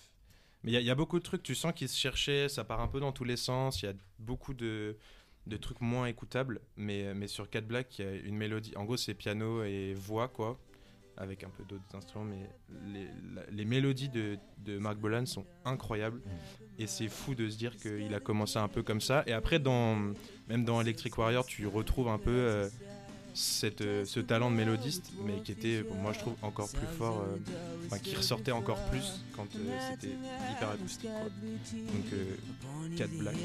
Mais 0.63 0.71
il 0.71 0.73
y, 0.73 0.77
a- 0.77 0.81
il 0.81 0.85
y 0.85 0.89
a 0.91 0.95
beaucoup 0.95 1.19
de 1.19 1.23
trucs, 1.23 1.43
tu 1.43 1.55
sens 1.55 1.73
qu'ils 1.73 1.89
se 1.89 1.97
cherchaient, 1.97 2.47
ça 2.49 2.63
part 2.63 2.79
un 2.79 2.87
peu 2.87 2.99
dans 3.01 3.11
tous 3.11 3.23
les 3.25 3.35
sens. 3.37 3.81
Il 3.81 3.85
y 3.87 3.89
a 3.89 3.93
beaucoup 4.19 4.53
de, 4.53 4.97
de 5.45 5.57
trucs 5.57 5.81
moins 5.81 6.05
écoutables. 6.07 6.61
Mais, 6.77 7.13
mais 7.13 7.27
sur 7.27 7.49
Cat 7.49 7.61
Black, 7.61 7.99
il 7.99 8.05
y 8.05 8.07
a 8.07 8.11
une 8.13 8.37
mélodie. 8.37 8.73
En 8.77 8.85
gros, 8.85 8.95
c'est 8.97 9.13
piano 9.13 9.63
et 9.63 9.93
voix, 9.93 10.27
quoi. 10.29 10.57
Avec 11.19 11.43
un 11.43 11.49
peu 11.49 11.63
d'autres 11.63 11.95
instruments. 11.95 12.25
Mais 12.25 12.47
les, 12.93 13.05
la- 13.33 13.45
les 13.51 13.65
mélodies 13.65 14.09
de, 14.09 14.37
de 14.63 14.77
Mark 14.77 14.97
Bolan 14.99 15.25
sont 15.25 15.45
incroyables. 15.65 16.21
Et 16.79 16.85
c'est 16.85 17.07
fou 17.07 17.33
de 17.33 17.49
se 17.49 17.57
dire 17.57 17.75
qu'il 17.75 18.13
a 18.13 18.19
commencé 18.19 18.59
un 18.59 18.67
peu 18.67 18.83
comme 18.83 19.01
ça. 19.01 19.23
Et 19.25 19.31
après, 19.33 19.57
dans, 19.57 19.95
même 20.47 20.63
dans 20.63 20.79
Electric 20.79 21.17
Warrior, 21.17 21.45
tu 21.45 21.65
retrouves 21.65 22.07
un 22.07 22.19
peu 22.19 22.29
euh, 22.29 22.69
euh, 23.81 24.05
ce 24.05 24.19
talent 24.19 24.49
de 24.51 24.55
mélodiste, 24.55 25.11
mais 25.23 25.41
qui 25.41 25.51
était, 25.51 25.83
pour 25.83 25.95
moi, 25.97 26.13
je 26.13 26.19
trouve, 26.19 26.35
encore 26.41 26.69
plus 26.69 26.87
fort. 26.97 27.21
euh, 27.21 27.37
enfin, 27.85 27.99
qui 27.99 28.15
ressortait 28.15 28.51
encore 28.51 28.83
plus 28.89 29.21
quand 29.35 29.47
euh, 29.55 29.79
c'était 29.91 30.15
hyper 30.51 30.69
acoustique. 30.71 31.09
Quoi. 31.09 31.29
Donc, 31.73 32.97
Cat 32.97 33.07
Black 33.19 33.35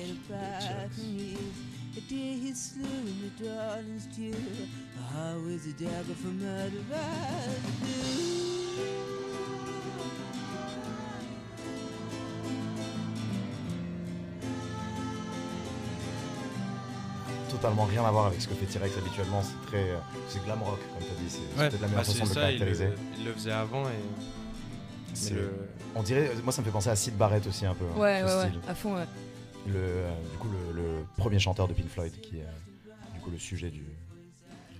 Totalement 17.62 17.84
rien 17.84 18.04
à 18.04 18.10
voir 18.10 18.26
avec 18.26 18.40
ce 18.40 18.48
que 18.48 18.54
fait 18.54 18.66
T-Rex 18.66 18.96
habituellement. 18.98 19.40
C'est 19.42 19.66
très, 19.68 19.90
euh, 19.90 19.96
c'est 20.28 20.42
glam 20.44 20.60
rock 20.64 20.80
comme 20.92 21.06
tu 21.06 21.12
as 21.12 21.14
dit. 21.14 21.28
C'est 21.28 21.38
Ouais, 21.60 21.68
peut-être 21.68 21.72
la 21.74 21.78
bah, 21.78 21.88
meilleure 21.88 22.04
c'est 22.06 22.12
façon 22.18 22.24
de 22.24 22.28
le 22.30 22.34
ça, 22.34 22.52
il, 22.52 22.58
caractériser. 22.58 22.86
le- 22.86 23.18
il 23.20 23.24
le 23.24 23.32
faisait 23.34 23.52
avant. 23.52 23.84
Et, 23.88 25.30
le- 25.34 25.68
On 25.94 26.02
dirait, 26.02 26.30
moi 26.42 26.52
ça 26.52 26.62
me 26.62 26.66
fait 26.66 26.72
penser 26.72 26.88
à 26.88 26.96
Sid 26.96 27.16
Barrett 27.16 27.46
aussi 27.46 27.64
un 27.64 27.74
peu. 27.74 27.84
hein, 27.84 27.98
Ouais, 28.00 28.22
ouais, 28.24 28.34
ouais, 28.34 28.50
à 28.66 28.74
fond, 28.74 28.96
ouais. 28.96 29.04
Le, 29.68 29.74
euh, 29.76 30.10
du 30.32 30.38
coup, 30.38 30.48
le, 30.48 30.72
le 30.82 31.04
premier 31.16 31.38
chanteur 31.38 31.68
de 31.68 31.72
Pink 31.74 31.88
Floyd 31.88 32.12
qui 32.20 32.38
est 32.38 32.42
euh, 32.42 32.92
du 33.14 33.20
coup 33.20 33.30
le 33.30 33.38
sujet 33.38 33.70
du. 33.70 33.84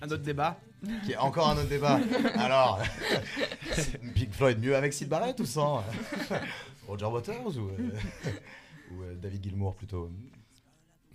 Un 0.00 0.06
autre 0.06 0.24
débat. 0.24 0.58
Qui 1.04 1.12
est 1.12 1.16
encore 1.16 1.48
un 1.50 1.56
autre 1.58 1.68
débat. 1.68 2.00
Alors, 2.34 2.80
Pink 4.16 4.32
Floyd 4.32 4.58
mieux 4.60 4.74
avec 4.74 4.92
Sid 4.92 5.08
Barrett 5.08 5.38
ou 5.38 5.46
sans 5.46 5.84
Roger 6.88 7.06
Waters 7.06 7.46
ou, 7.56 7.68
euh, 7.68 7.90
ou 8.90 9.02
euh, 9.02 9.14
David 9.22 9.44
Gilmour 9.44 9.76
plutôt? 9.76 10.10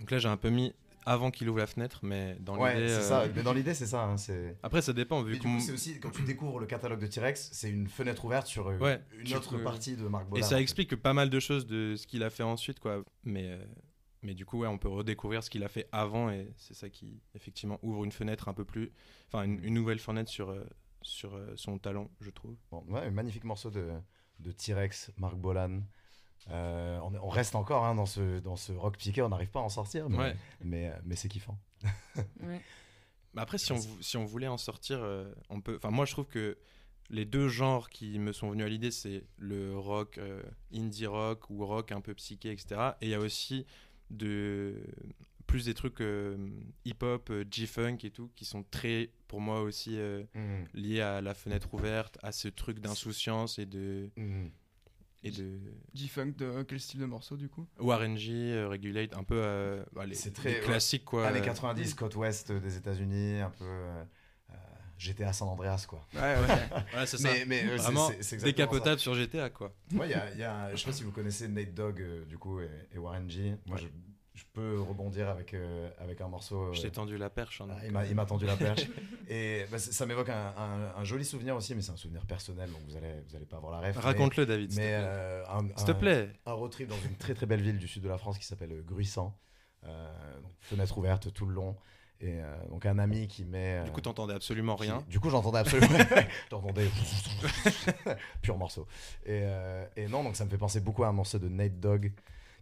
Donc 0.00 0.10
là, 0.10 0.18
j'ai 0.18 0.28
un 0.28 0.38
peu 0.38 0.48
mis 0.48 0.72
avant 1.08 1.30
qu'il 1.30 1.48
ouvre 1.48 1.58
la 1.58 1.66
fenêtre, 1.66 2.00
mais 2.02 2.36
dans 2.40 2.58
Ouais, 2.58 2.74
l'idée. 2.74 2.88
c'est 2.88 2.94
euh, 2.96 3.02
ça. 3.02 3.24
Mais 3.34 3.42
dans 3.42 3.52
l'idée, 3.52 3.74
c'est 3.74 3.86
ça. 3.86 4.02
hein. 4.04 4.16
Après, 4.62 4.82
ça 4.82 4.92
dépend. 4.92 5.22
Vu 5.22 5.38
qu'on- 5.38 5.54
coup, 5.56 5.60
c'est 5.60 5.72
aussi 5.72 5.98
quand 6.00 6.10
tu 6.10 6.22
découvres 6.22 6.58
le 6.60 6.66
catalogue 6.66 7.00
de 7.00 7.06
T-Rex, 7.06 7.50
c'est 7.52 7.70
une 7.70 7.88
fenêtre 7.88 8.24
ouverte 8.24 8.46
sur 8.46 8.68
euh, 8.68 8.78
Ouais, 8.78 9.02
une 9.18 9.34
autre 9.34 9.56
peux- 9.56 9.62
partie 9.64 9.96
de 9.96 10.06
Mark 10.06 10.26
Et 10.26 10.30
Bolan. 10.30 10.44
en 10.44 10.48
ça 10.48 10.56
fait. 10.56 10.62
explique 10.62 10.94
pas 10.96 11.14
mal 11.14 11.30
de 11.30 11.40
choses 11.40 11.66
de 11.66 11.96
ce 11.96 12.06
qu'il 12.06 12.22
a 12.22 12.30
fait 12.30 12.42
ensuite, 12.42 12.78
quoi. 12.80 13.02
Mais, 13.24 13.50
euh, 13.52 13.64
mais 14.22 14.34
du 14.34 14.44
coup, 14.44 14.58
ouais, 14.60 14.68
on 14.68 14.78
peut 14.78 14.88
redécouvrir 14.88 15.42
ce 15.42 15.50
qu'il 15.50 15.64
a 15.64 15.68
fait 15.68 15.88
avant, 15.92 16.30
et 16.30 16.52
c'est 16.56 16.74
ça 16.74 16.88
qui, 16.90 17.20
effectivement, 17.34 17.78
ouvre 17.82 18.04
une 18.04 18.12
fenêtre 18.12 18.48
un 18.48 18.54
peu 18.54 18.64
plus. 18.64 18.92
Enfin, 19.28 19.44
une, 19.44 19.62
une 19.64 19.74
nouvelle 19.74 19.98
fenêtre 20.00 20.30
sur, 20.30 20.50
euh, 20.50 20.64
sur 21.02 21.34
euh, 21.36 21.52
son 21.56 21.78
talent, 21.78 22.10
je 22.20 22.30
trouve. 22.30 22.56
Bon, 22.70 22.84
ouais, 22.88 23.10
magnifique 23.10 23.44
morceau 23.44 23.70
de, 23.70 23.88
de 24.40 24.52
T-Rex, 24.52 25.10
Mark 25.16 25.36
Bolan. 25.36 25.80
Euh, 26.50 26.98
on, 27.00 27.14
on 27.14 27.28
reste 27.28 27.54
encore 27.54 27.84
hein, 27.84 27.94
dans, 27.94 28.06
ce, 28.06 28.38
dans 28.40 28.56
ce 28.56 28.72
rock 28.72 28.96
piqué, 28.96 29.20
on 29.22 29.28
n'arrive 29.28 29.50
pas 29.50 29.60
à 29.60 29.62
en 29.62 29.68
sortir, 29.68 30.08
mais, 30.08 30.16
Ouais. 30.18 30.36
mais, 30.62 30.92
mais 31.04 31.16
c'est 31.16 31.28
kiffant. 31.28 31.58
Ouais. 32.42 32.60
Mais 33.34 33.42
après, 33.42 33.58
si 33.58 33.72
on, 33.72 33.78
si 34.00 34.16
on 34.16 34.24
voulait 34.24 34.46
en 34.48 34.56
sortir, 34.56 34.98
euh, 35.02 35.30
on 35.50 35.60
peut. 35.60 35.76
Enfin, 35.76 35.90
moi, 35.90 36.06
je 36.06 36.12
trouve 36.12 36.26
que 36.26 36.56
les 37.10 37.24
deux 37.26 37.48
genres 37.48 37.90
qui 37.90 38.18
me 38.18 38.32
sont 38.32 38.50
venus 38.50 38.64
à 38.64 38.68
l'idée, 38.68 38.90
c'est 38.90 39.24
le 39.36 39.76
rock, 39.78 40.16
euh, 40.18 40.42
indie 40.74 41.06
rock 41.06 41.50
ou 41.50 41.64
rock 41.66 41.92
un 41.92 42.00
peu 42.00 42.14
psyché, 42.14 42.50
etc. 42.50 42.92
Et 43.02 43.06
il 43.06 43.10
y 43.10 43.14
a 43.14 43.20
aussi 43.20 43.66
de 44.10 44.82
plus 45.46 45.66
des 45.66 45.74
trucs 45.74 46.00
euh, 46.00 46.36
hip-hop, 46.84 47.28
euh, 47.30 47.44
G-funk 47.50 47.98
et 48.04 48.10
tout, 48.10 48.30
qui 48.34 48.44
sont 48.44 48.64
très, 48.70 49.10
pour 49.28 49.40
moi 49.40 49.60
aussi, 49.60 49.98
euh, 49.98 50.24
Mm. 50.34 50.64
liés 50.74 51.00
à 51.00 51.20
la 51.20 51.34
fenêtre 51.34 51.72
ouverte, 51.74 52.18
à 52.22 52.32
ce 52.32 52.48
truc 52.48 52.80
d'insouciance 52.80 53.58
et 53.58 53.66
de 53.66 54.10
Mm. 54.16 54.48
Et 55.22 55.30
de 55.30 55.58
G-Funk 55.94 56.32
de 56.38 56.62
quel 56.62 56.78
style 56.80 57.00
de 57.00 57.06
morceau 57.06 57.36
du 57.36 57.48
coup? 57.48 57.66
Ou 57.80 57.90
R&G, 57.90 58.32
euh, 58.32 58.68
Regulate, 58.68 59.14
un 59.16 59.24
peu 59.24 59.34
euh, 59.42 59.84
bah, 59.92 60.06
les, 60.06 60.14
C'est 60.14 60.32
très- 60.32 60.54
les 60.54 60.60
classiques 60.60 61.04
quoi. 61.04 61.26
Années 61.26 61.40
Euh, 61.40 61.44
90, 61.44 61.94
côte 61.94 62.14
ouest 62.16 62.52
des 62.52 62.76
États-Unis, 62.76 63.40
un 63.40 63.50
peu 63.50 63.64
euh, 63.64 64.04
euh, 64.50 64.54
GTA 64.96 65.32
San 65.32 65.48
Andreas, 65.48 65.86
quoi. 65.88 66.06
Ouais, 66.14 66.36
ok. 66.40 66.48
Ouais, 66.94 67.06
c'est 67.06 67.18
ça. 67.18 67.30
Mais, 67.46 67.64
euh, 67.64 67.76
Vraiment 67.76 68.08
c'est- 68.08 68.22
c'est 68.22 68.36
exactement 68.36 68.40
ça. 68.40 68.44
décapotable 68.52 69.00
sur 69.00 69.14
GTA 69.14 69.50
quoi. 69.50 69.72
Moi, 69.92 70.06
il 70.06 70.10
y 70.12 70.14
a, 70.14 70.34
y 70.34 70.42
a 70.44 70.70
je 70.70 70.76
sais 70.76 70.86
pas 70.86 70.92
si 70.92 71.02
vous 71.02 71.12
connaissez 71.12 71.48
Nate 71.48 71.74
Dogg, 71.74 72.00
euh, 72.00 72.24
du 72.24 72.38
coup, 72.38 72.60
et, 72.60 72.68
et 72.94 72.98
Warren 72.98 73.28
G. 73.28 73.56
Moi, 73.66 73.76
Ouais. 73.76 73.82
je, 73.82 73.88
je 74.38 74.44
peux 74.52 74.80
rebondir 74.80 75.28
avec, 75.28 75.52
euh, 75.54 75.90
avec 75.98 76.20
un 76.20 76.28
morceau. 76.28 76.72
Je 76.72 76.78
euh, 76.78 76.82
t'ai 76.82 76.90
tendu 76.90 77.18
la 77.18 77.28
perche. 77.28 77.60
hein, 77.60 77.66
ah, 77.70 77.74
donc, 77.74 77.82
il 77.86 77.92
m'a 77.92 78.06
il 78.06 78.14
m'a 78.14 78.24
tendu 78.24 78.46
la 78.46 78.56
perche. 78.56 78.86
et 79.28 79.64
bah, 79.70 79.78
ça 79.78 80.06
m'évoque 80.06 80.28
un, 80.28 80.54
un- 80.56 80.92
un 80.96 81.04
joli 81.04 81.24
souvenir 81.24 81.56
aussi, 81.56 81.74
mais 81.74 81.82
c'est 81.82 81.92
un 81.92 81.96
souvenir 81.96 82.24
personnel, 82.24 82.70
donc 82.70 82.80
vous 82.88 82.96
allez, 82.96 83.14
vous 83.28 83.34
allez 83.36 83.46
pas 83.46 83.56
avoir 83.56 83.80
la 83.80 83.88
ref. 83.88 83.96
Raconte-le 83.98 84.46
David. 84.46 84.72
Mais, 84.76 84.94
euh, 84.94 85.44
S'il 85.76 85.86
te 85.86 85.90
un- 85.90 85.94
plaît. 85.94 86.30
un 86.46 86.52
road 86.52 86.70
trip 86.70 86.88
dans 86.88 87.00
une 87.00 87.16
très 87.16 87.34
très 87.34 87.46
belle 87.46 87.62
ville 87.62 87.78
du 87.78 87.88
sud 87.88 88.02
de 88.02 88.08
la 88.08 88.18
France 88.18 88.38
qui 88.38 88.44
s'appelle 88.46 88.72
euh, 88.72 88.82
Gruissant. 88.82 89.36
Euh, 89.84 90.40
donc, 90.40 90.52
fenêtre 90.60 90.96
ouverte 90.98 91.32
tout 91.32 91.46
le 91.46 91.54
long. 91.54 91.76
Et 92.20 92.40
euh, 92.42 92.56
donc 92.68 92.84
un 92.84 92.98
ami 92.98 93.28
qui 93.28 93.44
met. 93.44 93.80
Du 93.84 93.90
euh, 93.90 93.92
coup, 93.92 94.00
t'entendais 94.00 94.34
absolument 94.34 94.74
qui- 94.76 94.82
rien. 94.84 95.04
Du 95.08 95.20
coup, 95.20 95.30
j'entendais 95.30 95.58
absolument. 95.58 95.98
j'entendais. 96.50 96.88
Pur 98.42 98.56
morceau. 98.58 98.86
Et, 99.24 99.40
euh, 99.44 99.84
et 99.96 100.08
non, 100.08 100.22
donc 100.24 100.36
ça 100.36 100.44
me 100.44 100.50
fait 100.50 100.58
penser 100.58 100.80
beaucoup 100.80 101.04
à 101.04 101.08
un 101.08 101.12
morceau 101.12 101.38
de 101.38 101.48
Nate 101.48 101.78
Dogg, 101.78 102.12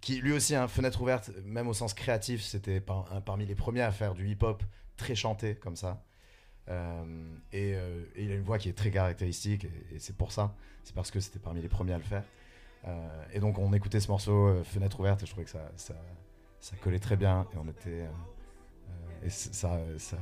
qui 0.06 0.20
lui 0.20 0.32
aussi, 0.32 0.54
un 0.54 0.68
fenêtre 0.68 1.02
ouverte, 1.02 1.32
même 1.44 1.66
au 1.66 1.74
sens 1.74 1.92
créatif, 1.92 2.40
c'était 2.40 2.80
parmi 2.80 3.44
les 3.44 3.56
premiers 3.56 3.82
à 3.82 3.90
faire 3.90 4.14
du 4.14 4.28
hip-hop 4.28 4.62
très 4.96 5.16
chanté 5.16 5.56
comme 5.56 5.74
ça. 5.74 6.04
Euh, 6.68 7.34
et, 7.52 7.74
euh, 7.74 8.04
et 8.14 8.22
il 8.22 8.30
a 8.30 8.36
une 8.36 8.44
voix 8.44 8.58
qui 8.58 8.68
est 8.68 8.78
très 8.78 8.92
caractéristique, 8.92 9.64
et, 9.64 9.98
c'est 9.98 10.16
pour 10.16 10.30
ça. 10.30 10.54
C'est 10.84 10.94
parce 10.94 11.10
que 11.10 11.18
c'était 11.18 11.40
parmi 11.40 11.60
les 11.60 11.68
premiers 11.68 11.94
à 11.94 11.98
le 11.98 12.04
faire. 12.04 12.22
Euh, 12.86 13.24
et 13.32 13.40
donc, 13.40 13.58
on 13.58 13.72
écoutait 13.72 13.98
ce 13.98 14.06
morceau, 14.06 14.62
Fenêtre 14.62 15.00
ouverte, 15.00 15.24
et 15.24 15.26
je 15.26 15.32
trouvais 15.32 15.44
que 15.44 15.50
ça, 15.50 15.72
ça, 15.74 16.76
collait 16.82 17.00
très 17.00 17.16
bien. 17.16 17.44
Et 17.52 17.58
on 17.58 17.68
était. 17.68 18.06
et 19.24 19.28
ça, 19.28 19.80
ça 19.98 20.18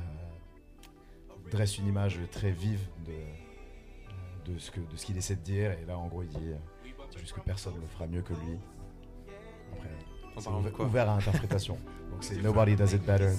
dresse 1.51 1.77
une 1.77 1.85
image 1.85 2.19
très 2.31 2.49
vive 2.49 2.81
de, 3.05 4.51
de 4.51 4.57
ce 4.57 5.05
qu'il 5.05 5.15
essaie 5.15 5.35
de 5.35 5.43
dire. 5.43 5.73
Et 5.73 5.85
là, 5.85 5.95
en 5.95 6.07
gros, 6.07 6.23
il 6.23 6.29
dit 6.29 6.53
juste 7.19 7.33
que 7.33 7.41
personne 7.41 7.75
ne 7.75 7.81
le 7.81 7.87
fera 7.87 8.07
mieux 8.07 8.23
que 8.23 8.33
lui. 8.33 8.57
Après, 9.77 9.89
En 10.35 10.39
c'est 10.39 10.43
parlant 10.45 10.59
de 10.61 10.65
ouver- 10.67 10.71
quoi 10.75 10.85
ouvert 10.85 11.09
à 11.09 11.13
interprétation. 11.15 11.77
Donc, 12.11 12.23
c'est 12.23 12.37
Nobody 12.41 12.75
Does 12.75 12.93
It 12.93 13.05
Better. 13.05 13.31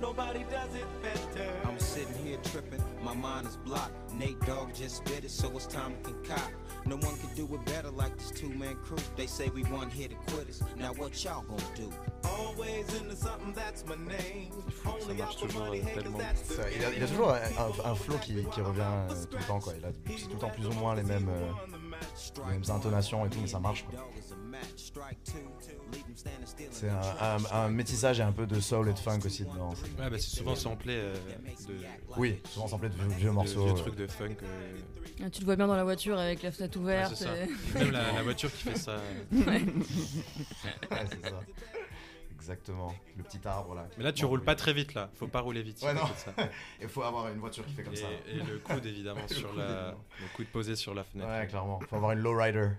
Nobody 0.00 0.40
does 0.50 0.74
it 0.74 0.86
better. 1.02 1.46
I'm 1.68 1.78
sitting 1.78 2.14
here 2.24 2.38
tripping, 2.42 2.82
my 3.04 3.14
mind 3.14 3.46
is 3.46 3.56
blocked. 3.58 3.92
Nate 4.18 4.40
Dogg 4.46 4.72
just 4.74 4.96
spit 4.96 5.24
it, 5.24 5.30
so 5.30 5.50
it's 5.54 5.66
time 5.66 5.92
to 6.04 6.10
concoct. 6.10 6.52
No 6.86 6.96
one 6.96 7.14
can 7.18 7.28
do 7.36 7.44
it 7.54 7.64
better 7.66 7.90
like 7.90 8.16
this 8.16 8.30
two 8.30 8.48
man 8.48 8.76
crew. 8.76 8.96
They 9.16 9.26
say 9.26 9.50
we 9.54 9.62
one 9.64 9.90
here 9.90 10.08
to 10.08 10.14
quit 10.32 10.48
us. 10.48 10.62
Now 10.78 10.94
what 10.94 11.22
y'all 11.22 11.42
gonna 11.42 11.62
do? 11.76 11.90
Always 12.24 12.86
into 12.98 13.14
something, 13.14 13.52
that's 13.52 13.84
my 13.86 13.96
name. 13.96 14.50
Only 14.86 15.20
out 15.20 15.34
for 15.38 15.46
toujours, 15.46 15.66
money, 15.66 15.82
euh, 15.82 16.02
that's 16.16 16.42
the 16.56 16.62
il, 16.74 16.82
a, 16.84 16.94
il 16.96 17.02
a 17.02 17.06
toujours 17.06 17.32
un, 17.34 17.36
un- 17.36 17.90
un 17.90 17.94
flow 17.94 18.16
qui, 18.22 18.42
qui 18.54 18.60
revient 18.62 18.80
euh, 19.10 19.24
tout 19.30 19.36
le 19.36 19.44
temps. 19.44 19.60
Quoi. 19.60 19.74
Il 19.78 19.84
a 19.84 19.88
c'est 20.16 20.24
tout 20.28 20.32
le 20.32 20.38
temps 20.38 20.48
plus 20.50 20.66
ou 20.66 20.72
moins 20.72 20.94
les 20.94 21.02
mêmes, 21.02 21.28
euh, 21.28 21.50
les 22.46 22.52
mêmes 22.52 22.62
intonations 22.70 23.26
et 23.26 23.30
tout, 23.30 23.38
mais 23.40 23.46
ça 23.48 23.58
marche. 23.60 23.84
C'est 26.70 26.88
un, 26.88 27.00
un- 27.20 27.64
un 27.64 27.68
métissage 27.68 28.20
et 28.20 28.22
un 28.22 28.32
peu 28.32 28.46
de 28.46 28.60
soul 28.60 28.88
et 28.88 28.92
de 28.92 28.98
funk 28.98 29.20
aussi 29.24 29.44
dedans. 29.44 29.70
Ouais, 29.98 30.10
bah, 30.10 30.16
c'est 30.18 30.36
souvent 30.36 30.54
samplé 30.54 30.94
euh, 30.96 31.14
de 31.68 31.74
Oui, 32.16 32.40
souvent 32.50 32.68
samplé 32.68 32.88
de 32.90 32.94
vieux, 33.16 33.28
de 33.28 33.34
morceaux. 33.34 33.64
vieux 33.66 33.74
trucs 33.74 33.96
de 33.96 34.06
funk. 34.06 34.36
euh, 34.42 34.76
Ah, 35.24 35.30
Tu 35.30 35.40
le 35.40 35.46
vois 35.46 35.56
bien 35.56 35.66
dans 35.66 35.76
la 35.76 35.84
voiture 35.84 36.18
avec 36.18 36.42
la 36.42 36.52
fenêtre 36.52 36.78
ouverte. 36.78 37.14
c'est 37.16 37.24
ça. 37.24 37.36
et- 37.36 37.78
Même 37.78 37.90
la, 37.92 38.12
la 38.12 38.22
voiture 38.22 38.52
qui 38.52 38.62
fait 38.64 38.78
ça. 38.78 38.96
Ouais. 39.32 39.40
Ouais, 39.40 39.62
c'est 41.10 41.28
ça. 41.28 41.40
Exactement. 42.40 42.94
Le 43.16 43.22
petit 43.22 43.40
arbre 43.46 43.74
là. 43.74 43.86
Mais 43.98 44.04
là, 44.04 44.12
tu 44.12 44.24
roules 44.24 44.40
oui. 44.40 44.46
pas 44.46 44.54
très 44.54 44.72
vite 44.72 44.94
là. 44.94 45.10
Faut 45.14 45.28
pas 45.28 45.40
rouler 45.40 45.62
vite. 45.62 45.80
Ouais, 45.82 45.92
non. 45.94 46.02
Il 46.80 46.88
faut 46.88 47.02
avoir 47.02 47.28
une 47.28 47.38
voiture 47.38 47.64
qui 47.66 47.72
fait 47.74 47.82
comme 47.82 47.92
Et, 47.92 47.96
ça. 47.96 48.08
et 48.28 48.34
le 48.36 48.58
coude 48.58 48.84
évidemment 48.86 49.20
Le 49.28 49.34
sur 49.34 49.50
coude, 49.50 49.58
la, 49.58 49.64
évidemment. 49.66 50.04
le 50.22 50.36
coude 50.36 50.46
posé 50.48 50.74
sur 50.76 50.94
la 50.94 51.04
fenêtre. 51.04 51.28
Ouais, 51.28 51.46
clairement. 51.46 51.78
Il 51.82 51.86
faut 51.86 51.96
avoir 51.96 52.12
une 52.12 52.20
lowrider. 52.20 52.70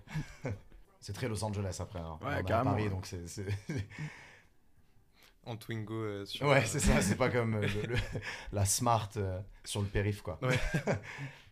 c'est 0.99 1.13
très 1.13 1.27
Los 1.27 1.43
Angeles 1.43 1.77
après. 1.79 1.99
hein. 1.99 2.17
Ouais, 2.21 2.41
On 2.43 2.51
à 2.53 2.63
Paris, 2.63 2.89
donc 2.89 3.05
c'est. 3.05 3.45
En 5.45 5.55
Twingo 5.57 5.93
euh, 5.95 6.25
sur. 6.25 6.45
Ouais, 6.47 6.57
euh, 6.57 6.65
c'est 6.65 6.79
ça. 6.79 7.01
C'est 7.01 7.15
pas 7.15 7.29
comme 7.29 7.55
euh, 7.55 7.61
le- 7.61 7.93
le- 7.93 7.99
la 8.51 8.63
Smart 8.65 9.09
euh, 9.17 9.39
sur 9.63 9.81
le 9.81 9.87
périph, 9.87 10.21
quoi. 10.21 10.37
Ouais. 10.43 10.59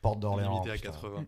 Porte 0.01 0.19
d'Orléans. 0.19 0.63
limité 0.63 0.71
à 0.71 0.73
putain. 0.75 0.91
80. 0.91 1.25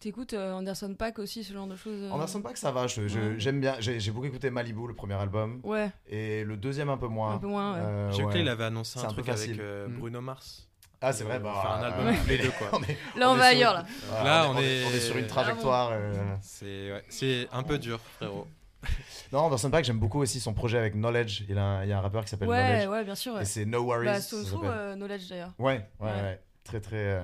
T'écoutes 0.00 0.32
euh, 0.34 0.52
Anderson 0.52 0.94
Paak 0.96 1.18
aussi, 1.18 1.42
ce 1.42 1.52
genre 1.52 1.66
de 1.66 1.74
choses 1.74 2.02
euh 2.04 2.10
Anderson 2.10 2.40
Paak, 2.40 2.56
ça 2.56 2.70
va. 2.70 2.86
je- 2.86 3.08
je- 3.08 3.18
Ouais. 3.18 3.34
J'aime 3.38 3.60
bien. 3.60 3.74
J'ai 3.80 4.10
beaucoup 4.12 4.26
écouté 4.26 4.48
Malibu, 4.50 4.86
le 4.86 4.94
premier 4.94 5.14
album. 5.14 5.60
Ouais, 5.64 5.90
Et 6.08 6.44
le 6.44 6.56
deuxième, 6.56 6.88
un 6.88 6.96
peu 6.98 7.08
moins. 7.08 7.34
un 7.34 7.38
peu 7.38 7.48
moins. 7.48 7.74
ouais. 7.74 7.80
Euh, 7.82 8.10
J'ai 8.12 8.22
ouais. 8.24 8.32
qu'il 8.32 8.48
avait 8.48 8.64
annoncé 8.64 9.00
C'est 9.00 9.06
un 9.06 9.08
truc 9.08 9.28
avec 9.28 9.58
euh, 9.58 9.88
Mm. 9.88 9.98
Bruno 9.98 10.20
Mars. 10.20 10.68
Ah, 11.00 11.12
c'est 11.12 11.24
vrai. 11.24 11.38
Bah, 11.40 11.52
faire 11.62 11.70
un 11.72 11.82
album 11.82 12.06
euh, 12.08 12.12
les 12.28 12.38
deux 12.38 12.50
quoi. 12.52 12.68
on 12.72 12.82
est- 12.82 12.96
Là, 13.18 13.30
on, 13.30 13.34
est 13.34 13.38
va 13.38 13.42
sur- 13.44 13.56
ailleurs, 13.56 13.74
là. 13.74 13.84
Là, 14.24 14.46
on, 14.48 14.54
on 14.56 14.58
est, 14.60 14.64
est- 14.64 14.84
on 14.86 14.90
est 14.90 15.00
sur 15.00 15.16
une 15.16 15.26
trajectoire. 15.26 15.90
euh, 15.92 16.12
C'est 16.42 16.92
ouais, 16.92 17.04
c'est 17.08 17.48
un 17.52 17.62
peu 17.64 17.78
dur 17.78 17.98
frérot. 18.16 18.46
Non, 19.32 19.40
Anderson 19.40 19.70
Paak, 19.70 19.84
j'aime 19.84 19.98
beaucoup 19.98 20.20
aussi 20.20 20.38
son 20.40 20.54
projet 20.54 20.78
avec 20.78 20.94
Knowledge. 20.94 21.42
Il, 21.48 21.58
a 21.58 21.62
un- 21.64 21.82
il 21.84 21.88
y 21.90 21.92
a 21.92 21.98
un 21.98 22.00
rappeur 22.00 22.22
qui 22.24 22.30
s'appelle 22.30 22.48
Ouais, 22.48 22.62
Knowledge. 22.84 22.88
ouais, 22.88 23.04
bien 23.04 23.14
sûr. 23.16 23.34
ouais. 23.34 23.42
Et 23.42 23.44
c'est 23.44 23.64
No 23.66 23.82
Worries. 23.84 24.06
Bah, 24.06 24.18
euh, 24.64 24.94
Knowledge 24.94 25.28
d'ailleurs. 25.28 25.52
Ouais, 25.58 25.84
ouais, 26.00 26.06
Ouais. 26.06 26.12
ouais. 26.22 26.40
Très, 26.64 26.80
très, 26.80 27.20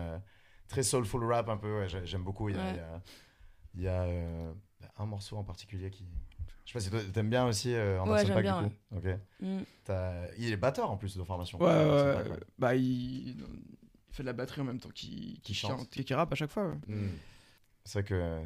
très 0.68 0.82
soulful 0.82 1.24
rap 1.24 1.48
un 1.48 1.56
peu. 1.56 1.80
ouais, 1.80 1.88
j'ai- 1.88 2.06
J'aime 2.06 2.22
beaucoup. 2.22 2.48
Il 2.48 2.56
y 2.56 2.58
a, 2.58 2.62
Ouais. 2.62 2.72
il 2.72 2.76
y 2.76 2.80
a, 2.80 3.00
il 3.76 3.82
y 3.82 3.88
a, 3.88 4.02
euh, 4.02 4.52
un 4.98 5.06
morceau 5.06 5.36
en 5.36 5.44
particulier 5.44 5.90
qui. 5.90 6.04
Je 6.64 6.70
sais 6.72 6.78
pas 6.78 6.80
si 6.80 6.90
toi, 6.90 7.00
t'aimes 7.12 7.28
bien 7.30 7.46
aussi 7.46 7.74
euh, 7.74 8.00
Anderson 8.00 8.12
Ouais, 8.12 8.26
j'aime 8.26 8.34
Paak 8.34 8.42
bien, 8.44 8.62
du 8.62 8.68
coup. 8.70 8.74
Ok. 8.96 9.18
Mm. 9.40 9.62
Il 10.38 10.52
est 10.52 10.56
batteur 10.56 10.90
en 10.90 10.96
plus 10.96 11.16
de 11.16 11.22
formation. 11.22 11.58
Ouais, 11.60 11.66
ouais, 11.66 11.72
Anderson 11.74 12.06
ouais, 12.18 12.28
Paak. 12.38 12.40
Bah, 12.58 12.74
il... 12.74 13.28
il 13.28 13.36
fait 14.12 14.22
de 14.22 14.26
la 14.28 14.32
batterie 14.32 14.60
en 14.62 14.64
même 14.64 14.80
temps 14.80 14.88
qu'il 14.90 15.40
qu'il 15.40 15.54
chante. 15.54 15.78
chante 15.78 15.96
et 15.98 16.04
qu'il 16.04 16.16
rappe 16.16 16.32
à 16.32 16.36
chaque 16.36 16.50
fois. 16.50 16.68
ouais. 16.68 16.76
Mm. 16.94 17.10
C'est 17.84 17.98
vrai 18.00 18.04
que 18.08 18.42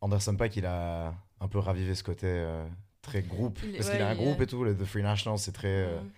Anderson 0.00 0.36
Paak, 0.36 0.56
il 0.56 0.66
a 0.66 1.14
un 1.40 1.48
peu 1.48 1.58
ravivé 1.58 1.94
ce 1.94 2.02
côté 2.02 2.26
euh, 2.26 2.66
très 3.02 3.22
groupe. 3.22 3.58
Il 3.64 3.72
parce 3.76 3.86
ouais, 3.86 3.92
qu'il 3.92 4.02
a 4.02 4.08
un 4.08 4.14
groupe 4.14 4.40
et 4.40 4.46
tout, 4.46 4.64
le 4.64 4.76
The 4.76 4.84
Free 4.84 5.02
National, 5.02 5.38
c'est 5.38 5.52
très. 5.52 5.68
euh, 5.68 6.00
Mm. 6.00 6.10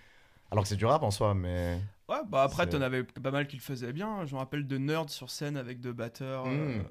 Alors 0.52 0.62
que 0.62 0.68
c'est 0.68 0.76
du 0.76 0.86
rap 0.86 1.02
en 1.02 1.10
soi, 1.10 1.34
mais. 1.34 1.78
Ouais, 2.08 2.18
bah 2.28 2.44
après, 2.44 2.68
t'en 2.68 2.80
avais 2.82 3.02
pas 3.04 3.30
mal 3.32 3.46
qui 3.48 3.56
le 3.56 3.62
faisaient 3.62 3.92
bien. 3.92 4.24
Je 4.26 4.34
me 4.34 4.38
rappelle 4.38 4.66
de 4.66 4.78
Nerd 4.78 5.10
sur 5.10 5.30
scène 5.30 5.56
avec 5.56 5.80
deux 5.80 5.92
batteurs, 5.92 6.46
Mm. 6.46 6.50
euh, 6.50 6.82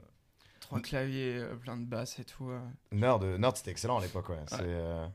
trois 0.59 0.81
claviers, 0.81 1.37
euh, 1.37 1.55
plein 1.55 1.77
de 1.77 1.85
basses 1.85 2.19
et 2.19 2.25
tout. 2.25 2.49
euh. 2.49 2.59
Nerd, 2.91 3.23
Nerd 3.23 3.55
c'était 3.55 3.71
excellent 3.71 3.97
à 3.99 4.01
l'époque, 4.01 4.27
ouais. 4.29 4.43
C'est 4.47 4.57
euh, 4.61 5.07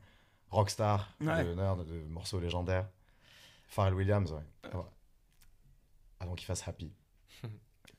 Rockstar, 0.49 1.07
Ouais. 1.21 1.43
de 1.45 1.53
Nerd, 1.53 1.85
de 1.87 2.01
morceaux 2.09 2.39
légendaires. 2.39 2.87
Pharrell 3.67 3.93
Williams, 3.93 4.31
ouais. 4.31 4.69
Ah. 4.73 4.83
Avant 6.19 6.33
qu'il 6.35 6.45
fasse 6.45 6.67
Happy. 6.67 6.91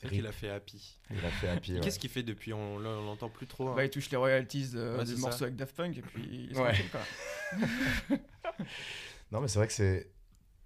Qu'il 0.09 0.27
a 0.27 0.33
fait 0.33 0.51
Happy. 0.51 0.99
Il 1.11 1.25
a 1.25 1.31
fait 1.31 1.49
Happy. 1.49 1.75
ouais. 1.75 1.81
Qu'est-ce 1.81 2.01
qu'il 2.01 2.11
fait 2.11 2.25
depuis? 2.25 2.53
On 2.53 2.77
l'en- 2.79 2.91
on 2.99 3.05
l'entend 3.05 3.29
plus 3.29 3.47
trop. 3.47 3.69
hein. 3.69 3.75
Bah, 3.77 3.85
il 3.85 3.91
touche 3.91 4.11
les 4.11 4.17
royalties 4.17 4.71
de, 4.71 4.97
Ouais, 4.99 5.05
du 5.05 5.15
c'est 5.15 5.21
morceau 5.21 5.39
ça. 5.39 5.45
avec 5.45 5.55
Daft 5.57 5.77
Punk 5.77 5.97
et 5.97 6.03
puis 6.03 6.29
il 6.51 6.53
est 6.53 6.61
Ouais. 6.61 6.75
quoi. 6.91 7.01
Non, 9.31 9.41
mais 9.41 9.49
c'est 9.49 9.59
vrai 9.61 9.67
que 9.69 9.73
c'est. 9.73 10.12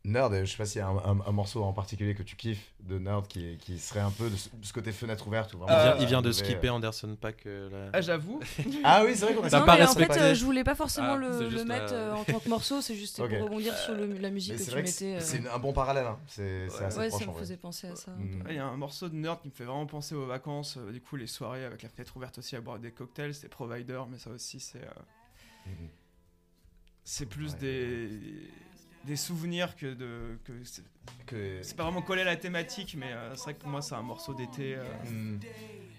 Nerd, 0.07 0.33
je 0.45 0.51
sais 0.51 0.57
pas 0.57 0.64
s'il 0.66 0.79
y 0.81 0.83
a 0.83 0.88
un, 0.88 0.97
un- 0.99 1.21
un 1.27 1.33
morceau 1.33 1.62
en 1.64 1.73
particulier 1.73 2.14
que 2.14 2.23
tu 2.23 2.37
kiffes 2.37 2.73
de 2.81 2.99
Nerd 2.99 3.27
qui, 3.27 3.57
qui 3.59 3.79
serait 3.79 4.01
un 4.01 4.11
peu 4.11 4.31
de 4.31 4.37
ce, 4.37 4.49
de 4.51 4.64
ce 4.64 4.73
côté 4.73 4.92
fenêtre 4.92 5.27
ouverte. 5.27 5.53
Il 5.53 5.59
vient, 5.59 5.69
Euh, 5.69 5.97
il 6.01 6.07
vient 6.07 6.23
de 6.23 6.29
devait- 6.31 6.45
skipper 6.45 6.71
Anderson 6.71 7.16
Pack. 7.21 7.45
euh, 7.47 7.69
là. 7.87 7.90
Ah, 7.92 8.01
j'avoue. 8.01 8.40
Ah 8.85 9.03
oui, 9.05 9.12
c'est 9.16 9.25
vrai 9.27 9.35
qu'on 9.35 9.42
a 9.45 9.51
non, 9.61 9.66
pas 9.66 9.77
mais 9.77 9.85
en 9.87 9.92
fait, 9.92 10.11
euh, 10.19 10.35
je 10.35 10.45
voulais 10.45 10.64
pas 10.64 10.75
forcément 10.75 11.14
Ah, 11.14 11.16
le, 11.16 11.64
mettre 11.64 11.92
euh, 11.92 12.12
en 12.14 12.25
tant 12.25 12.38
que 12.38 12.49
morceau, 12.49 12.81
c'est 12.81 12.95
juste 12.95 13.16
pour 13.16 13.27
rebondir 13.42 13.77
sur 13.77 13.95
le- 13.95 14.07
la 14.19 14.31
musique 14.31 14.55
Mais 14.59 14.64
que 14.64 14.71
tu 14.71 14.77
mettais. 14.77 15.21
c'est 15.21 15.45
euh. 15.47 15.55
un 15.55 15.59
bon 15.59 15.73
parallèle. 15.73 16.07
hein. 16.07 16.19
C'est 16.29 16.69
c'est 16.71 16.85
assez 16.85 16.99
Ouais, 16.99 17.09
proche 17.09 17.21
ça 17.21 17.27
me 17.27 17.33
vrai. 17.33 17.40
faisait 17.40 17.57
penser 17.57 17.88
à 17.88 17.97
ça. 17.97 18.12
Mm. 18.12 18.45
Il 18.51 18.55
y 18.55 18.59
a 18.59 18.64
un 18.66 18.77
morceau 18.77 19.09
de 19.09 19.14
Nerd 19.16 19.40
qui 19.42 19.49
me 19.49 19.53
fait 19.53 19.64
vraiment 19.64 19.87
penser 19.87 20.14
aux 20.14 20.27
vacances. 20.27 20.77
euh, 20.79 20.92
du 20.92 21.00
coup, 21.00 21.17
les 21.17 21.27
soirées 21.27 21.65
avec 21.65 21.83
la 21.83 21.88
fenêtre 21.88 22.17
ouverte 22.17 22.38
aussi 22.38 22.54
à 22.57 22.61
boire 22.61 22.79
des 22.79 22.92
cocktails, 22.92 23.35
c'est 23.35 23.48
Provider, 23.48 24.00
mais 24.11 24.19
ça 24.19 24.31
aussi, 24.31 24.61
c'est 24.61 24.79
euh, 24.79 24.90
Mhm. 25.67 25.88
c'est 27.04 27.27
plus 27.27 27.52
Ouais. 27.54 27.59
des 27.59 28.11
des 29.07 29.17
souvenirs 29.17 29.77
que 29.77 29.94
de 29.94 30.38
que 30.44 30.52
c'est 30.65 30.83
Que- 31.27 31.61
c'est 31.63 31.77
pas 31.77 31.85
vraiment 31.85 32.02
collé 32.02 32.23
à 32.23 32.25
la 32.25 32.37
thématique, 32.37 32.96
mais 32.98 33.13
euh, 33.13 33.35
c'est 33.37 33.42
vrai 33.44 33.54
que 33.54 33.61
pour 33.61 33.69
moi, 33.71 33.81
c'est 33.83 33.94
un 33.94 34.02
morceau 34.02 34.35
d'été 34.35 34.75
euh, 34.77 34.85
Mm. 35.11 35.40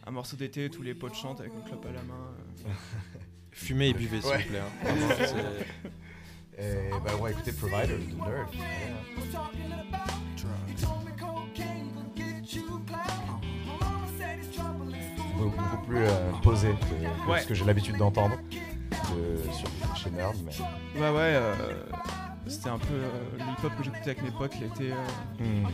un 0.08 0.12
morceau 0.12 0.36
d'été, 0.38 0.70
tous 0.70 0.82
les 0.84 0.94
potes 0.94 1.16
chantent 1.16 1.40
avec 1.40 1.54
une 1.54 1.64
clope 1.64 1.86
à 1.86 1.92
la 1.92 2.04
main. 2.04 2.34
euh. 2.66 2.70
Fumez 3.52 3.88
et 3.90 3.94
buvez, 3.94 4.22
s'il 4.22 4.30
Ouais. 4.30 4.44
vous 4.44 4.50
plaît. 4.50 4.60
hein. 4.60 5.64
Et 6.60 6.90
bah, 7.04 7.12
on 7.18 7.24
va 7.24 7.32
écouter 7.32 7.52
Provider 7.54 7.88
de 7.98 8.22
hein. 8.22 8.48
Beaucoup, 15.38 15.56
beaucoup 15.58 15.86
plus 15.86 15.98
euh, 16.00 16.32
posé 16.44 16.70
que, 16.70 17.26
que 17.26 17.32
Ouais. 17.32 17.42
ce 17.42 17.48
que 17.48 17.54
j'ai 17.54 17.66
l'habitude 17.66 17.98
d'entendre 17.98 18.38
de- 19.16 19.52
sur- 19.52 19.96
chez 19.96 20.10
Nerd. 20.10 20.36
Mais... 20.44 21.00
Ouais, 21.00 21.10
ouais, 21.10 21.16
euh, 21.16 21.54
c'était 22.50 22.70
un 22.70 22.80
peu 22.80 22.94
euh, 22.94 23.10
le 23.38 23.44
hip-hop 23.44 23.72
que 23.78 23.84
j'écoutais 23.84 24.10
avec 24.12 24.22
mes 24.24 24.32
potes 24.32 24.60
l'été. 24.60 24.92
euh. 24.92 25.44
Hmm, 25.44 25.68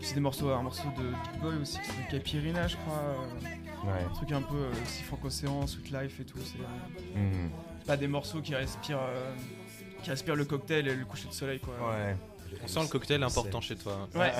C'est 0.00 0.14
des 0.14 0.20
morceaux, 0.20 0.50
un 0.50 0.62
morceau 0.62 0.88
de 0.98 1.02
Big 1.32 1.40
Boy 1.40 1.56
aussi 1.56 1.78
qui 1.80 1.86
s'appelle 1.86 2.06
Capirina, 2.10 2.68
je 2.68 2.76
crois. 2.76 2.98
euh, 2.98 3.86
ouais. 3.92 4.04
un 4.04 4.14
truc 4.14 4.32
un 4.32 4.42
peu 4.42 4.56
euh, 4.56 4.70
aussi 4.84 5.02
franco-océan, 5.02 5.66
Sweet 5.66 5.90
Life 5.90 6.20
et 6.20 6.24
tout. 6.24 6.38
C'est 6.44 6.58
euh, 6.60 7.18
Hmm, 7.46 7.50
pas 7.86 7.96
des 7.96 8.08
morceaux 8.08 8.40
qui 8.40 8.54
respirent, 8.54 9.00
euh, 9.00 9.34
qui 10.02 10.10
respirent 10.10 10.36
le 10.36 10.44
cocktail 10.44 10.86
et 10.88 10.94
le 10.94 11.04
coucher 11.04 11.28
de 11.28 11.32
soleil, 11.32 11.60
quoi. 11.60 11.74
ouais. 11.90 12.16
On 12.62 12.66
sent 12.66 12.80
le 12.80 12.88
cocktail 12.88 13.22
important 13.22 13.60
chez 13.60 13.76
toi. 13.76 14.08
hein. 14.14 14.18
Ouais. 14.18 14.32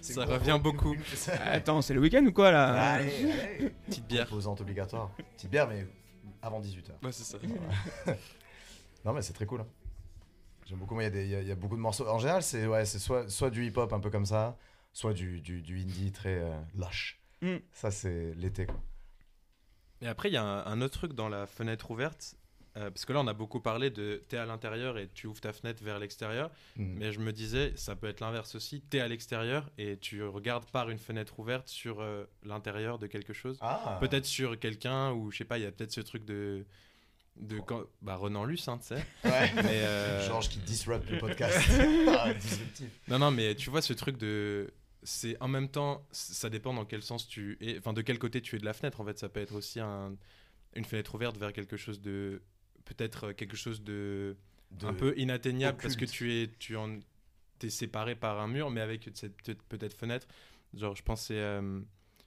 C'est 0.00 0.12
Ça 0.14 0.24
revient 0.24 0.58
beaucoup. 0.62 0.96
Attends, 1.44 1.82
c'est 1.82 1.92
le 1.92 2.00
week-end 2.00 2.24
ou 2.24 2.32
quoi 2.32 2.50
là? 2.50 2.92
Allez, 2.94 3.12
allez. 3.58 3.70
Petite 3.86 4.06
bière. 4.06 4.26
Composante 4.26 4.62
obligatoire. 4.62 5.10
Petite 5.36 5.50
bière, 5.50 5.68
mais 5.68 5.86
avant 6.40 6.58
18h. 6.58 7.04
Ouais, 7.04 7.12
c'est 7.12 7.24
ça. 7.24 7.36
Non, 9.04 9.12
mais 9.14 9.22
c'est 9.22 9.32
très 9.32 9.46
cool. 9.46 9.60
hein. 9.62 9.66
J'aime 10.70 10.78
beaucoup. 10.78 10.98
Il 11.00 11.02
y, 11.02 11.06
a 11.06 11.10
des- 11.10 11.24
il 11.24 11.30
y 11.30 11.34
a- 11.34 11.42
il 11.42 11.48
y 11.48 11.52
a 11.52 11.56
beaucoup 11.56 11.74
de 11.76 11.80
morceaux. 11.80 12.06
En 12.08 12.18
général, 12.20 12.42
c'est 12.44 12.66
ouais, 12.66 12.84
c'est 12.84 13.00
soit, 13.00 13.28
soit 13.28 13.50
du 13.50 13.66
hip-hop 13.66 13.92
un 13.92 13.98
peu 14.00 14.08
comme 14.10 14.24
ça, 14.26 14.56
soit 14.92 15.12
du, 15.12 15.40
du, 15.40 15.62
du 15.62 15.80
indie 15.80 16.12
très 16.12 16.38
euh, 16.40 16.56
lush. 16.76 17.20
Mm. 17.42 17.56
Ça, 17.72 17.90
c'est 17.90 18.32
l'été, 18.36 18.66
quoi. 18.66 18.80
Et 20.02 20.06
après, 20.06 20.30
il 20.30 20.32
y 20.34 20.36
a 20.36 20.42
un, 20.44 20.64
un 20.66 20.80
autre 20.80 20.98
truc 20.98 21.12
dans 21.12 21.28
la 21.28 21.46
fenêtre 21.46 21.90
ouverte. 21.90 22.36
euh, 22.76 22.88
parce 22.90 23.04
que 23.04 23.12
là, 23.12 23.18
on 23.20 23.26
a 23.26 23.34
beaucoup 23.34 23.58
parlé 23.60 23.90
de 23.90 24.22
t'es 24.28 24.36
à 24.36 24.46
l'intérieur 24.46 24.96
et 24.96 25.08
tu 25.08 25.26
ouvres 25.26 25.40
ta 25.40 25.52
fenêtre 25.52 25.82
vers 25.82 25.98
l'extérieur. 25.98 26.50
Mm. 26.76 26.94
Mais 26.98 27.10
je 27.12 27.18
me 27.18 27.32
disais, 27.32 27.72
ça 27.76 27.96
peut 27.96 28.06
être 28.06 28.20
l'inverse 28.20 28.54
aussi. 28.54 28.80
T'es 28.82 29.00
à 29.00 29.08
l'extérieur 29.08 29.68
et 29.76 29.98
tu 29.98 30.22
regardes 30.22 30.70
par 30.70 30.88
une 30.88 30.98
fenêtre 30.98 31.38
ouverte 31.40 31.66
sur 31.68 32.00
euh, 32.00 32.24
l'intérieur 32.44 32.98
de 33.00 33.08
quelque 33.08 33.32
chose. 33.32 33.58
Ah 33.60 33.98
Peut-être 34.00 34.24
sur 34.24 34.56
quelqu'un 34.58 35.10
ou 35.12 35.30
je 35.32 35.38
sais 35.38 35.44
pas, 35.44 35.58
il 35.58 35.64
y 35.64 35.66
a 35.66 35.72
peut-être 35.72 35.92
ce 35.92 36.00
truc 36.00 36.24
de. 36.24 36.64
De 37.40 37.58
quand... 37.60 37.82
Bah, 38.02 38.16
Renan 38.16 38.44
Luce, 38.44 38.68
hein, 38.68 38.78
tu 38.78 38.88
sais. 38.88 39.04
Ouais. 39.24 39.50
Mais, 39.56 39.82
euh, 39.84 40.26
Georges 40.26 40.48
qui 40.48 40.58
disrupt 40.60 41.08
le 41.10 41.18
podcast. 41.18 41.58
ah, 42.08 42.32
disruptif. 42.34 42.88
Non, 43.08 43.18
non, 43.18 43.30
mais 43.30 43.54
tu 43.54 43.70
vois 43.70 43.82
ce 43.82 43.92
truc 43.92 44.16
de. 44.18 44.72
C'est 45.02 45.36
en 45.40 45.48
même 45.48 45.68
temps, 45.68 46.06
ça 46.10 46.50
dépend 46.50 46.74
dans 46.74 46.84
quel 46.84 47.02
sens 47.02 47.26
tu 47.26 47.56
es. 47.60 47.78
Enfin, 47.78 47.92
de 47.94 48.02
quel 48.02 48.18
côté 48.18 48.40
tu 48.42 48.56
es 48.56 48.58
de 48.58 48.64
la 48.66 48.74
fenêtre. 48.74 49.00
En 49.00 49.04
fait, 49.04 49.18
ça 49.18 49.28
peut 49.30 49.40
être 49.40 49.54
aussi 49.54 49.80
un- 49.80 50.14
une 50.74 50.84
fenêtre 50.84 51.14
ouverte 51.14 51.36
vers 51.38 51.52
quelque 51.52 51.76
chose 51.76 52.00
de. 52.00 52.42
Peut-être 52.84 53.28
euh, 53.28 53.32
quelque 53.32 53.56
chose 53.56 53.82
de. 53.82 54.36
De- 54.72 54.86
un 54.86 54.92
peu 54.94 55.14
inatteignable 55.16 55.78
parce 55.80 55.96
que 55.96 56.04
tu 56.04 56.34
es. 56.34 56.48
Tu 56.58 56.76
en. 56.76 56.98
T'es 57.58 57.70
séparé 57.70 58.14
par 58.14 58.40
un 58.40 58.46
mur, 58.48 58.70
mais 58.70 58.80
avec 58.80 59.08
cette 59.14 59.36
peut-être 59.42 59.62
peut-être 59.64 59.96
fenêtre. 59.96 60.26
Genre, 60.74 60.94
je 60.94 61.02
pensais. 61.02 61.34
euh, 61.38 61.80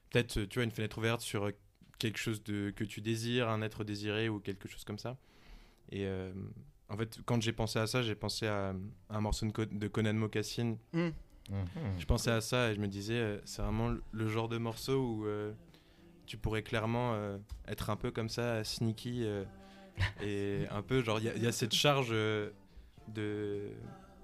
peut-être, 0.10 0.42
tu 0.46 0.56
vois, 0.60 0.64
une 0.64 0.72
fenêtre 0.72 0.98
ouverte 0.98 1.22
sur 1.22 1.46
euh, 1.46 1.52
quelque 2.00 2.18
chose 2.18 2.44
de, 2.44 2.72
que 2.76 2.84
tu 2.84 3.02
désires, 3.02 3.50
un 3.50 3.62
être 3.62 3.84
désiré 3.84 4.30
ou 4.30 4.40
quelque 4.40 4.68
chose 4.68 4.84
comme 4.84 5.00
ça. 5.00 5.18
Et. 5.92 6.06
euh, 6.06 6.32
en 6.90 6.98
fait, 6.98 7.20
quand 7.26 7.42
j'ai 7.42 7.54
pensé 7.54 7.80
à 7.80 7.88
ça, 7.88 8.04
j'ai 8.04 8.14
pensé 8.14 8.46
à, 8.46 8.70
à 9.10 9.18
un 9.18 9.22
morceau 9.22 9.46
de, 9.48 9.52
Co- 9.52 9.66
de 9.66 9.88
Conan 9.88 10.14
Mocassin 10.14 10.78
Hmm. 10.94 11.10
Mhm. 11.50 12.00
je 12.00 12.06
pensais 12.06 12.32
à 12.32 12.40
ça 12.40 12.72
et 12.72 12.76
je 12.76 12.80
me 12.80 12.88
disais, 12.88 13.16
euh, 13.20 13.40
c'est 13.46 13.62
vraiment 13.62 13.90
le- 13.90 14.02
le 14.12 14.28
genre 14.28 14.48
de 14.48 14.58
morceau 14.58 15.02
où 15.02 15.26
euh, 15.26 15.52
tu 16.26 16.38
pourrais 16.38 16.62
clairement 16.64 17.14
euh, 17.16 17.38
être 17.68 17.90
un 17.90 17.96
peu 17.96 18.12
comme 18.12 18.30
ça, 18.30 18.64
sneaky, 18.64 19.24
euh, 19.26 19.44
et 20.22 20.68
un 20.72 20.82
peu 20.82 21.02
genre, 21.04 21.20
il 21.20 21.36
y, 21.36 21.40
y 21.42 21.48
a 21.48 21.52
cette 21.52 21.74
charge 21.74 22.10
euh, 22.12 22.52
de. 23.08 23.72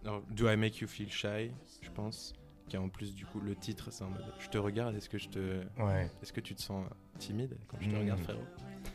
alors, 0.06 0.22
Do 0.30 0.50
I 0.50 0.56
Make 0.56 0.78
You 0.80 0.88
Feel 0.88 1.12
Shy, 1.12 1.52
je 1.82 1.90
pense, 1.94 2.34
qui 2.70 2.78
a 2.78 2.82
en 2.82 2.88
plus 2.90 3.14
du 3.16 3.26
coup 3.26 3.40
le 3.42 3.56
titre, 3.56 3.90
c'est 3.92 4.04
en 4.04 4.10
mode, 4.10 4.24
je 4.40 4.48
te 4.50 4.58
regarde, 4.58 4.96
est-ce 4.96 5.10
que, 5.10 5.18
je 5.18 5.28
te, 5.30 5.40
Ouais. 5.80 6.10
est-ce 6.24 6.32
que 6.32 6.40
tu 6.42 6.56
te 6.56 6.62
sens 6.62 6.86
timide 7.18 7.58
quand 7.68 7.78
je 7.82 7.90
te 7.90 7.96
Mm. 7.96 8.00
regarde, 8.00 8.20
frérot? 8.22 8.46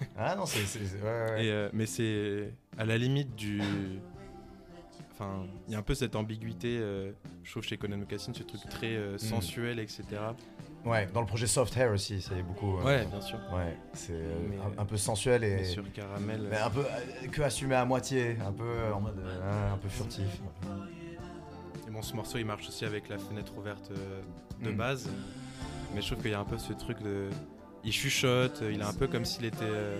Ah 0.16 0.34
non, 0.36 0.46
c'est. 0.46 0.64
c'est- 0.64 0.84
c'est- 0.86 1.02
ouais, 1.02 1.48
euh, 1.50 1.68
mais 1.72 1.86
c'est 1.86 2.54
à 2.78 2.84
la 2.84 2.96
limite 2.96 3.34
du. 3.36 3.60
Enfin, 5.12 5.46
il 5.68 5.72
y 5.72 5.76
a 5.76 5.78
un 5.78 5.82
peu 5.82 5.94
cette 5.94 6.16
ambiguïté, 6.16 6.76
euh, 6.80 7.12
je 7.44 7.50
trouve, 7.52 7.62
chez 7.62 7.76
Conan 7.76 7.98
Mocassin, 7.98 8.32
ce 8.34 8.42
truc 8.42 8.60
très 8.68 8.96
euh, 8.96 9.16
sensuel, 9.18 9.78
etc. 9.78 10.02
Ouais, 10.84 11.06
dans 11.14 11.20
le 11.20 11.26
projet 11.26 11.46
Soft 11.46 11.74
Hair 11.76 11.92
aussi, 11.92 12.20
ça 12.20 12.34
y 12.34 12.40
est 12.40 12.42
beaucoup. 12.42 12.78
euh, 12.78 12.82
Ouais, 12.84 13.06
bien 13.06 13.20
sûr. 13.20 13.38
Ouais, 13.52 13.76
c'est 13.94 14.12
euh, 14.12 14.36
un, 14.76 14.82
un 14.82 14.84
peu 14.84 14.96
sensuel 14.96 15.44
et. 15.44 15.56
Mais 15.56 15.64
sur 15.64 15.90
caramel. 15.92 16.46
Mais 16.50 16.58
un 16.58 16.68
peu 16.70 16.80
euh, 16.84 17.28
que 17.30 17.42
assumé 17.42 17.74
à 17.76 17.84
moitié, 17.84 18.36
un 18.44 18.52
peu 18.52 18.92
en 18.92 19.00
mode 19.00 19.18
un 19.72 19.76
peu 19.78 19.88
furtif. 19.88 20.40
Ce 22.04 22.14
morceau, 22.14 22.36
il 22.38 22.44
marche 22.44 22.68
aussi 22.68 22.84
avec 22.84 23.08
la 23.08 23.16
fenêtre 23.18 23.56
ouverte 23.56 23.90
euh, 23.90 24.20
de 24.62 24.70
Mm. 24.70 24.76
base. 24.76 25.08
Mais 25.94 26.02
je 26.02 26.06
trouve 26.10 26.22
qu'il 26.22 26.32
y 26.32 26.34
a 26.34 26.40
un 26.40 26.44
peu 26.44 26.58
ce 26.58 26.72
truc 26.74 27.02
de. 27.02 27.30
Il 27.82 27.92
chuchote, 27.92 28.62
il 28.70 28.80
est 28.80 28.84
un 28.84 28.92
peu 28.92 29.06
comme 29.08 29.24
s'il 29.24 29.44
était 29.46 29.56
euh, 29.62 29.98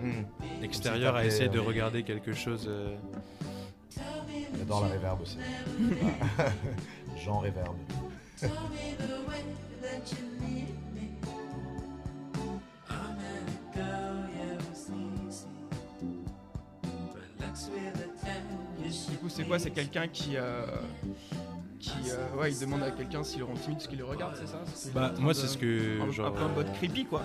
Hmm. 0.00 0.24
extérieur 0.64 1.14
à 1.14 1.24
essayer 1.24 1.48
de 1.48 1.58
euh, 1.58 1.62
regarder 1.62 2.02
quelque 2.02 2.32
chose. 2.32 2.66
euh, 2.68 2.96
J'adore 4.58 4.80
la 4.80 4.88
reverb 4.94 5.20
aussi. 5.20 5.38
Jean 7.24 7.38
reverb. 7.40 7.76
Du 19.10 19.16
coup, 19.18 19.28
c'est 19.28 19.44
quoi? 19.44 19.58
C'est 19.58 19.70
quelqu'un 19.70 20.08
qui. 20.08 20.36
euh, 20.36 20.66
qui 21.92 22.10
euh, 22.10 22.40
ouais, 22.40 22.52
il 22.52 22.58
demande 22.58 22.82
à 22.82 22.90
quelqu'un 22.90 23.22
s'il 23.24 23.42
rend 23.44 23.54
timide 23.54 23.80
ce 23.80 23.88
qu'il 23.88 23.98
le 23.98 24.04
regarde, 24.04 24.34
c'est 24.38 24.46
ça? 24.48 24.60
C'est 24.74 24.92
Bah, 24.92 25.12
moi, 25.18 25.34
c'est 25.34 25.46
ce 25.48 25.58
que. 25.58 26.00
Un, 26.00 26.10
genre, 26.10 26.26
un 26.26 26.30
peu 26.32 26.42
euh, 26.44 26.48
mode 26.48 26.72
creepy, 26.74 27.04
quoi. 27.06 27.22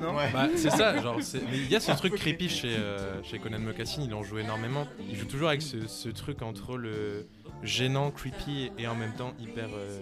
Non? 0.00 0.14
Ouais. 0.14 0.30
Bah, 0.32 0.48
c'est 0.56 0.70
ça, 0.70 1.00
genre, 1.00 1.22
c'est- 1.22 1.40
mais 1.50 1.56
il 1.58 1.70
y 1.70 1.76
a 1.76 1.80
ce 1.80 1.92
truc 1.92 2.14
creepy 2.16 2.48
chez, 2.50 2.76
euh, 2.76 3.22
chez 3.22 3.38
Conan 3.38 3.58
Mocassin, 3.60 4.02
il 4.02 4.12
en 4.14 4.22
joue 4.22 4.38
énormément. 4.38 4.86
Il 5.08 5.16
joue 5.16 5.26
toujours 5.26 5.48
avec 5.48 5.62
ce, 5.62 5.86
ce 5.86 6.08
truc 6.10 6.42
entre 6.42 6.76
le 6.76 7.26
gênant, 7.62 8.10
creepy 8.10 8.70
et 8.78 8.86
en 8.86 8.94
même 8.94 9.14
temps 9.14 9.32
hyper. 9.40 9.68
euh, 9.72 10.00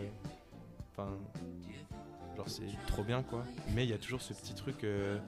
Enfin. 0.97 1.09
genre, 2.37 2.49
c'est 2.49 2.63
trop 2.89 3.03
bien 3.05 3.23
quoi. 3.23 3.45
Mais 3.75 3.85
il 3.85 3.91
y 3.91 3.93
a 3.93 3.99
toujours 3.99 4.21
ce 4.21 4.33
petit 4.35 4.55
truc. 4.55 4.83
euh, 4.85 5.19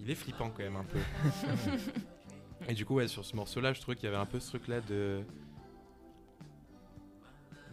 il 0.00 0.10
est 0.10 0.14
flippant 0.16 0.50
quand 0.50 0.62
même 0.64 0.76
un 0.76 0.84
peu. 0.84 0.98
et 2.68 2.74
du 2.74 2.84
coup, 2.84 2.94
ouais, 2.94 3.08
sur 3.08 3.24
ce 3.24 3.34
morceau-là, 3.36 3.72
je 3.72 3.80
trouvais 3.80 3.96
qu'il 3.96 4.04
y 4.06 4.08
avait 4.08 4.20
un 4.20 4.26
peu 4.26 4.40
ce 4.40 4.48
truc-là 4.48 4.80
de. 4.80 5.20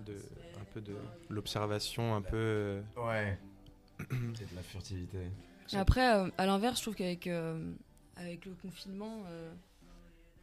De. 0.03 0.15
un 0.59 0.63
peu 0.73 0.81
de 0.81 0.95
l'observation, 1.29 2.15
un 2.15 2.21
peu. 2.21 2.35
euh, 2.37 2.81
Ouais. 2.97 3.37
C'est 4.35 4.49
de 4.49 4.55
la 4.55 4.61
furtivité. 4.63 5.19
Et 5.71 5.77
après, 5.77 6.15
euh, 6.17 6.29
à 6.37 6.45
l'inverse, 6.45 6.77
je 6.77 6.81
trouve 6.83 6.95
qu'avec 6.95 7.27
euh, 7.27 7.73
avec 8.15 8.45
le 8.45 8.53
confinement, 8.55 9.23
euh, 9.27 9.51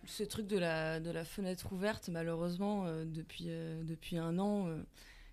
ce 0.06 0.22
truc 0.24 0.46
de 0.46 0.58
la, 0.58 0.98
de 1.00 1.10
la 1.10 1.24
fenêtre 1.24 1.72
ouverte, 1.72 2.08
malheureusement, 2.08 2.84
euh, 2.86 3.04
depuis, 3.04 3.46
euh, 3.48 3.82
depuis 3.84 4.16
un 4.16 4.38
an, 4.38 4.66
euh, 4.68 4.82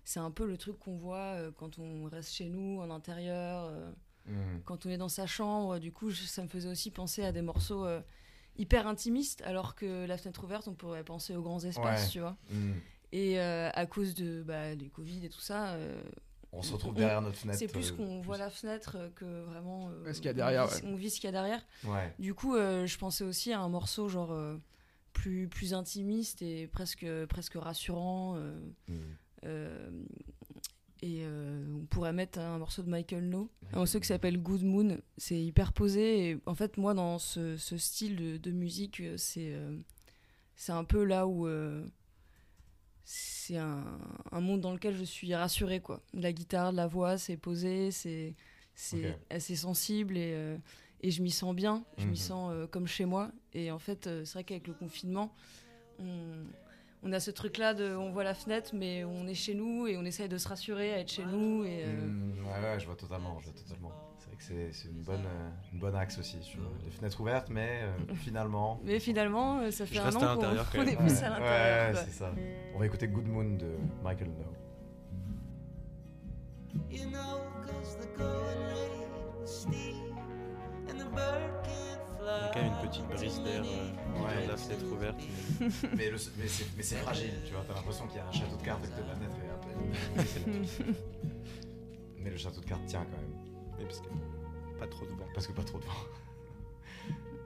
c'est 0.04 0.20
un 0.20 0.30
peu 0.30 0.46
le 0.46 0.56
truc 0.56 0.78
qu'on 0.78 0.96
voit 0.96 1.34
euh, 1.36 1.50
quand 1.56 1.78
on 1.78 2.04
reste 2.04 2.32
chez 2.32 2.48
nous, 2.48 2.80
en 2.80 2.90
intérieur, 2.90 3.64
euh, 3.70 3.90
Hmm. 4.26 4.60
quand 4.66 4.84
on 4.84 4.90
est 4.90 4.98
dans 4.98 5.08
sa 5.08 5.26
chambre. 5.26 5.78
Du 5.78 5.90
coup, 5.90 6.10
je- 6.10 6.24
ça 6.24 6.42
me 6.42 6.48
faisait 6.48 6.68
aussi 6.68 6.90
penser 6.90 7.24
à 7.24 7.32
des 7.32 7.40
morceaux 7.40 7.86
euh, 7.86 8.02
hyper 8.58 8.86
intimistes, 8.86 9.40
alors 9.46 9.74
que 9.74 10.04
la 10.04 10.18
fenêtre 10.18 10.44
ouverte, 10.44 10.68
on 10.68 10.74
pourrait 10.74 11.02
penser 11.02 11.34
aux 11.34 11.40
grands 11.40 11.60
espaces, 11.64 12.04
Ouais. 12.04 12.10
tu 12.10 12.20
vois. 12.20 12.36
Hmm. 12.50 12.74
Et 13.12 13.40
euh, 13.40 13.70
à 13.72 13.86
cause 13.86 14.14
de, 14.14 14.42
bah, 14.42 14.74
du 14.76 14.90
Covid 14.90 15.24
et 15.24 15.28
tout 15.30 15.40
ça, 15.40 15.70
euh, 15.74 16.00
On 16.52 16.62
se 16.62 16.72
retrouve 16.72 16.92
On- 16.92 16.94
derrière 16.98 17.22
notre 17.22 17.36
fenêtre. 17.38 17.58
c'est 17.58 17.68
plus 17.68 17.90
euh, 17.92 17.96
qu'on 17.96 18.18
plus- 18.20 18.26
voit 18.26 18.38
la 18.38 18.50
fenêtre 18.50 18.96
que 19.14 19.44
vraiment 19.44 19.88
euh, 19.90 20.04
Ouais, 20.04 20.12
ce 20.14 20.18
qu'il 20.20 20.26
y 20.26 20.28
a 20.28 20.32
on 20.32 20.36
derrière, 20.36 20.66
vit- 20.66 20.74
ouais. 20.82 20.90
on 20.92 20.94
vit 20.96 21.10
ce 21.10 21.16
qu'il 21.16 21.24
y 21.24 21.28
a 21.28 21.32
derrière. 21.32 21.64
Ouais. 21.84 22.14
Du 22.18 22.34
coup, 22.34 22.54
euh, 22.56 22.86
je 22.86 22.98
pensais 22.98 23.24
aussi 23.24 23.52
à 23.52 23.60
un 23.60 23.68
morceau 23.68 24.08
genre 24.08 24.32
euh, 24.32 24.56
plus, 25.14 25.48
plus 25.48 25.72
intimiste 25.74 26.42
et 26.42 26.66
presque, 26.66 27.06
presque 27.28 27.54
rassurant. 27.54 28.34
euh, 28.36 28.58
Hmm. 28.88 28.94
euh, 29.44 29.90
et 31.00 31.20
euh, 31.22 31.64
on 31.80 31.86
pourrait 31.86 32.12
mettre 32.12 32.40
un 32.40 32.58
morceau 32.58 32.82
de 32.82 32.90
Michael 32.90 33.28
No, 33.28 33.48
un 33.72 33.78
morceau 33.78 34.00
qui 34.00 34.08
s'appelle 34.08 34.36
Good 34.42 34.64
Moon. 34.64 34.98
C'est 35.16 35.40
hyper 35.40 35.72
posé. 35.72 36.30
Et 36.30 36.38
en 36.46 36.54
fait, 36.56 36.76
moi, 36.76 36.92
dans 36.92 37.18
ce, 37.20 37.56
ce 37.56 37.76
style 37.78 38.16
de, 38.16 38.36
de 38.36 38.50
musique, 38.50 39.00
c'est 39.16 39.52
euh, 39.54 39.76
c'est 40.56 40.72
un 40.72 40.82
peu 40.84 41.04
là 41.04 41.28
où 41.28 41.46
euh, 41.46 41.86
c'est 43.10 43.56
un, 43.56 43.82
un 44.32 44.40
monde 44.42 44.60
dans 44.60 44.72
lequel 44.72 44.94
je 44.94 45.02
suis 45.04 45.34
rassurée. 45.34 45.80
Quoi. 45.80 46.02
La 46.12 46.30
guitare, 46.30 46.72
la 46.72 46.86
voix, 46.86 47.16
c'est 47.16 47.38
posé, 47.38 47.90
c'est 47.90 48.34
c'est 48.74 49.18
assez 49.30 49.56
sensible 49.56 50.16
et, 50.18 50.32
euh, 50.34 50.56
et 51.00 51.10
je 51.10 51.22
m'y 51.22 51.30
sens 51.30 51.54
bien. 51.54 51.84
Je 51.96 52.04
Mhm. 52.04 52.10
m'y 52.10 52.16
sens 52.18 52.50
euh, 52.52 52.66
comme 52.66 52.86
chez 52.86 53.06
moi. 53.06 53.30
Et 53.54 53.70
en 53.70 53.78
fait, 53.78 54.06
euh, 54.06 54.24
c'est 54.26 54.34
vrai 54.34 54.44
qu'avec 54.44 54.66
le 54.66 54.74
confinement, 54.74 55.32
on, 55.98 56.44
on 57.02 57.12
a 57.12 57.18
ce 57.18 57.30
truc-là 57.30 57.72
de, 57.72 57.96
on 57.96 58.10
voit 58.10 58.24
la 58.24 58.34
fenêtre, 58.34 58.72
mais 58.74 59.04
on 59.04 59.26
est 59.26 59.34
chez 59.34 59.54
nous 59.54 59.86
et 59.86 59.96
on 59.96 60.04
essaye 60.04 60.28
de 60.28 60.36
se 60.36 60.46
rassurer 60.46 60.92
à 60.92 60.98
être 61.00 61.10
chez 61.10 61.24
nous. 61.24 61.64
Et, 61.64 61.86
Mm, 61.86 62.44
ouais, 62.44 62.60
ouais, 62.62 62.78
je 62.78 62.84
vois 62.86 62.94
totalement, 62.96 63.40
je 63.40 63.46
vois 63.46 63.54
totalement. 63.54 63.92
C'est 64.40 64.70
une 64.88 65.02
bonne, 65.02 65.26
euh, 65.26 65.50
une 65.72 65.78
bonne 65.80 65.94
axe 65.96 66.18
aussi 66.18 66.40
sur 66.42 66.60
les 66.84 66.90
fenêtres 66.90 67.20
ouvertes, 67.20 67.48
mais 67.50 67.80
euh, 67.82 68.14
finalement. 68.14 68.80
Mais 68.84 68.98
finalement, 69.00 69.58
euh, 69.58 69.70
ça 69.70 69.84
fait 69.84 69.98
un 69.98 70.14
an 70.14 70.36
qu'on 70.72 70.82
est 70.82 70.96
plus 70.96 71.22
à 71.22 71.32
Ouais, 71.32 71.38
l'intérieur. 71.40 71.94
ouais, 71.94 72.02
c'est 72.04 72.12
ça. 72.12 72.32
On 72.74 72.78
va 72.78 72.86
écouter 72.86 73.08
Good 73.08 73.26
Moon 73.26 73.56
de 73.56 73.72
Michael 74.02 74.28
No. 74.30 74.44
You 76.90 77.08
know, 77.10 77.40
'cause 77.62 77.96
the 77.98 78.16
going 78.16 78.58
rate 78.68 79.40
was 79.40 79.46
steep 79.46 79.96
and 80.88 80.98
the 80.98 81.10
bird 81.14 81.50
can't 81.64 82.00
Il 82.20 82.24
y 82.24 82.28
a 82.28 82.40
fly. 82.40 82.50
quand 82.54 82.62
même 82.62 82.72
une 82.82 82.88
petite 82.88 83.06
brise 83.08 83.42
d'air 83.42 83.62
euh, 83.64 84.22
Ouais. 84.24 84.44
de 84.46 84.50
la 84.50 84.56
fenêtre 84.56 84.84
ouverte. 84.92 85.20
mais, 85.96 86.10
le- 86.10 86.16
mais 86.38 86.46
c'est, 86.48 86.66
mais 86.76 86.82
c'est 86.82 86.96
fragile, 86.96 87.32
tu 87.44 87.52
vois. 87.54 87.64
T'as 87.66 87.74
l'impression 87.74 88.06
qu'il 88.06 88.16
y 88.18 88.20
a 88.20 88.26
un 88.28 88.32
château 88.32 88.56
de 88.56 88.62
cartes 88.62 88.84
et 88.84 88.88
que 88.88 89.00
la 89.08 89.14
fenêtre 89.14 89.36
un 89.36 89.58
peu. 89.66 89.70
mais 92.18 92.30
le 92.30 92.36
château 92.36 92.60
de 92.60 92.66
cartes 92.66 92.86
tient 92.86 93.04
quand 93.04 93.16
même. 93.16 93.47
Mais 93.78 93.84
parce 93.84 94.00
que 94.00 94.08
pas 94.78 94.86
trop 94.86 95.04
de 95.06 95.10
vent. 95.10 95.26
Parce 95.34 95.46
que 95.46 95.52
pas 95.52 95.62
trop 95.64 95.78
de 95.78 95.84
vent. 95.84 95.92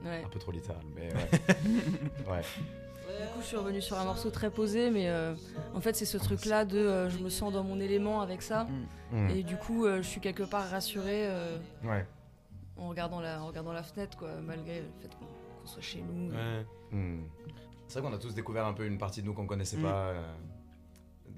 Ouais. 0.05 0.21
Un 0.25 0.29
peu 0.29 0.39
trop 0.39 0.51
littéral, 0.51 0.83
mais 0.95 1.13
ouais. 1.13 1.29
ouais. 2.31 2.41
Du 2.41 3.27
coup, 3.33 3.39
je 3.41 3.45
suis 3.45 3.57
revenue 3.57 3.81
sur 3.81 3.97
un 3.97 4.03
morceau 4.05 4.29
très 4.31 4.49
posé, 4.49 4.89
mais 4.89 5.07
euh, 5.09 5.33
en 5.73 5.79
fait, 5.81 5.95
c'est 5.95 6.05
ce 6.05 6.17
truc-là 6.17 6.65
de 6.65 6.77
euh, 6.77 7.09
je 7.09 7.19
me 7.19 7.29
sens 7.29 7.53
dans 7.53 7.63
mon 7.63 7.79
élément 7.79 8.21
avec 8.21 8.41
ça. 8.41 8.67
Mm. 9.11 9.29
Et 9.29 9.43
du 9.43 9.55
coup, 9.55 9.85
euh, 9.85 9.97
je 10.01 10.07
suis 10.07 10.19
quelque 10.19 10.43
part 10.43 10.69
rassurée 10.69 11.27
euh, 11.27 11.57
Ouais. 11.83 12.05
en, 12.77 12.89
regardant 12.89 13.21
la, 13.21 13.41
en 13.41 13.47
regardant 13.47 13.71
la 13.73 13.83
fenêtre, 13.83 14.17
quoi, 14.17 14.29
malgré 14.41 14.79
le 14.81 14.87
fait 15.01 15.09
qu'on 15.15 15.67
soit 15.67 15.81
chez 15.81 16.01
nous. 16.01 16.31
Ouais. 16.33 16.65
Hmm. 16.91 17.21
C'est 17.87 17.99
vrai 17.99 18.09
qu'on 18.09 18.15
a 18.15 18.19
tous 18.19 18.33
découvert 18.33 18.65
un 18.65 18.73
peu 18.73 18.85
une 18.85 18.97
partie 18.97 19.21
de 19.21 19.27
nous 19.27 19.33
qu'on 19.33 19.47
connaissait 19.47 19.77
Mm. 19.77 19.83
pas. 19.83 20.13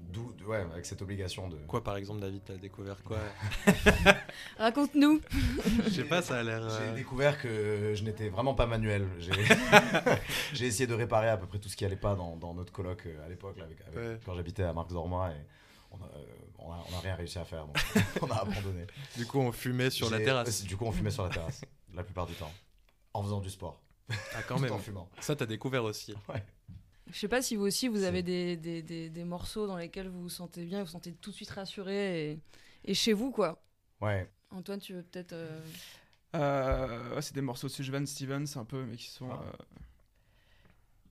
D'où, 0.08 0.32
ouais, 0.46 0.64
avec 0.72 0.86
cette 0.86 1.02
obligation 1.02 1.48
de. 1.48 1.56
Quoi 1.66 1.82
par 1.84 1.96
exemple 1.96 2.20
David, 2.20 2.42
t'as 2.44 2.56
découvert 2.56 3.02
quoi 3.02 3.18
Raconte-nous 4.58 5.20
Je 5.84 5.90
sais 5.90 6.04
pas, 6.04 6.22
ça 6.22 6.38
a 6.38 6.42
l'air. 6.42 6.68
J'ai 6.70 6.88
euh, 6.88 6.94
découvert 6.94 7.40
que 7.40 7.92
je 7.94 8.02
n'étais 8.04 8.28
vraiment 8.28 8.54
pas 8.54 8.66
manuel. 8.66 9.06
J'ai 9.18 9.32
j'ai 10.52 10.66
essayé 10.66 10.86
de 10.86 10.94
réparer 10.94 11.28
à 11.28 11.36
peu 11.36 11.46
près 11.46 11.58
tout 11.58 11.68
ce 11.68 11.76
qui 11.76 11.84
allait 11.84 11.96
pas 11.96 12.14
dans, 12.14 12.36
dans 12.36 12.54
notre 12.54 12.72
coloc 12.72 13.02
euh, 13.06 13.24
à 13.26 13.28
l'époque, 13.28 13.56
là, 13.58 13.64
avec, 13.64 13.78
avec- 13.82 13.96
Ouais. 13.96 14.18
quand 14.24 14.34
j'habitais 14.34 14.62
à 14.62 14.72
Marx-Dormois, 14.72 15.30
et 15.30 15.44
on 15.90 15.96
a, 15.96 16.06
euh, 16.06 16.24
on, 16.58 16.72
a, 16.72 16.84
on 16.92 16.96
a 16.96 17.00
rien 17.00 17.14
réussi 17.14 17.38
à 17.38 17.44
faire, 17.44 17.66
donc 17.66 17.76
on 18.22 18.30
a 18.30 18.36
abandonné. 18.36 18.86
Du 19.16 19.26
coup, 19.26 19.38
on 19.40 19.52
fumait 19.52 19.90
sur 19.90 20.10
la 20.10 20.18
terrasse. 20.20 20.62
Du 20.64 20.76
coup, 20.76 20.84
on 20.86 20.92
fumait 20.92 21.10
sur 21.10 21.24
la 21.24 21.30
terrasse, 21.30 21.62
la 21.94 22.02
plupart 22.04 22.26
du 22.26 22.34
temps, 22.34 22.52
en 23.12 23.22
faisant 23.22 23.40
du 23.40 23.50
sport, 23.50 23.80
Ah, 24.10 24.14
quand 24.48 24.56
tout 24.56 24.62
même. 24.62 24.72
en 24.72 24.78
fumant. 24.78 25.08
Ça, 25.20 25.34
t'as 25.36 25.46
découvert 25.46 25.84
aussi. 25.84 26.14
Je 27.12 27.18
sais 27.18 27.28
pas 27.28 27.40
si 27.42 27.56
vous 27.56 27.64
aussi, 27.64 27.88
vous 27.88 28.02
avez 28.02 28.22
des, 28.22 28.56
des, 28.56 28.82
des, 28.82 29.08
des 29.10 29.24
morceaux 29.24 29.66
dans 29.66 29.76
lesquels 29.76 30.08
vous 30.08 30.22
vous 30.22 30.28
sentez 30.28 30.64
bien, 30.64 30.80
vous 30.80 30.86
vous 30.86 30.90
sentez 30.92 31.12
tout 31.12 31.30
de 31.30 31.36
suite 31.36 31.50
rassuré 31.50 32.32
et, 32.32 32.40
et 32.84 32.94
chez 32.94 33.12
vous, 33.12 33.30
quoi. 33.30 33.62
Ouais. 34.00 34.28
Antoine, 34.50 34.80
tu 34.80 34.92
veux 34.94 35.02
peut-être. 35.02 35.32
euh, 35.32 35.60
Euh, 36.34 37.14
ouais, 37.14 37.22
c'est 37.22 37.34
des 37.34 37.40
morceaux 37.40 37.68
de 37.68 37.72
Sylvan 37.72 38.04
Stevens 38.06 38.56
un 38.56 38.64
peu, 38.64 38.84
mais 38.84 38.96
qui 38.96 39.08
sont. 39.10 39.30
Ah. 39.30 39.40
euh, 39.44 39.52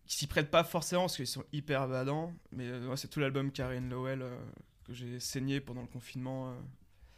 qui 0.05 0.17
s'y 0.17 0.27
prêtent 0.27 0.51
pas 0.51 0.63
forcément 0.63 1.03
parce 1.03 1.15
qu'ils 1.15 1.25
sont 1.27 1.45
hyper 1.51 1.87
badants. 1.87 2.31
Mais 2.51 2.67
euh, 2.67 2.87
ouais, 2.89 2.97
c'est 2.97 3.07
tout 3.07 3.19
l'album 3.19 3.51
Karen 3.51 3.89
Lowell 3.89 4.21
euh, 4.21 4.37
que 4.85 4.93
j'ai 4.93 5.19
saigné 5.19 5.59
pendant 5.61 5.81
le 5.81 5.87
confinement. 5.87 6.53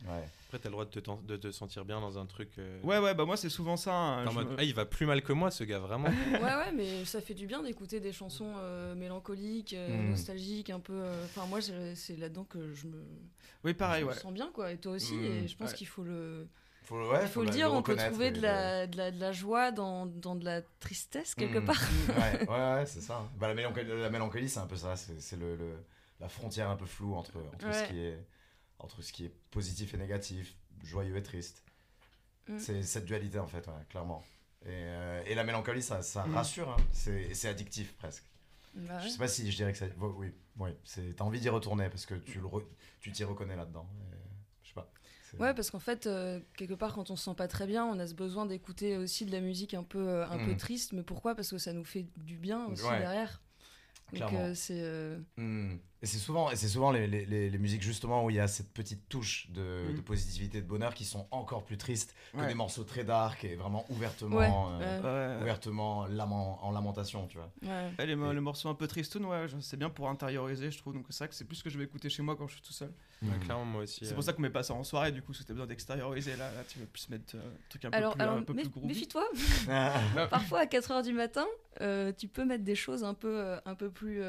Ouais. 0.05 0.23
Après, 0.47 0.59
t'as 0.59 0.69
le 0.69 0.71
droit 0.73 0.85
de 0.85 0.89
te, 0.91 0.99
ten- 0.99 1.17
de 1.25 1.35
te 1.37 1.51
sentir 1.51 1.83
bien 1.83 1.99
dans 1.99 2.17
un 2.19 2.25
truc. 2.25 2.49
euh, 2.59 2.79
Ouais, 2.83 2.99
ouais, 2.99 3.13
bah 3.13 3.25
moi 3.25 3.35
c'est 3.35 3.49
souvent 3.49 3.75
ça. 3.77 3.93
hein, 3.93 4.25
je 4.29 4.33
mode, 4.33 4.47
Ah, 4.57 4.63
il 4.63 4.73
va 4.73 4.85
plus 4.85 5.05
mal 5.05 5.21
que 5.21 5.33
moi, 5.33 5.51
ce 5.51 5.63
gars, 5.63 5.79
vraiment. 5.79 6.07
Ouais, 6.31 6.55
ouais, 6.55 6.71
mais 6.73 7.03
ça 7.05 7.19
fait 7.19 7.33
du 7.33 7.47
bien 7.47 7.63
d'écouter 7.63 7.99
des 7.99 8.13
chansons 8.13 8.53
euh, 8.57 8.95
mélancoliques, 8.95 9.73
euh, 9.73 9.89
Mm. 9.89 10.09
nostalgiques, 10.11 10.69
un 10.69 10.79
peu. 10.79 10.93
euh, 10.93 11.25
Enfin, 11.25 11.45
moi, 11.47 11.59
c'est 11.95 12.15
là-dedans 12.17 12.45
que 12.45 12.73
je 12.73 12.87
me, 12.87 13.03
Oui, 13.65 13.73
pareil, 13.73 14.03
je 14.03 14.07
ouais. 14.07 14.13
me 14.15 14.19
sens 14.19 14.33
bien, 14.33 14.49
quoi. 14.53 14.71
Et 14.71 14.77
toi 14.77 14.93
aussi, 14.93 15.15
Mm. 15.15 15.23
et 15.25 15.47
je 15.47 15.57
pense 15.57 15.71
Ouais. 15.71 15.75
qu'il 15.77 15.87
faut 15.87 16.03
le. 16.03 16.47
Faut, 16.83 16.95
ouais, 17.11 17.19
Il 17.23 17.27
faut 17.27 17.43
le 17.43 17.49
dire, 17.49 17.73
on 17.73 17.81
peut 17.81 17.97
trouver 17.97 18.31
de 18.31 18.39
la, 18.39 18.87
de, 18.87 18.95
la, 18.95 19.11
de 19.11 19.19
la 19.19 19.33
joie 19.33 19.71
dans, 19.71 20.05
dans 20.05 20.35
de 20.35 20.45
la 20.45 20.61
tristesse, 20.79 21.35
quelque 21.35 21.57
Mm. 21.59 21.65
part. 21.65 21.75
ouais, 22.17 22.47
ouais, 22.47 22.75
ouais, 22.75 22.85
c'est 22.85 23.01
ça. 23.01 23.27
Bah, 23.37 23.49
la 23.49 23.55
mélancolie, 23.55 23.89
la 23.99 24.09
mélancolie, 24.09 24.47
c'est 24.47 24.59
un 24.61 24.67
peu 24.67 24.77
ça. 24.77 24.95
C'est 24.95 25.19
c'est 25.19 25.35
le, 25.35 25.57
le- 25.57 25.83
la 26.21 26.29
frontière 26.29 26.69
un 26.69 26.77
peu 26.77 26.85
floue 26.85 27.13
entre, 27.15 27.33
entre, 27.53 27.73
ce 27.73 27.83
qui 27.91 27.99
est, 27.99 28.17
entre 28.79 29.01
ce 29.01 29.11
qui 29.13 29.25
est 29.25 29.33
positif 29.51 29.93
et 29.93 29.97
négatif, 29.97 30.55
joyeux 30.83 31.17
et 31.17 31.23
triste. 31.23 31.63
Mm. 32.47 32.59
C'est 32.59 32.83
cette 32.83 33.05
dualité, 33.05 33.39
en 33.39 33.47
fait, 33.47 33.65
ouais, 33.67 33.73
clairement. 33.89 34.23
Et, 34.65 34.69
euh, 34.69 35.23
et 35.25 35.35
la 35.35 35.43
mélancolie, 35.43 35.81
ça, 35.81 36.01
ça 36.01 36.25
Mm. 36.25 36.35
rassure. 36.35 36.69
hein. 36.69 36.77
C'est 36.91 37.47
addictif, 37.47 37.93
presque. 37.97 38.23
Bah 38.75 38.99
Je 38.99 39.05
ouais. 39.05 39.09
sais 39.11 39.17
pas 39.17 39.27
si 39.27 39.49
je 39.51 39.55
dirais 39.55 39.71
que 39.71 39.77
ça. 39.77 39.85
Oui, 39.99 40.31
oui. 40.59 40.69
c'est- 40.83 41.15
T'as 41.15 41.23
envie 41.23 41.39
d'y 41.39 41.49
retourner 41.49 41.89
parce 41.89 42.05
que 42.05 42.13
tu 42.15 42.39
le 42.39 42.45
re- 42.47 42.65
tu 42.99 43.11
t'y 43.11 43.23
reconnais 43.23 43.55
là-dedans. 43.55 43.87
Je 44.63 44.69
sais 44.69 44.73
pas. 44.75 44.91
Ouais, 45.39 45.53
parce 45.53 45.71
qu'en 45.71 45.79
fait, 45.79 46.05
euh, 46.07 46.39
quelque 46.55 46.73
part, 46.75 46.93
quand 46.93 47.09
on 47.11 47.15
se 47.15 47.25
sent 47.25 47.35
pas 47.35 47.47
très 47.47 47.65
bien, 47.67 47.85
on 47.85 47.97
a 47.99 48.05
ce 48.07 48.13
besoin 48.13 48.45
d'écouter 48.45 48.97
aussi 48.97 49.25
de 49.25 49.31
la 49.31 49.41
musique 49.41 49.73
un 49.73 49.83
peu, 49.83 50.07
euh, 50.07 50.27
un 50.27 50.37
peu 50.37 50.53
Mm. 50.53 50.57
triste. 50.57 50.93
Mais 50.93 51.03
pourquoi? 51.03 51.33
Parce 51.35 51.49
que 51.49 51.57
ça 51.57 51.73
nous 51.73 51.83
fait 51.83 52.05
du 52.17 52.37
bien 52.37 52.65
aussi 52.67 52.83
Ouais. 52.83 52.99
derrière. 52.99 53.41
Donc, 54.13 54.29
Clairement. 54.29 54.55
c'est. 54.55 55.17
Mm. 55.37 55.77
Et 56.03 56.05
c'est 56.05 56.19
souvent, 56.19 56.51
et 56.51 56.55
c'est 56.55 56.67
souvent 56.67 56.91
les, 56.91 57.07
les, 57.07 57.25
les- 57.25 57.49
les 57.49 57.57
musiques 57.57 57.81
justement 57.81 58.23
où 58.23 58.29
il 58.29 58.35
y 58.35 58.39
a 58.39 58.47
cette 58.47 58.71
petite 58.71 59.09
touche 59.09 59.49
de, 59.49 59.85
Mm. 59.91 59.95
de 59.95 60.01
positivité, 60.01 60.61
de 60.61 60.67
bonheur 60.67 60.93
qui 60.93 61.05
sont 61.05 61.27
encore 61.31 61.63
plus 61.63 61.77
tristes 61.77 62.13
que 62.33 62.37
Ouais. 62.37 62.47
des 62.47 62.53
morceaux 62.53 62.83
très 62.83 63.03
dark 63.03 63.43
et 63.43 63.55
vraiment 63.55 63.83
ouvertement, 63.89 64.37
Ouais, 64.37 64.49
euh, 64.83 65.37
ouais. 65.37 65.41
Ouvertement 65.41 66.05
lament- 66.05 66.59
en 66.61 66.69
lamentation, 66.71 67.25
tu 67.25 67.37
vois. 67.39 67.49
les, 67.97 68.03
Et- 68.03 68.05
les 68.05 68.15
morceaux 68.15 68.69
un 68.69 68.75
peu 68.75 68.87
tristounes, 68.87 69.25
ouais, 69.25 69.47
c'est 69.59 69.77
bien 69.77 69.89
pour 69.89 70.07
intérioriser, 70.07 70.69
je 70.69 70.77
trouve. 70.77 70.93
Donc 70.93 71.05
c'est 71.09 71.17
vrai 71.23 71.29
que 71.29 71.33
c'est 71.35 71.45
plus 71.45 71.55
ce 71.55 71.63
que 71.63 71.71
je 71.71 71.79
vais 71.79 71.85
écouter 71.85 72.09
chez 72.09 72.21
moi 72.21 72.35
quand 72.35 72.47
je 72.47 72.53
suis 72.53 72.61
tout 72.61 72.73
seul. 72.73 72.91
Ouais, 73.23 73.29
Mm. 73.29 73.39
clairement, 73.39 73.65
moi 73.65 73.81
aussi. 73.81 74.05
C'est 74.05 74.11
euh, 74.11 74.13
pour 74.13 74.23
ça 74.23 74.33
qu'on 74.33 74.43
met 74.43 74.51
pas 74.51 74.61
ça 74.61 74.75
en 74.75 74.83
soirée, 74.83 75.11
du 75.11 75.23
coup, 75.23 75.31
que 75.33 75.39
t'as 75.39 75.53
besoin 75.53 75.65
d'extérioriser. 75.65 76.35
Là, 76.35 76.51
là, 76.51 76.63
tu 76.69 76.77
veux 76.77 76.85
plus 76.85 77.09
mettre 77.09 77.35
euh, 77.35 77.39
un 77.39 77.69
truc 77.69 77.85
un 77.85 77.89
peu 77.89 77.97
Alors, 77.97 78.13
plus, 78.13 78.21
alors 78.21 78.37
un 78.37 78.43
peu 78.43 78.53
mé- 78.53 78.61
plus 78.61 78.69
groovy. 78.69 78.87
méfie-toi, 78.89 79.23
parfois 80.29 80.59
à 80.59 80.65
4h 80.67 81.01
du 81.03 81.13
matin, 81.13 81.45
euh, 81.81 82.11
tu 82.15 82.27
peux 82.27 82.45
mettre 82.45 82.63
des 82.63 82.75
choses 82.75 83.03
un 83.03 83.15
peu, 83.15 83.35
euh, 83.39 83.59
un 83.65 83.73
peu 83.73 83.89
plus. 83.89 84.21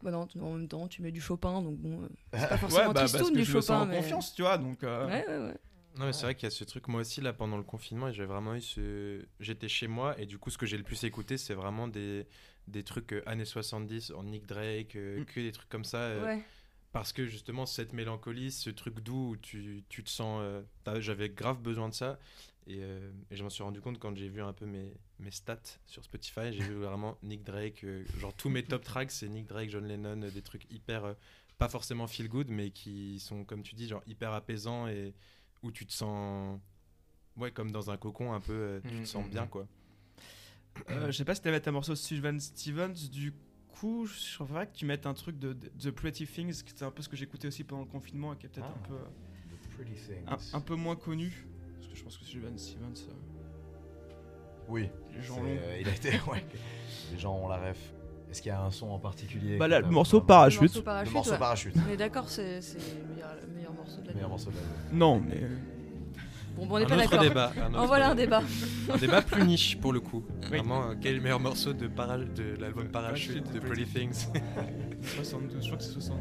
Euh, 0.00 0.04
Bah 0.04 0.10
non, 0.10 0.26
en 0.40 0.54
même 0.54 0.68
temps, 0.68 0.88
tu 0.88 1.02
mets 1.02 1.12
du 1.12 1.20
Chopin, 1.20 1.62
donc 1.62 1.76
bon, 1.78 2.02
euh, 2.02 2.08
c'est 2.34 2.48
pas 2.48 2.56
forcément 2.58 2.88
Ouais, 2.88 2.94
bah, 2.94 3.00
tristoun 3.06 3.32
du 3.32 3.44
je 3.44 3.56
me 3.56 3.60
sens 3.60 3.66
Chopin. 3.68 3.80
en 3.82 3.86
mais... 3.86 3.96
confiance, 3.96 4.34
tu 4.34 4.42
vois. 4.42 4.58
Donc, 4.58 4.82
euh, 4.84 5.06
Ouais, 5.06 5.24
ouais, 5.28 5.38
ouais. 5.46 5.54
Non, 5.98 6.06
mais 6.06 6.12
c'est 6.12 6.22
vrai 6.22 6.34
qu'il 6.36 6.44
y 6.44 6.46
a 6.46 6.50
ce 6.50 6.62
truc, 6.64 6.86
moi 6.86 7.00
aussi, 7.00 7.20
là, 7.20 7.32
pendant 7.32 7.56
le 7.56 7.64
confinement, 7.64 8.12
j'ai 8.12 8.24
vraiment 8.24 8.54
eu 8.54 8.60
ce. 8.60 9.24
J'étais 9.40 9.68
chez 9.68 9.88
moi, 9.88 10.18
et 10.20 10.26
du 10.26 10.38
coup, 10.38 10.50
ce 10.50 10.58
que 10.58 10.66
j'ai 10.66 10.76
le 10.76 10.84
plus 10.84 11.02
écouté, 11.04 11.36
c'est 11.38 11.54
vraiment 11.54 11.88
des, 11.88 12.26
des 12.68 12.84
trucs 12.84 13.12
euh, 13.14 13.22
années 13.26 13.44
70, 13.44 14.12
en 14.12 14.22
Nick 14.22 14.46
Drake, 14.46 14.94
euh, 14.94 15.20
Mm. 15.20 15.24
que 15.24 15.40
des 15.40 15.50
trucs 15.52 15.68
comme 15.68 15.84
ça. 15.84 15.98
euh, 15.98 16.24
ouais. 16.24 16.42
Parce 16.92 17.12
que 17.12 17.26
justement, 17.26 17.66
cette 17.66 17.92
mélancolie, 17.92 18.50
ce 18.52 18.70
truc 18.70 19.00
doux 19.00 19.30
où 19.32 19.36
tu, 19.36 19.82
tu 19.88 20.02
te 20.04 20.08
sens. 20.08 20.40
euh, 20.42 20.62
J'avais 21.00 21.28
grave 21.28 21.58
besoin 21.60 21.88
de 21.88 21.94
ça. 21.94 22.18
Et, 22.70 22.80
euh, 22.82 23.10
et 23.30 23.36
je 23.36 23.42
m'en 23.42 23.48
suis 23.48 23.62
rendu 23.62 23.80
compte 23.80 23.98
quand 23.98 24.14
j'ai 24.14 24.28
vu 24.28 24.42
un 24.42 24.52
peu 24.52 24.66
mes, 24.66 24.92
mes 25.18 25.30
stats 25.30 25.56
sur 25.86 26.04
Spotify. 26.04 26.52
J'ai 26.52 26.62
vu 26.64 26.74
vraiment 26.74 27.16
Nick 27.22 27.42
Drake. 27.42 27.82
euh, 27.84 28.04
genre, 28.18 28.34
tous 28.34 28.50
mes 28.50 28.62
top 28.62 28.84
tracks, 28.84 29.10
c'est 29.10 29.28
Nick 29.28 29.46
Drake, 29.46 29.70
John 29.70 29.86
Lennon, 29.86 30.20
euh, 30.22 30.30
des 30.30 30.42
trucs 30.42 30.70
hyper. 30.70 31.04
euh, 31.06 31.14
pas 31.56 31.68
forcément 31.68 32.06
feel 32.06 32.28
good, 32.28 32.50
mais 32.50 32.70
qui 32.70 33.18
sont, 33.20 33.44
comme 33.44 33.62
tu 33.62 33.74
dis, 33.74 33.88
genre 33.88 34.02
hyper 34.06 34.32
apaisants 34.32 34.86
et 34.86 35.14
où 35.62 35.72
tu 35.72 35.86
te 35.86 35.92
sens. 35.92 36.60
Ouais, 37.36 37.50
comme 37.50 37.70
dans 37.72 37.90
un 37.90 37.96
cocon 37.96 38.32
un 38.34 38.40
peu. 38.40 38.52
euh, 38.52 38.80
tu 38.86 38.94
Mm, 38.94 39.02
te 39.02 39.08
sens 39.08 39.26
mm, 39.26 39.30
bien, 39.30 39.44
mm. 39.46 39.48
quoi. 39.48 39.66
euh, 40.90 41.06
je 41.06 41.12
sais 41.16 41.24
pas 41.24 41.34
si 41.34 41.40
t'avais 41.40 41.66
un 41.66 41.72
morceau 41.72 41.92
de 41.92 41.96
Sylvan 41.98 42.38
Stevens, 42.38 43.08
du 43.10 43.32
coup, 43.68 44.06
je 44.06 44.36
préférerais 44.36 44.66
que 44.66 44.74
tu 44.76 44.84
mettes 44.86 45.06
un 45.06 45.14
truc 45.14 45.38
de, 45.38 45.52
de 45.54 45.68
The 45.80 45.90
Pretty 45.90 46.26
Things, 46.26 46.62
qui 46.62 46.72
était 46.72 46.84
un 46.84 46.90
peu 46.90 47.02
ce 47.02 47.08
que 47.08 47.16
j'écoutais 47.16 47.48
aussi 47.48 47.64
pendant 47.64 47.82
le 47.82 47.88
confinement 47.88 48.34
et 48.34 48.36
qui 48.36 48.46
est 48.46 48.50
peut-être 48.50 48.68
Ah. 48.70 48.78
un 48.84 48.88
peu. 48.88 48.98
The 48.98 49.74
Pretty 49.74 49.92
Things. 49.94 50.26
un, 50.52 50.58
un 50.58 50.60
peu 50.60 50.74
moins 50.74 50.96
connu. 50.96 51.46
Je 51.98 52.04
pense 52.04 52.16
que 52.16 52.24
Sylvan 52.24 52.56
Stevens, 52.56 52.94
euh, 53.08 53.12
Oui. 54.68 54.88
les 55.16 55.22
gens 55.22 55.34
c'est, 55.34 55.40
l'ont. 55.40 55.46
euh, 55.48 55.78
il 55.80 55.88
a 55.88 55.92
été. 55.94 56.10
ouais. 56.30 56.44
Les 57.12 57.18
gens 57.18 57.34
ont 57.36 57.48
la 57.48 57.56
ref. 57.56 57.78
Est-ce 58.30 58.42
qu'il 58.42 58.50
y 58.50 58.52
a 58.52 58.60
un 58.62 58.70
son 58.70 58.88
en 58.90 58.98
particulier 58.98 59.56
Bah 59.56 59.68
là, 59.68 59.80
le 59.80 59.88
morceau 59.88 60.20
Le 60.20 60.26
parachute. 60.26 60.60
morceau 60.62 60.78
Le 60.80 60.84
parachute. 60.84 61.14
morceau 61.14 61.30
ouais. 61.32 61.38
parachute. 61.38 61.74
Mais 61.88 61.96
d'accord, 61.96 62.28
c'est 62.28 62.60
c'est 62.60 62.78
le 62.78 63.14
meilleur, 63.14 63.30
le 63.46 63.54
meilleur 63.54 63.72
morceau 63.72 63.96
de 64.00 64.02
Le 64.02 64.08
la 64.08 64.14
meilleur 64.14 64.28
morceau 64.30 64.50
de 64.50 64.56
la 64.56 64.96
Non, 64.96 65.20
mais. 65.20 65.42
euh, 65.42 65.48
Bon, 66.56 66.66
bon, 66.66 66.74
on 66.74 66.78
n'est 66.80 66.86
pas 66.86 66.96
d'accord. 66.96 67.20
débat. 67.20 67.52
un 67.62 67.74
En 67.74 67.86
voilà 67.86 68.10
un 68.10 68.14
débat. 68.16 68.42
Un 68.92 68.96
débat 68.96 69.22
plus 69.22 69.44
niche 69.44 69.78
pour 69.80 69.92
le 69.92 70.00
coup. 70.00 70.24
Oui. 70.28 70.48
Vraiment, 70.48 70.90
euh, 70.90 70.94
quel 71.00 71.12
est 71.12 71.16
le 71.16 71.22
meilleur 71.22 71.38
morceau 71.40 71.72
de, 71.72 71.86
para- 71.88 72.18
de 72.18 72.56
l'album 72.60 72.88
Parachute 72.88 73.42
Parachute 73.44 73.54
de 73.54 73.60
de 73.60 73.64
Pretty 73.64 73.86
Things 73.86 74.26
72, 75.02 75.62
je 75.62 75.66
crois 75.68 75.78
que 75.78 75.84
c'est 75.84 75.92
72. 75.92 76.18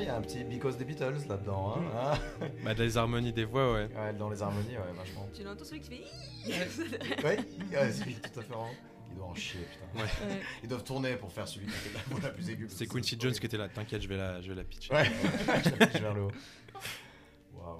Il 0.00 0.06
y 0.06 0.08
a 0.08 0.16
un 0.16 0.20
petit 0.20 0.44
Because 0.44 0.76
des 0.76 0.84
Beatles 0.84 1.26
là-dedans. 1.28 1.76
Hein, 1.76 2.18
hein. 2.40 2.48
Bah, 2.64 2.74
les 2.74 2.96
harmonies 2.96 3.32
des 3.32 3.44
voix, 3.44 3.72
ouais. 3.72 3.88
Ouais, 3.94 4.12
dans 4.18 4.30
les 4.30 4.42
harmonies, 4.42 4.76
ouais, 4.76 4.96
vachement. 4.96 5.28
Tu 5.34 5.42
l'entends 5.42 5.64
celui 5.64 5.80
qui 5.80 5.90
fait. 5.90 6.04
Ouais, 7.24 7.38
ouais 7.38 7.92
c'est 7.92 8.04
tout 8.04 8.38
à 8.38 8.42
fait 8.42 8.48
vraiment. 8.48 8.70
Ils 9.10 9.16
doivent 9.16 9.30
en 9.30 9.34
chier, 9.34 9.60
putain. 9.60 10.02
Ouais. 10.02 10.40
Ils 10.62 10.68
doivent 10.68 10.84
tourner 10.84 11.16
pour 11.16 11.32
faire 11.32 11.48
celui 11.48 11.66
qui 11.66 11.72
fait 11.72 11.94
la 11.94 12.02
voix 12.10 12.20
la 12.22 12.30
plus 12.30 12.50
aiguë. 12.50 12.66
C'est 12.68 12.86
Quincy 12.86 13.16
Jones 13.18 13.32
qui 13.32 13.46
était 13.46 13.56
là. 13.56 13.68
T'inquiète, 13.68 14.02
je 14.02 14.08
vais 14.08 14.16
la, 14.16 14.40
je 14.40 14.48
vais 14.48 14.54
la 14.54 14.64
pitcher. 14.64 14.92
Ouais, 14.92 15.04
je 15.64 15.70
la 15.70 15.86
pitch 15.86 16.00
vers 16.00 16.14
le 16.14 16.22
haut. 16.22 16.32
Waouh. 17.54 17.78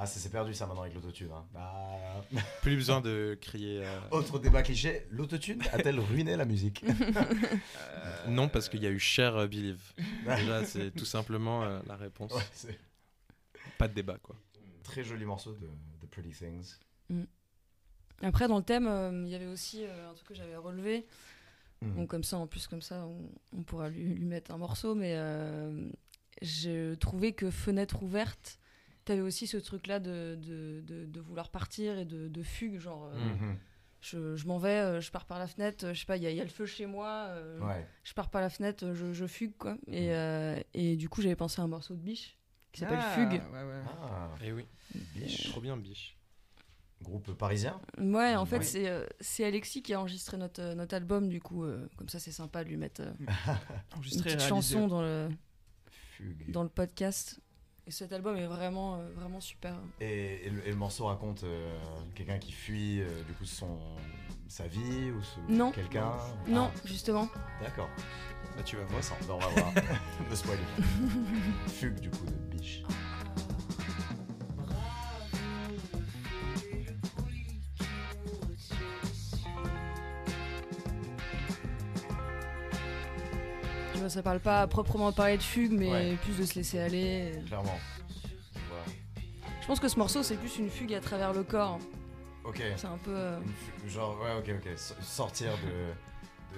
Ah, 0.00 0.06
ça 0.06 0.20
s'est 0.20 0.28
perdu 0.30 0.54
ça 0.54 0.66
maintenant 0.66 0.82
avec 0.82 0.94
l'autotune. 0.94 1.30
Hein. 1.32 1.44
Ah. 1.56 2.20
Plus 2.62 2.76
besoin 2.76 3.00
de 3.00 3.36
crier. 3.40 3.84
euh, 3.84 3.98
Autre 4.12 4.38
débat 4.38 4.62
cliché, 4.62 5.06
l'autotune 5.10 5.60
a-t-elle 5.72 5.98
ruiné 5.98 6.36
la 6.36 6.44
musique? 6.44 6.84
Non, 8.28 8.48
parce 8.48 8.68
qu'il 8.68 8.82
y 8.82 8.86
a 8.86 8.90
eu 8.90 8.98
Cher 8.98 9.36
euh, 9.36 9.46
Believe. 9.46 9.92
Déjà, 10.26 10.64
c'est 10.64 10.90
tout 10.90 11.04
simplement 11.04 11.64
euh, 11.64 11.80
la 11.86 11.96
réponse. 11.96 12.32
Ouais, 12.32 12.78
Pas 13.78 13.88
de 13.88 13.94
débat, 13.94 14.18
quoi. 14.22 14.36
très 14.84 15.02
joli 15.02 15.24
morceau 15.24 15.52
de 15.52 15.66
The 16.00 16.10
Pretty 16.10 16.30
Things. 16.30 16.74
Après, 18.22 18.48
dans 18.48 18.58
le 18.58 18.64
thème, 18.64 18.86
euh, 18.86 19.22
il 19.24 19.30
y 19.30 19.34
avait 19.34 19.46
aussi 19.46 19.84
euh, 19.84 20.10
un 20.10 20.14
truc 20.14 20.28
que 20.28 20.34
j'avais 20.34 20.56
relevé. 20.56 21.06
Donc 21.80 22.08
comme 22.10 22.24
ça, 22.24 22.38
en 22.38 22.48
plus 22.48 22.66
comme 22.66 22.82
ça, 22.82 23.04
on, 23.06 23.30
on 23.56 23.62
pourra 23.62 23.88
lui, 23.88 24.02
lui 24.14 24.24
mettre 24.24 24.50
un 24.50 24.58
morceau. 24.58 24.96
Mais 24.96 25.12
euh, 25.16 25.88
j'ai 26.42 26.96
trouvé 26.98 27.32
que 27.32 27.50
fenêtre 27.52 28.02
ouverte, 28.02 28.58
t'avais 29.08 29.20
aussi 29.22 29.46
ce 29.46 29.56
truc-là 29.56 29.98
de, 30.00 30.38
de, 30.40 30.80
de- 30.86 31.04
de 31.06 31.20
vouloir 31.20 31.50
partir 31.50 31.98
et 31.98 32.04
de, 32.04 32.28
de 32.28 32.42
fugue, 32.42 32.78
genre 32.78 33.10
euh, 33.12 33.18
Mhm. 33.18 33.56
je, 34.00 34.36
je 34.36 34.46
m'en 34.46 34.58
vais, 34.58 34.78
euh, 34.78 35.00
je 35.00 35.10
pars 35.10 35.26
par 35.26 35.38
la 35.38 35.46
fenêtre, 35.46 35.84
euh, 35.86 35.94
je 35.94 36.00
sais 36.00 36.06
pas, 36.06 36.16
il 36.16 36.22
y, 36.22 36.32
y 36.34 36.40
a 36.40 36.44
le 36.44 36.50
feu 36.50 36.66
chez 36.66 36.86
moi, 36.86 37.26
euh, 37.30 37.58
Ouais. 37.60 37.86
je 38.04 38.14
pars 38.14 38.30
par 38.30 38.40
la 38.40 38.48
fenêtre, 38.50 38.92
je, 38.94 39.12
je 39.12 39.26
fugue 39.26 39.56
quoi. 39.58 39.76
Et, 39.88 40.06
Mhm. 40.08 40.12
euh, 40.12 40.60
et 40.74 40.96
du 40.96 41.08
coup, 41.08 41.20
j'avais 41.22 41.36
pensé 41.36 41.60
à 41.60 41.64
un 41.64 41.68
morceau 41.68 41.94
de 41.94 42.00
Biche 42.00 42.36
qui 42.72 42.80
s'appelle 42.80 43.00
Ah, 43.02 43.10
Fugue. 43.14 43.42
ouais, 43.52 43.62
ouais. 43.64 43.82
Ah, 44.02 44.30
Et 44.44 44.52
oui, 44.52 44.64
biche. 45.16 45.50
trop 45.50 45.60
bien, 45.60 45.76
biche. 45.76 46.14
Groupe 47.00 47.32
parisien 47.34 47.80
Ouais, 47.98 48.34
en 48.34 48.44
fait, 48.44 48.58
Ouais. 48.58 48.64
c'est 48.64 48.88
euh, 48.88 49.06
c'est 49.20 49.44
Alexis 49.44 49.82
qui 49.82 49.94
a 49.94 50.00
enregistré 50.00 50.36
notre, 50.36 50.60
euh, 50.60 50.74
notre 50.74 50.94
album, 50.96 51.28
du 51.28 51.40
coup, 51.40 51.62
euh, 51.64 51.88
comme 51.96 52.08
ça, 52.08 52.18
c'est 52.18 52.32
sympa 52.32 52.64
de 52.64 52.68
lui 52.68 52.76
mettre 52.76 53.02
euh, 53.02 53.12
une 54.12 54.22
petite 54.22 54.40
chanson 54.40 54.88
dans 54.88 55.00
le, 55.00 55.28
Fugue. 56.16 56.50
dans 56.50 56.64
le 56.64 56.68
podcast. 56.68 57.40
Et 57.88 57.90
cet 57.90 58.12
album 58.12 58.36
est 58.36 58.46
vraiment, 58.46 58.96
euh, 58.96 59.08
vraiment 59.16 59.40
super. 59.40 59.74
Et, 59.98 60.46
et 60.46 60.50
le, 60.50 60.66
et 60.66 60.70
le 60.70 60.76
morceau 60.76 61.06
raconte 61.06 61.42
euh, 61.44 61.74
quelqu'un 62.14 62.38
qui 62.38 62.52
fuit 62.52 63.00
euh, 63.00 63.06
du 63.26 63.32
coup 63.32 63.46
son 63.46 63.78
sa 64.46 64.66
vie 64.66 65.10
ou 65.10 65.22
ce- 65.22 65.40
Non. 65.52 65.72
quelqu'un? 65.72 66.12
Non, 66.46 66.70
justement. 66.84 67.28
Ah, 67.34 67.64
D'accord. 67.64 67.88
Bah, 68.56 68.62
tu 68.62 68.76
vas 68.76 68.84
voir. 68.84 69.00
Ben, 69.26 69.34
on 69.34 69.38
va 69.38 69.48
voir. 69.48 69.72
Ne 70.30 70.34
spoil 70.34 70.58
pas. 70.58 71.70
Fugue 71.70 71.98
du 72.00 72.10
coup 72.10 72.26
de 72.26 72.56
biche. 72.56 72.82
Ça 84.08 84.22
parle 84.22 84.40
pas 84.40 84.62
à 84.62 84.66
proprement 84.66 85.12
parler 85.12 85.36
de 85.36 85.42
fugue, 85.42 85.72
mais 85.72 85.90
Ouais. 85.90 86.16
plus 86.22 86.36
de 86.38 86.44
se 86.44 86.54
laisser 86.54 86.78
aller. 86.78 87.32
Clairement. 87.46 87.78
Voilà. 88.68 88.84
Je 89.60 89.66
pense 89.66 89.80
que 89.80 89.88
ce 89.88 89.98
morceau, 89.98 90.22
c'est 90.22 90.36
plus 90.36 90.58
une 90.58 90.70
fugue 90.70 90.94
à 90.94 91.00
travers 91.00 91.32
le 91.32 91.42
corps. 91.42 91.78
Ok. 92.44 92.62
C'est 92.76 92.86
un 92.86 92.98
peu. 92.98 93.14
euh, 93.14 93.38
Genre 93.86 94.18
ouais 94.22 94.32
ok 94.38 94.56
ok. 94.64 94.66
S- 94.72 94.94
Sortir 95.02 95.52
de 95.58 95.92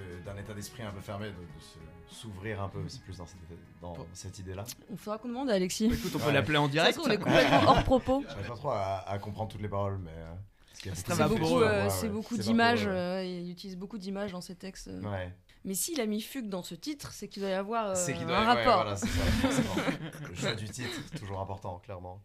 de- 0.00 0.24
d'un 0.24 0.36
état 0.40 0.54
d'esprit 0.54 0.84
un 0.84 0.92
peu 0.92 1.00
fermé, 1.00 1.26
de, 1.26 1.32
de 1.32 1.36
se- 1.60 2.14
s'ouvrir 2.20 2.62
un 2.62 2.68
peu, 2.68 2.78
c'est 2.86 3.02
plus 3.02 3.16
dans 3.18 3.26
cette, 3.26 3.38
dans 3.82 3.96
cette 4.12 4.38
idée-là. 4.38 4.64
Il 4.90 4.96
faudra 4.96 5.18
qu'on 5.18 5.26
demande 5.28 5.50
à 5.50 5.54
Alexis. 5.54 5.86
Écoute, 5.86 6.12
on 6.14 6.18
peut 6.18 6.26
Ouais. 6.26 6.32
l'appeler 6.32 6.58
en 6.58 6.68
direct. 6.68 6.94
façon, 6.96 7.08
on 7.08 7.12
est 7.12 7.18
complètement 7.18 7.62
hors 7.66 7.82
propos. 7.82 8.24
J'arrive 8.28 8.46
pas 8.46 8.54
trop 8.54 8.70
à, 8.70 9.04
à 9.08 9.18
comprendre 9.18 9.50
toutes 9.50 9.60
les 9.62 9.68
paroles, 9.68 9.98
mais. 9.98 10.12
euh, 10.12 10.32
C'est 10.74 10.90
beaucoup 10.90 11.02
très 11.02 11.12
de- 11.12 11.18
C'est 11.18 11.28
beaucoup, 11.28 11.40
vaporeux, 11.42 11.64
euh, 11.64 11.82
Ouais, 11.84 11.90
c'est 11.90 12.06
ouais, 12.06 12.12
beaucoup 12.12 12.36
d'images. 12.38 12.84
euh, 12.86 13.24
il 13.24 13.50
utilise 13.50 13.76
beaucoup 13.76 13.98
d'images 13.98 14.30
dans 14.32 14.40
ses 14.40 14.54
textes. 14.54 14.88
Ouais. 15.02 15.34
Mais 15.64 15.74
s'il 15.74 16.00
a 16.00 16.06
mis 16.06 16.20
fugue 16.22 16.48
dans 16.48 16.62
ce 16.62 16.74
titre, 16.74 17.12
c'est 17.12 17.28
qu'il 17.28 17.42
doit 17.42 17.50
y 17.50 17.54
avoir 17.54 17.90
euh, 17.90 17.94
C'est 17.94 18.14
qu'il 18.14 18.22
un 18.22 18.26
doit 18.28 18.38
ouais, 18.40 18.44
rapport. 18.46 18.74
voilà, 18.82 18.96
c'est 18.96 19.06
ça, 19.08 19.24
forcément. 19.24 19.74
Le 20.30 20.34
choix 20.34 20.54
du 20.54 20.68
titre, 20.68 21.02
toujours 21.18 21.40
important, 21.40 21.78
clairement. 21.80 22.22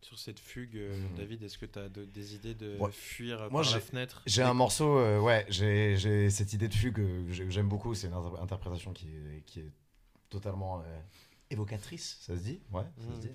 Sur 0.00 0.16
cette 0.18 0.38
fugue, 0.38 0.76
euh, 0.76 0.96
Mhm. 0.96 1.16
David, 1.16 1.42
est-ce 1.42 1.58
que 1.58 1.66
tu 1.66 1.78
as 1.78 1.88
des 1.88 2.34
idées 2.36 2.54
de 2.54 2.76
Ouais. 2.78 2.92
fuir 2.92 3.48
Moi, 3.50 3.62
par 3.62 3.72
la 3.72 3.80
fenêtre 3.80 4.22
J'ai 4.26 4.42
un 4.42 4.54
morceau, 4.54 4.96
euh, 4.98 5.18
ouais, 5.18 5.44
j'ai 5.48 5.96
j'ai 5.96 6.30
cette 6.30 6.52
idée 6.52 6.68
de 6.68 6.74
fugue 6.74 6.94
que 6.94 7.32
j'ai- 7.32 7.50
j'aime 7.50 7.68
beaucoup. 7.68 7.94
C'est 7.94 8.06
une 8.06 8.12
inter- 8.14 8.40
interprétation 8.40 8.92
qui 8.92 9.08
est, 9.08 9.42
qui 9.44 9.58
est 9.60 9.72
totalement 10.30 10.80
euh, 10.80 11.00
évocatrice, 11.50 12.18
ça 12.20 12.36
se 12.36 12.42
dit 12.42 12.60
Ouais, 12.70 12.84
ça 12.98 13.06
Mhm. 13.08 13.14
se 13.16 13.20
dit. 13.20 13.32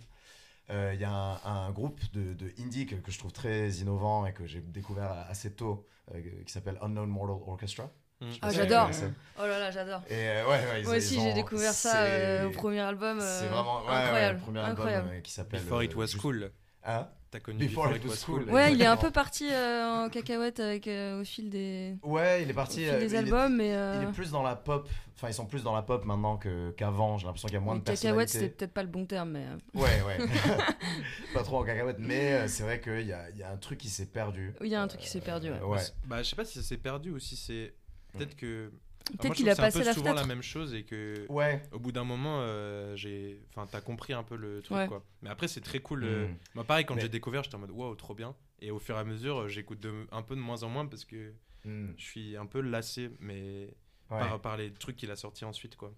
Euh, 0.70 0.92
Il 0.96 1.02
y 1.02 1.04
a 1.04 1.12
un, 1.12 1.66
un 1.68 1.72
groupe 1.72 2.00
de, 2.14 2.34
de 2.34 2.54
indie 2.58 2.86
que, 2.86 2.96
que 2.96 3.12
je 3.12 3.20
trouve 3.20 3.34
très 3.34 3.70
innovant 3.72 4.26
et 4.26 4.32
que 4.34 4.48
j'ai 4.48 4.62
découvert 4.62 5.12
assez 5.30 5.52
tôt 5.54 5.86
euh, 6.16 6.22
qui 6.46 6.52
s'appelle 6.54 6.78
Unknown 6.82 7.10
Mortal 7.10 7.36
Orchestra. 7.46 7.92
Sais 8.22 8.40
Ah, 8.42 8.50
j'adore. 8.52 8.90
Oh 9.38 9.42
là 9.46 9.60
là, 9.60 9.72
j'adore. 9.72 10.02
Et 10.10 10.14
euh, 10.14 10.44
ouais, 10.46 10.50
ouais, 10.52 10.82
ils- 10.82 10.86
Moi 10.86 10.98
aussi, 10.98 11.20
j'ai 11.22 11.34
découvert 11.34 11.74
ça 11.74 11.92
c'est- 11.92 11.98
euh, 12.42 12.48
au 12.48 12.52
premier 12.52 12.80
album. 12.80 13.20
euh, 13.20 13.40
C'est 13.42 13.48
vraiment 13.48 13.82
ouais, 13.82 13.88
ouais, 13.90 13.94
incroyable. 13.96 14.38
le 14.40 14.44
premier 14.44 14.60
incroyable. 14.60 14.98
album 15.08 15.18
euh, 15.18 15.22
qui 15.22 15.32
s'appelle 15.32 15.62
Before 15.62 15.84
It 15.84 15.92
euh, 15.94 15.98
Was 15.98 16.16
Cool. 16.22 16.52
Hein 16.86 17.08
T'as 17.32 17.40
connu 17.40 17.66
Before 17.66 17.96
It 17.96 18.06
Was 18.06 18.24
Cool. 18.26 18.50
Ouais, 18.52 18.74
il 18.74 18.82
est 18.82 18.86
un 18.86 18.96
peu 18.96 19.10
parti 19.10 19.50
euh, 19.52 20.06
en 20.06 20.10
cacahuète 20.10 20.60
avec, 20.60 20.88
euh, 20.88 21.22
au 21.22 21.26
fil 21.26 21.50
des, 21.50 21.96
Ouais, 22.04 22.44
il 22.44 22.50
est 22.50 22.52
au 22.52 22.56
parti. 22.56 22.82
fil 22.82 22.90
euh, 22.90 23.00
des 23.00 23.06
il 23.08 23.16
est- 23.16 23.18
albums, 23.18 23.56
mais 23.58 23.70
Il 23.70 23.74
euh, 23.76 24.08
est 24.08 24.14
plus 24.14 24.30
dans 24.30 24.44
la 24.44 24.56
pop, 24.56 24.88
enfin 25.16 25.30
ils 25.30 25.34
sont 25.34 25.48
plus 25.48 25.64
dans 25.64 25.74
la 25.74 25.82
pop 25.82 26.06
maintenant 26.06 26.38
que- 26.38 26.70
qu'avant, 26.78 27.18
j'ai 27.18 27.26
l'impression 27.26 27.48
qu'il 27.48 27.56
y 27.56 27.58
a 27.58 27.62
moins 27.62 27.74
mais 27.74 27.80
de 27.80 27.86
cacahuète, 27.86 28.30
c'était 28.30 28.50
peut-être 28.50 28.74
pas 28.74 28.84
le 28.84 28.90
bon 28.90 29.06
terme, 29.08 29.32
mais 29.32 29.46
euh, 29.48 29.80
Ouais, 29.82 30.02
ouais. 30.06 30.18
pas 31.34 31.42
trop 31.44 31.58
en 31.60 31.64
cacahuète, 31.64 31.98
mais 32.00 32.34
euh, 32.34 32.48
c'est 32.48 32.64
vrai 32.64 32.80
qu'il 32.80 33.08
y 33.08 33.14
a, 33.14 33.30
il 33.32 33.38
y 33.38 33.44
a 33.44 33.50
un 33.50 33.58
truc 33.58 33.80
qui 33.80 33.90
s'est 33.90 34.06
perdu. 34.06 34.54
il 34.62 34.68
y 34.68 34.76
a 34.76 34.82
un 34.84 34.88
truc 34.88 35.02
qui 35.02 35.10
s'est 35.10 35.20
perdu. 35.22 35.48
Euh, 35.50 35.66
ouais. 35.66 35.80
Bah, 36.06 36.22
je 36.22 36.30
sais 36.30 36.36
pas 36.36 36.46
si 36.46 36.60
ça 36.60 36.64
s'est 36.64 36.78
perdu 36.78 37.10
ou 37.12 37.20
si 37.20 37.36
c'est. 37.36 37.74
Peut-être 38.14 38.36
que. 38.36 38.72
Peut-être 39.20 39.34
qu'il 39.36 39.50
a 39.50 39.56
c'est 39.56 39.62
un 39.62 39.66
passé 39.66 39.80
peu 39.80 39.86
la 39.86 39.94
souvent 39.94 40.14
la 40.14 40.26
même 40.26 40.42
chose 40.42 40.74
et 40.74 40.84
que. 40.84 41.26
Ouais. 41.30 41.62
Au 41.74 41.80
bout 41.80 41.92
d'un 41.92 42.06
moment, 42.06 42.38
euh, 42.40 42.96
j'ai, 42.96 43.42
enfin, 43.50 43.68
t'as 43.70 43.82
compris 43.82 44.14
un 44.14 44.24
peu 44.24 44.38
le 44.38 44.62
truc, 44.62 44.78
Ouais. 44.78 44.88
quoi. 44.88 45.04
Mais 45.22 45.30
après, 45.30 45.48
c'est 45.50 45.60
très 45.62 45.80
cool. 45.80 46.04
euh, 46.06 46.28
Mm. 46.30 46.38
Moi, 46.56 46.64
pareil, 46.64 46.86
quand 46.86 46.96
Mais- 46.96 47.02
j'ai 47.02 47.10
découvert, 47.10 47.44
j'étais 47.44 47.56
en 47.56 47.60
mode, 47.60 47.72
waouh, 47.72 47.96
trop 47.96 48.14
bien. 48.16 48.34
Et 48.62 48.72
au 48.72 48.80
fur 48.80 48.96
et 48.96 49.00
à 49.00 49.04
mesure, 49.04 49.50
j'écoute 49.50 49.82
de- 49.82 50.08
un 50.12 50.22
peu 50.22 50.36
de 50.36 50.40
moins 50.42 50.64
en 50.64 50.70
moins 50.70 50.86
parce 50.86 51.04
que 51.04 51.34
Mm. 51.66 51.88
je 51.98 52.04
suis 52.04 52.38
un 52.38 52.46
peu 52.46 52.62
lassé, 52.62 53.12
mais 53.20 53.74
Ouais. 54.10 54.20
par, 54.20 54.40
par 54.42 54.58
les 54.58 54.72
trucs 54.72 54.96
qu'il 54.96 55.12
a 55.12 55.16
sortis 55.18 55.44
ensuite, 55.44 55.76
quoi. 55.76 55.94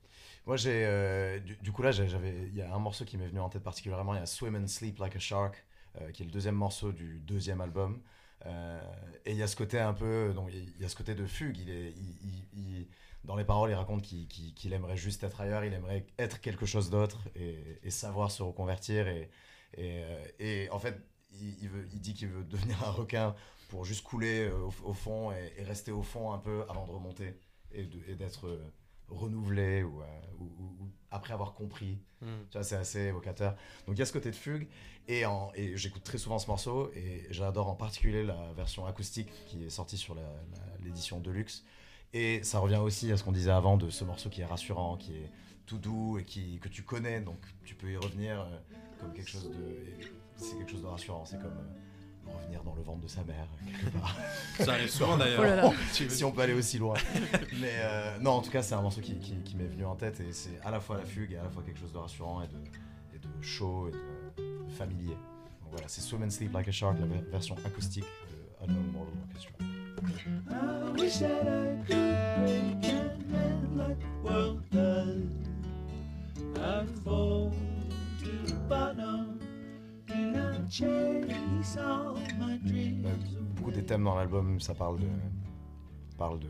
Moi, 0.47 0.57
j'ai. 0.57 0.84
euh, 0.86 1.39
du, 1.39 1.55
du 1.57 1.72
coup, 1.72 1.84
là, 1.84 1.91
j'avais. 1.91 2.47
Il 2.47 2.55
y 2.55 2.61
a 2.63 2.74
un 2.74 2.80
morceau 2.80 3.05
qui 3.05 3.18
m'est 3.18 3.28
venu 3.28 3.39
en 3.39 3.49
tête 3.49 3.63
particulièrement. 3.63 4.16
Il 4.16 4.20
y 4.20 4.24
a 4.24 4.26
Swim 4.26 4.55
and 4.55 4.68
Sleep 4.68 4.97
Like 4.97 5.16
a 5.16 5.20
Shark, 5.20 5.63
euh, 6.01 6.09
qui 6.11 6.24
est 6.24 6.26
le 6.26 6.32
deuxième 6.32 6.55
morceau 6.55 6.91
du 6.91 7.20
deuxième 7.20 7.61
album. 7.61 8.01
Euh, 8.46 8.80
et 9.26 9.32
il 9.32 9.38
y 9.38 9.44
a 9.44 9.48
ce 9.48 9.56
côté 9.56 9.80
un 9.80 9.94
peu. 9.94 10.34
Donc, 10.34 10.50
il 10.54 10.82
y 10.82 10.86
a 10.86 10.90
ce 10.90 10.96
côté 10.96 11.16
de 11.16 11.26
fugue. 11.26 11.58
Il 11.58 11.70
est, 11.70 12.88
dans 13.24 13.36
les 13.36 13.46
paroles, 13.46 13.72
il 13.72 13.76
raconte 13.76 14.04
qu'il 14.04 14.74
aimerait 14.74 14.98
juste 14.98 15.24
être 15.24 15.42
ailleurs. 15.42 15.64
Il 15.66 15.74
aimerait 15.74 16.06
être 16.20 16.42
quelque 16.42 16.66
chose 16.66 16.90
d'autre 16.90 17.20
et, 17.36 17.90
savoir 17.90 18.32
se 18.32 18.44
reconvertir. 18.44 19.08
Et, 19.08 19.30
euh, 19.78 20.68
en 20.72 20.80
fait, 20.80 21.00
il, 21.34 21.70
dit 22.02 22.14
qu'il 22.14 22.30
veut 22.30 22.44
devenir 22.44 22.84
un 22.88 22.92
requin 22.92 23.36
pour 23.70 23.84
juste 23.84 24.04
couler 24.04 24.48
euh, 24.48 24.70
au, 24.84 24.94
fond 24.94 25.32
et, 25.32 25.64
rester 25.64 25.92
au 25.92 26.04
fond 26.04 26.32
un 26.32 26.38
peu 26.38 26.64
avant 26.70 26.86
de 26.86 26.92
remonter 26.92 27.40
et 27.72 28.16
d'être 28.16 28.58
renouvelé 29.10 29.84
ou, 29.84 30.01
euh, 30.01 30.06
ou- 30.39 30.89
après 31.12 31.34
avoir 31.34 31.53
compris. 31.53 31.97
Mm. 32.22 32.26
Tu 32.51 32.58
vois, 32.58 32.64
c'est 32.64 32.76
assez 32.76 32.99
évocateur. 33.03 33.56
Donc 33.88 33.95
il 33.95 33.99
y 33.99 34.01
a 34.01 34.06
ce 34.06 34.12
côté 34.14 34.30
de 34.32 34.36
fugue 34.36 34.68
et, 35.08 35.26
en- 35.26 35.51
et 35.56 35.78
j'écoute 35.78 36.03
très 36.03 36.18
souvent 36.18 36.39
ce 36.39 36.47
morceau 36.47 36.91
et 36.93 37.26
j'adore 37.30 37.68
en 37.70 37.76
particulier 37.76 38.24
la 38.24 38.51
version 38.53 38.86
acoustique 38.86 39.30
qui 39.47 39.64
est 39.66 39.70
sortie 39.70 39.97
sur 39.97 40.16
l'édition 40.84 41.20
Deluxe. 41.20 41.64
Et 42.14 42.43
ça 42.43 42.60
revient 42.60 42.78
aussi 42.78 43.12
à 43.12 43.18
ce 43.18 43.24
qu'on 43.24 43.32
disait 43.32 43.51
avant 43.51 43.78
de 43.78 43.89
ce 43.89 44.03
morceau 44.03 44.30
qui 44.30 44.41
est 44.41 44.45
rassurant, 44.45 44.97
qui 44.97 45.14
est 45.16 45.32
tout 45.66 45.78
doux 45.78 46.18
et 46.20 46.24
qui, 46.24 46.60
que 46.60 46.70
tu 46.70 46.84
connais, 46.84 47.20
donc 47.22 47.39
tu 47.66 47.76
peux 47.76 47.91
y 47.91 47.97
revenir 47.97 48.39
euh, 48.41 48.58
comme 48.99 49.14
quelque 49.14 49.30
chose 49.30 49.49
de. 49.49 49.78
C'est 50.38 50.58
quelque 50.58 50.72
chose 50.72 50.82
de 50.82 50.88
rassurant, 50.88 51.26
c'est 51.26 51.39
comme 51.41 51.58
euh, 51.58 51.95
revenir 52.34 52.64
dans 52.64 52.76
le 52.76 52.82
ventre 52.82 53.02
de 53.02 53.08
sa 53.08 53.24
mère, 53.24 53.46
quelque 53.66 53.98
part. 53.98 54.16
Ça 54.60 54.74
arrive 54.74 54.90
souvent 54.90 55.18
d'ailleurs. 55.18 55.66
Oh. 55.66 55.74
Tu- 55.94 56.10
si 56.10 56.24
on 56.24 56.32
peut 56.32 56.42
aller 56.42 56.54
aussi 56.54 56.78
loin. 56.78 56.96
Mais 57.62 57.74
euh, 57.80 58.18
non, 58.20 58.32
en 58.32 58.42
tout 58.42 58.52
cas, 58.52 58.62
c'est 58.64 58.74
un 58.76 58.82
morceau 58.82 59.02
qui, 59.02 59.16
qui- 59.20 59.38
qui 59.44 59.56
m'est 59.56 59.66
venu 59.68 59.86
en 59.86 59.96
tête 59.96 60.20
et 60.20 60.32
c'est 60.32 60.60
à 60.64 60.72
la 60.72 60.80
fois 60.80 60.98
la 60.98 61.06
fugue 61.06 61.32
et 61.34 61.38
à 61.38 61.44
la 61.44 61.50
fois 61.50 61.64
quelque 61.64 61.80
chose 61.80 61.92
de 61.94 61.98
rassurant 61.98 62.42
et 62.42 62.48
de, 62.48 62.58
et 63.16 63.20
de 63.20 63.44
chaud 63.44 63.88
et 63.90 63.92
de, 63.92 64.74
familier. 64.78 65.14
Donc 65.62 65.72
voilà, 65.72 65.88
c'est 65.88 66.02
Swim 66.02 66.24
and 66.24 66.30
Sleep 66.30 66.54
Like 66.54 66.68
a 66.68 66.72
Shark, 66.72 66.98
la 67.00 67.06
ver- 67.06 67.24
version 67.32 67.56
acoustique 67.66 68.04
de 68.04 68.66
Unknown 68.66 68.92
Mortal 68.92 69.14
Orchestra. 69.28 69.54
I 70.50 71.02
wish 71.02 71.18
that 71.20 71.48
I 71.48 71.78
could 71.88 72.44
break 72.44 72.94
and 72.94 73.32
mend 73.32 73.78
like 73.78 74.00
the 74.00 74.30
world 74.30 74.62
does. 74.72 75.24
I'd 76.58 76.90
fall 77.04 77.52
to 78.22 78.30
the 78.46 78.54
bottom 78.68 79.40
beaucoup 83.55 83.72
des 83.72 83.84
thèmes 83.84 84.03
dans 84.03 84.16
l'album, 84.16 84.59
ça 84.59 84.74
parle 84.74 84.99
de, 84.99 85.07
parle 86.18 86.39
de 86.39 86.47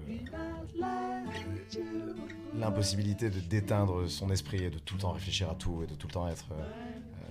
l'impossibilité 2.55 3.30
de 3.30 3.39
d'éteindre 3.39 4.07
son 4.07 4.30
esprit 4.30 4.63
et 4.63 4.70
de 4.70 4.80
tout 4.80 4.95
le 4.95 5.01
temps 5.01 5.11
réfléchir 5.11 5.49
à 5.49 5.55
tout 5.55 5.84
et 5.84 5.88
de 5.88 5.95
tout 5.95 6.07
le 6.07 6.13
temps 6.13 6.28
être 6.28 6.51
euh, 6.51 6.63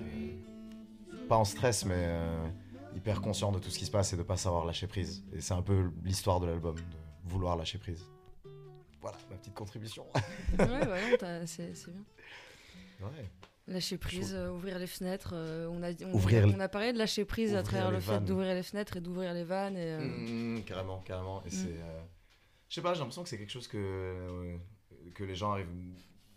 euh, 0.03 1.27
pas 1.29 1.37
en 1.37 1.45
stress 1.45 1.85
mais 1.85 1.95
euh, 1.97 2.47
hyper 2.97 3.21
conscient 3.21 3.53
de 3.53 3.59
tout 3.59 3.71
ce 3.71 3.79
qui 3.79 3.87
se 3.87 3.91
passe 3.91 4.13
et 4.13 4.17
de 4.17 4.23
pas 4.23 4.37
savoir 4.37 4.65
lâcher 4.65 4.87
prise. 4.87 5.25
Et 5.33 5.41
c'est 5.41 5.55
un 5.55 5.63
peu 5.63 5.91
l'histoire 6.05 6.41
de 6.41 6.47
l'album, 6.47 6.77
de 6.77 6.83
vouloir 7.25 7.57
lâcher 7.57 7.79
prise. 7.79 8.05
Voilà, 9.01 9.19
ma 9.31 9.37
petite 9.37 9.55
contribution. 9.55 10.07
ouais, 10.59 10.67
ouais, 10.67 11.47
c'est 11.47 11.73
bien. 11.89 12.05
Ouais. 13.01 13.31
Lâcher 13.67 13.97
prise, 13.97 14.35
euh, 14.35 14.51
ouvrir 14.51 14.79
les 14.79 14.87
fenêtres. 14.87 15.33
euh, 15.35 15.67
on, 15.71 15.83
a, 15.83 15.91
on, 16.05 16.13
Ouvrir 16.15 16.47
on 16.55 16.61
a 16.61 16.69
parlé 16.69 16.93
de 16.93 16.99
lâcher 16.99 17.25
prise 17.25 17.55
à 17.55 17.61
ouvrir 17.61 17.65
travers 17.71 17.91
les 17.91 17.97
le 17.97 18.01
fait 18.03 18.11
vannes. 18.13 18.25
d'ouvrir 18.27 18.55
les 18.55 18.63
fenêtres 18.63 18.97
et 18.99 19.01
d'ouvrir 19.01 19.33
les 19.33 19.45
vannes. 19.45 19.77
Et, 19.77 19.93
euh, 19.93 20.57
Mm, 20.59 20.65
carrément, 20.65 21.01
carrément. 21.01 21.43
Et 21.47 21.51
c'est. 21.51 21.69
euh, 21.81 22.03
Je 22.69 22.75
sais 22.75 22.83
pas, 22.83 22.93
j'ai 22.93 23.01
l'impression 23.01 23.23
que 23.23 23.29
c'est 23.29 23.39
quelque 23.39 23.53
chose 23.53 23.67
que, 23.69 23.79
euh, 23.79 24.57
que 25.15 25.25
les 25.25 25.35
gens 25.35 25.53
arrivent 25.53 25.69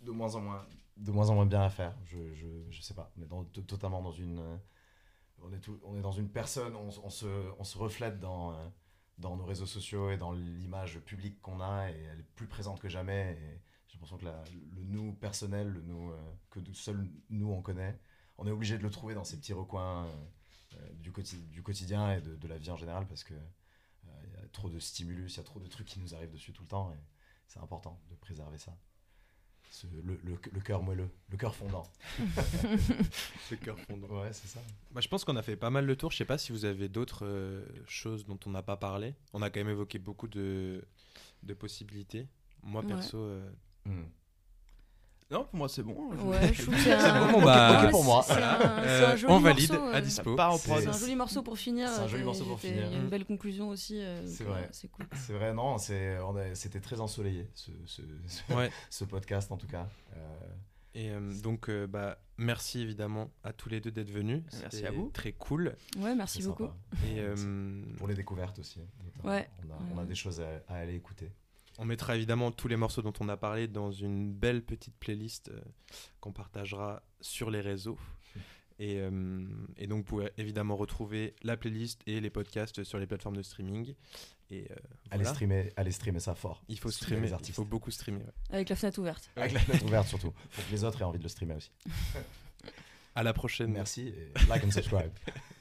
de 0.02 0.10
moins 0.10 0.34
en 0.36 0.40
moins, 0.40 0.66
de 0.96 1.10
moins 1.12 1.28
en 1.28 1.34
moins 1.34 1.46
bien 1.46 1.62
à 1.62 1.68
faire. 1.68 1.94
Je, 2.06 2.16
je, 2.34 2.46
je 2.70 2.80
sais 2.80 2.94
pas. 2.94 3.12
On 3.18 3.22
est 3.22 3.26
dans- 3.26 3.44
to- 3.44 3.60
totalement 3.62 4.00
dans 4.02 4.12
une. 4.12 4.38
euh, 4.38 4.56
On 5.42 5.52
est, 5.52 5.60
tout- 5.60 5.78
on 5.84 5.96
est 5.96 6.02
dans 6.02 6.10
une 6.12 6.28
personne, 6.30 6.74
on, 6.74 6.88
s- 6.88 6.98
on 7.04 7.10
se, 7.10 7.26
on 7.58 7.64
se 7.64 7.78
reflète 7.78 8.18
dans, 8.18 8.52
euh, 8.52 8.54
dans 9.18 9.36
nos 9.36 9.44
réseaux 9.44 9.66
sociaux 9.66 10.10
et 10.10 10.16
dans 10.16 10.32
l'image 10.32 10.98
publique 11.00 11.40
qu'on 11.42 11.60
a, 11.60 11.90
et 11.90 11.94
elle 12.12 12.20
est 12.20 12.26
plus 12.34 12.46
présente 12.48 12.80
que 12.80 12.88
jamais. 12.88 13.38
Et 13.40 13.60
j'ai 13.88 13.94
l'impression 13.94 14.18
que 14.18 14.24
la- 14.26 14.44
le 14.76 14.82
nous 14.84 15.12
personnel, 15.14 15.68
le 15.68 15.82
nous 15.82 16.10
euh, 16.12 16.16
que 16.50 16.60
nous- 16.60 16.74
seul 16.74 17.08
nous 17.30 17.50
on 17.50 17.62
connaît, 17.62 17.98
on 18.38 18.46
est 18.46 18.50
obligé 18.52 18.78
de 18.78 18.82
le 18.82 18.90
trouver 18.90 19.14
dans 19.14 19.24
ces 19.24 19.36
petits 19.38 19.52
recoins 19.54 20.04
euh, 20.06 20.08
euh, 20.80 20.92
du, 20.94 21.10
quoti- 21.10 21.48
du 21.50 21.62
quotidien 21.62 22.12
et 22.14 22.20
de, 22.20 22.36
de 22.36 22.48
la 22.48 22.58
vie 22.58 22.70
en 22.70 22.76
général 22.76 23.06
parce 23.08 23.24
que 23.24 23.34
euh, 23.34 24.08
il 24.26 24.32
y 24.40 24.44
a 24.44 24.48
trop 24.52 24.68
de 24.70 24.78
stimulus, 24.78 25.34
il 25.34 25.36
y 25.38 25.40
a 25.40 25.44
trop 25.44 25.58
de 25.60 25.66
trucs 25.66 25.86
qui 25.86 25.98
nous 26.00 26.14
arrivent 26.14 26.30
dessus 26.32 26.52
tout 26.52 26.62
le 26.62 26.68
temps 26.68 26.92
et 26.92 26.98
c'est 27.46 27.60
important 27.60 27.98
de 28.10 28.14
préserver 28.14 28.58
ça. 28.58 28.76
Ce- 29.70 29.86
le, 29.86 30.18
le, 30.24 30.38
le 30.52 30.60
cœur 30.60 30.82
moelleux, 30.82 31.10
le 31.28 31.36
cœur 31.36 31.54
fondant. 31.54 31.84
Le 33.50 33.56
cœur 33.56 33.78
fondant. 33.80 34.08
Ouais, 34.22 34.32
c'est 34.32 34.46
ça. 34.48 34.60
Bah, 34.90 35.00
je 35.00 35.08
pense 35.08 35.24
qu'on 35.24 35.36
a 35.36 35.42
fait 35.42 35.56
pas 35.56 35.70
mal 35.70 35.84
le 35.86 35.96
tour. 35.96 36.10
Je 36.10 36.16
sais 36.16 36.24
pas 36.24 36.38
si 36.38 36.52
vous 36.52 36.64
avez 36.64 36.88
d'autres 36.88 37.24
euh, 37.26 37.66
choses 37.86 38.24
dont 38.26 38.38
on 38.46 38.50
n'a 38.50 38.62
pas 38.62 38.76
parlé. 38.76 39.14
On 39.32 39.42
a 39.42 39.50
quand 39.50 39.60
même 39.60 39.68
évoqué 39.68 39.98
beaucoup 39.98 40.28
de, 40.28 40.84
de 41.42 41.54
possibilités. 41.54 42.28
Moi, 42.62 42.82
Ouais. 42.82 42.88
perso, 42.88 43.18
euh, 43.18 43.50
Hmm. 43.88 44.04
Non, 45.30 45.44
pour 45.44 45.56
moi 45.58 45.68
c'est 45.68 45.82
bon. 45.82 46.10
je- 46.16 46.22
Ouais, 46.22 46.54
je 46.54 46.62
trouve 46.62 46.74
que 46.74 46.80
c'est 46.84 46.92
un... 46.94 47.30
bon, 47.32 47.42
bah, 47.42 47.80
Ouais, 47.82 47.84
ok 47.86 47.90
pour 47.90 48.04
moi. 48.04 48.22
c'est 48.22 48.32
un- 48.32 48.36
voilà. 48.56 48.82
c'est 48.82 49.04
un 49.04 49.10
Euh, 49.10 49.16
joli 49.18 49.32
on 49.34 49.40
valide 49.40 49.72
morceau, 49.72 49.84
à 49.88 49.96
euh, 49.96 50.00
dispo. 50.00 50.36
C'est- 50.58 50.86
un 50.88 50.92
joli 50.92 51.16
morceau 51.16 51.42
pour 51.42 51.58
finir. 51.58 51.88
C'est 51.90 52.00
un 52.00 52.06
joli 52.08 52.22
euh, 52.22 52.26
morceau 52.26 52.44
pour 52.46 52.58
finir. 52.60 52.86
Il 52.86 52.92
y 52.92 52.94
a 52.96 52.98
une 52.98 53.08
belle 53.10 53.26
conclusion 53.26 53.68
aussi. 53.68 54.00
euh, 54.00 54.26
C'est 54.26 54.44
vrai. 54.44 54.62
euh, 54.62 54.68
C'est 54.70 54.88
cool. 54.88 55.06
C'est 55.14 55.34
vrai, 55.34 55.52
non, 55.52 55.76
c'était 55.78 56.80
très 56.80 57.00
ensoleillé 57.00 57.46
ce, 57.54 57.70
ce, 57.84 58.02
ce, 58.26 58.52
Ouais. 58.54 58.70
ce 58.90 59.04
podcast 59.04 59.52
en 59.52 59.58
tout 59.58 59.66
cas. 59.66 59.86
Euh, 60.16 60.18
Et 60.94 61.10
euh, 61.10 61.20
donc, 61.42 61.68
euh, 61.68 61.86
bah, 61.86 62.18
merci 62.38 62.80
évidemment 62.80 63.30
à 63.44 63.52
tous 63.52 63.68
les 63.68 63.80
deux 63.82 63.90
d'être 63.90 64.10
venus. 64.10 64.42
Merci 64.62 64.86
à 64.86 64.90
vous. 64.90 65.10
Très 65.12 65.32
cool. 65.32 65.76
Ouais, 65.98 66.14
merci 66.14 66.42
beaucoup. 66.42 66.64
sympa. 66.64 66.76
Et 67.06 67.18
euh, 67.20 67.82
Pour 67.98 68.08
les 68.08 68.14
découvertes 68.14 68.58
aussi. 68.60 68.80
Ouais. 68.80 68.86
On 69.24 69.28
a, 69.28 69.34
Ouais, 69.34 69.48
on 69.94 69.98
a 69.98 70.00
ouais. 70.00 70.06
des 70.08 70.14
choses 70.14 70.40
à, 70.40 70.72
à 70.72 70.76
aller 70.78 70.94
écouter. 70.94 71.30
On 71.78 71.84
mettra 71.84 72.16
évidemment 72.16 72.50
tous 72.50 72.68
les 72.68 72.76
morceaux 72.76 73.02
dont 73.02 73.12
on 73.20 73.28
a 73.28 73.36
parlé 73.36 73.68
dans 73.68 73.90
une 73.92 74.32
belle 74.32 74.62
petite 74.62 74.94
playlist 74.98 75.48
euh, 75.48 75.60
qu'on 76.20 76.32
partagera 76.32 77.02
sur 77.20 77.50
les 77.50 77.60
réseaux. 77.60 77.98
Et, 78.80 78.98
euh, 79.00 79.44
et 79.76 79.86
donc, 79.88 79.98
vous 79.98 80.04
pouvez 80.04 80.30
évidemment 80.36 80.76
retrouver 80.76 81.34
la 81.42 81.56
playlist 81.56 82.00
et 82.06 82.20
les 82.20 82.30
podcasts 82.30 82.84
sur 82.84 82.98
les 82.98 83.06
plateformes 83.06 83.36
de 83.36 83.42
streaming. 83.42 83.94
Et 84.50 84.62
euh, 84.70 84.74
Allez, 85.10 85.22
voilà. 85.24 85.30
streamer, 85.34 85.72
allez 85.76 85.90
streamer 85.90 86.20
ça 86.20 86.34
fort. 86.34 86.62
Il 86.68 86.78
faut 86.78 86.90
Streamer 86.90 87.26
streamer, 87.26 87.42
il 87.48 87.54
faut 87.54 87.64
beaucoup 87.64 87.90
streamer. 87.90 88.20
ouais. 88.20 88.32
Avec 88.50 88.68
la 88.68 88.76
fenêtre 88.76 88.98
ouverte. 89.00 89.30
Avec 89.36 89.52
la 89.52 89.60
fenêtre 89.60 89.84
ouverte 89.84 90.06
surtout. 90.08 90.30
Pour 90.30 90.66
que 90.66 90.70
les 90.72 90.84
autres 90.84 91.00
aient 91.00 91.04
envie 91.04 91.18
de 91.18 91.24
le 91.24 91.28
streamer 91.28 91.54
aussi. 91.56 91.70
À 93.14 93.22
la 93.24 93.32
prochaine. 93.32 93.72
Merci 93.72 94.08
et 94.08 94.32
like 94.48 94.64
and 94.64 94.70
subscribe. 94.70 95.10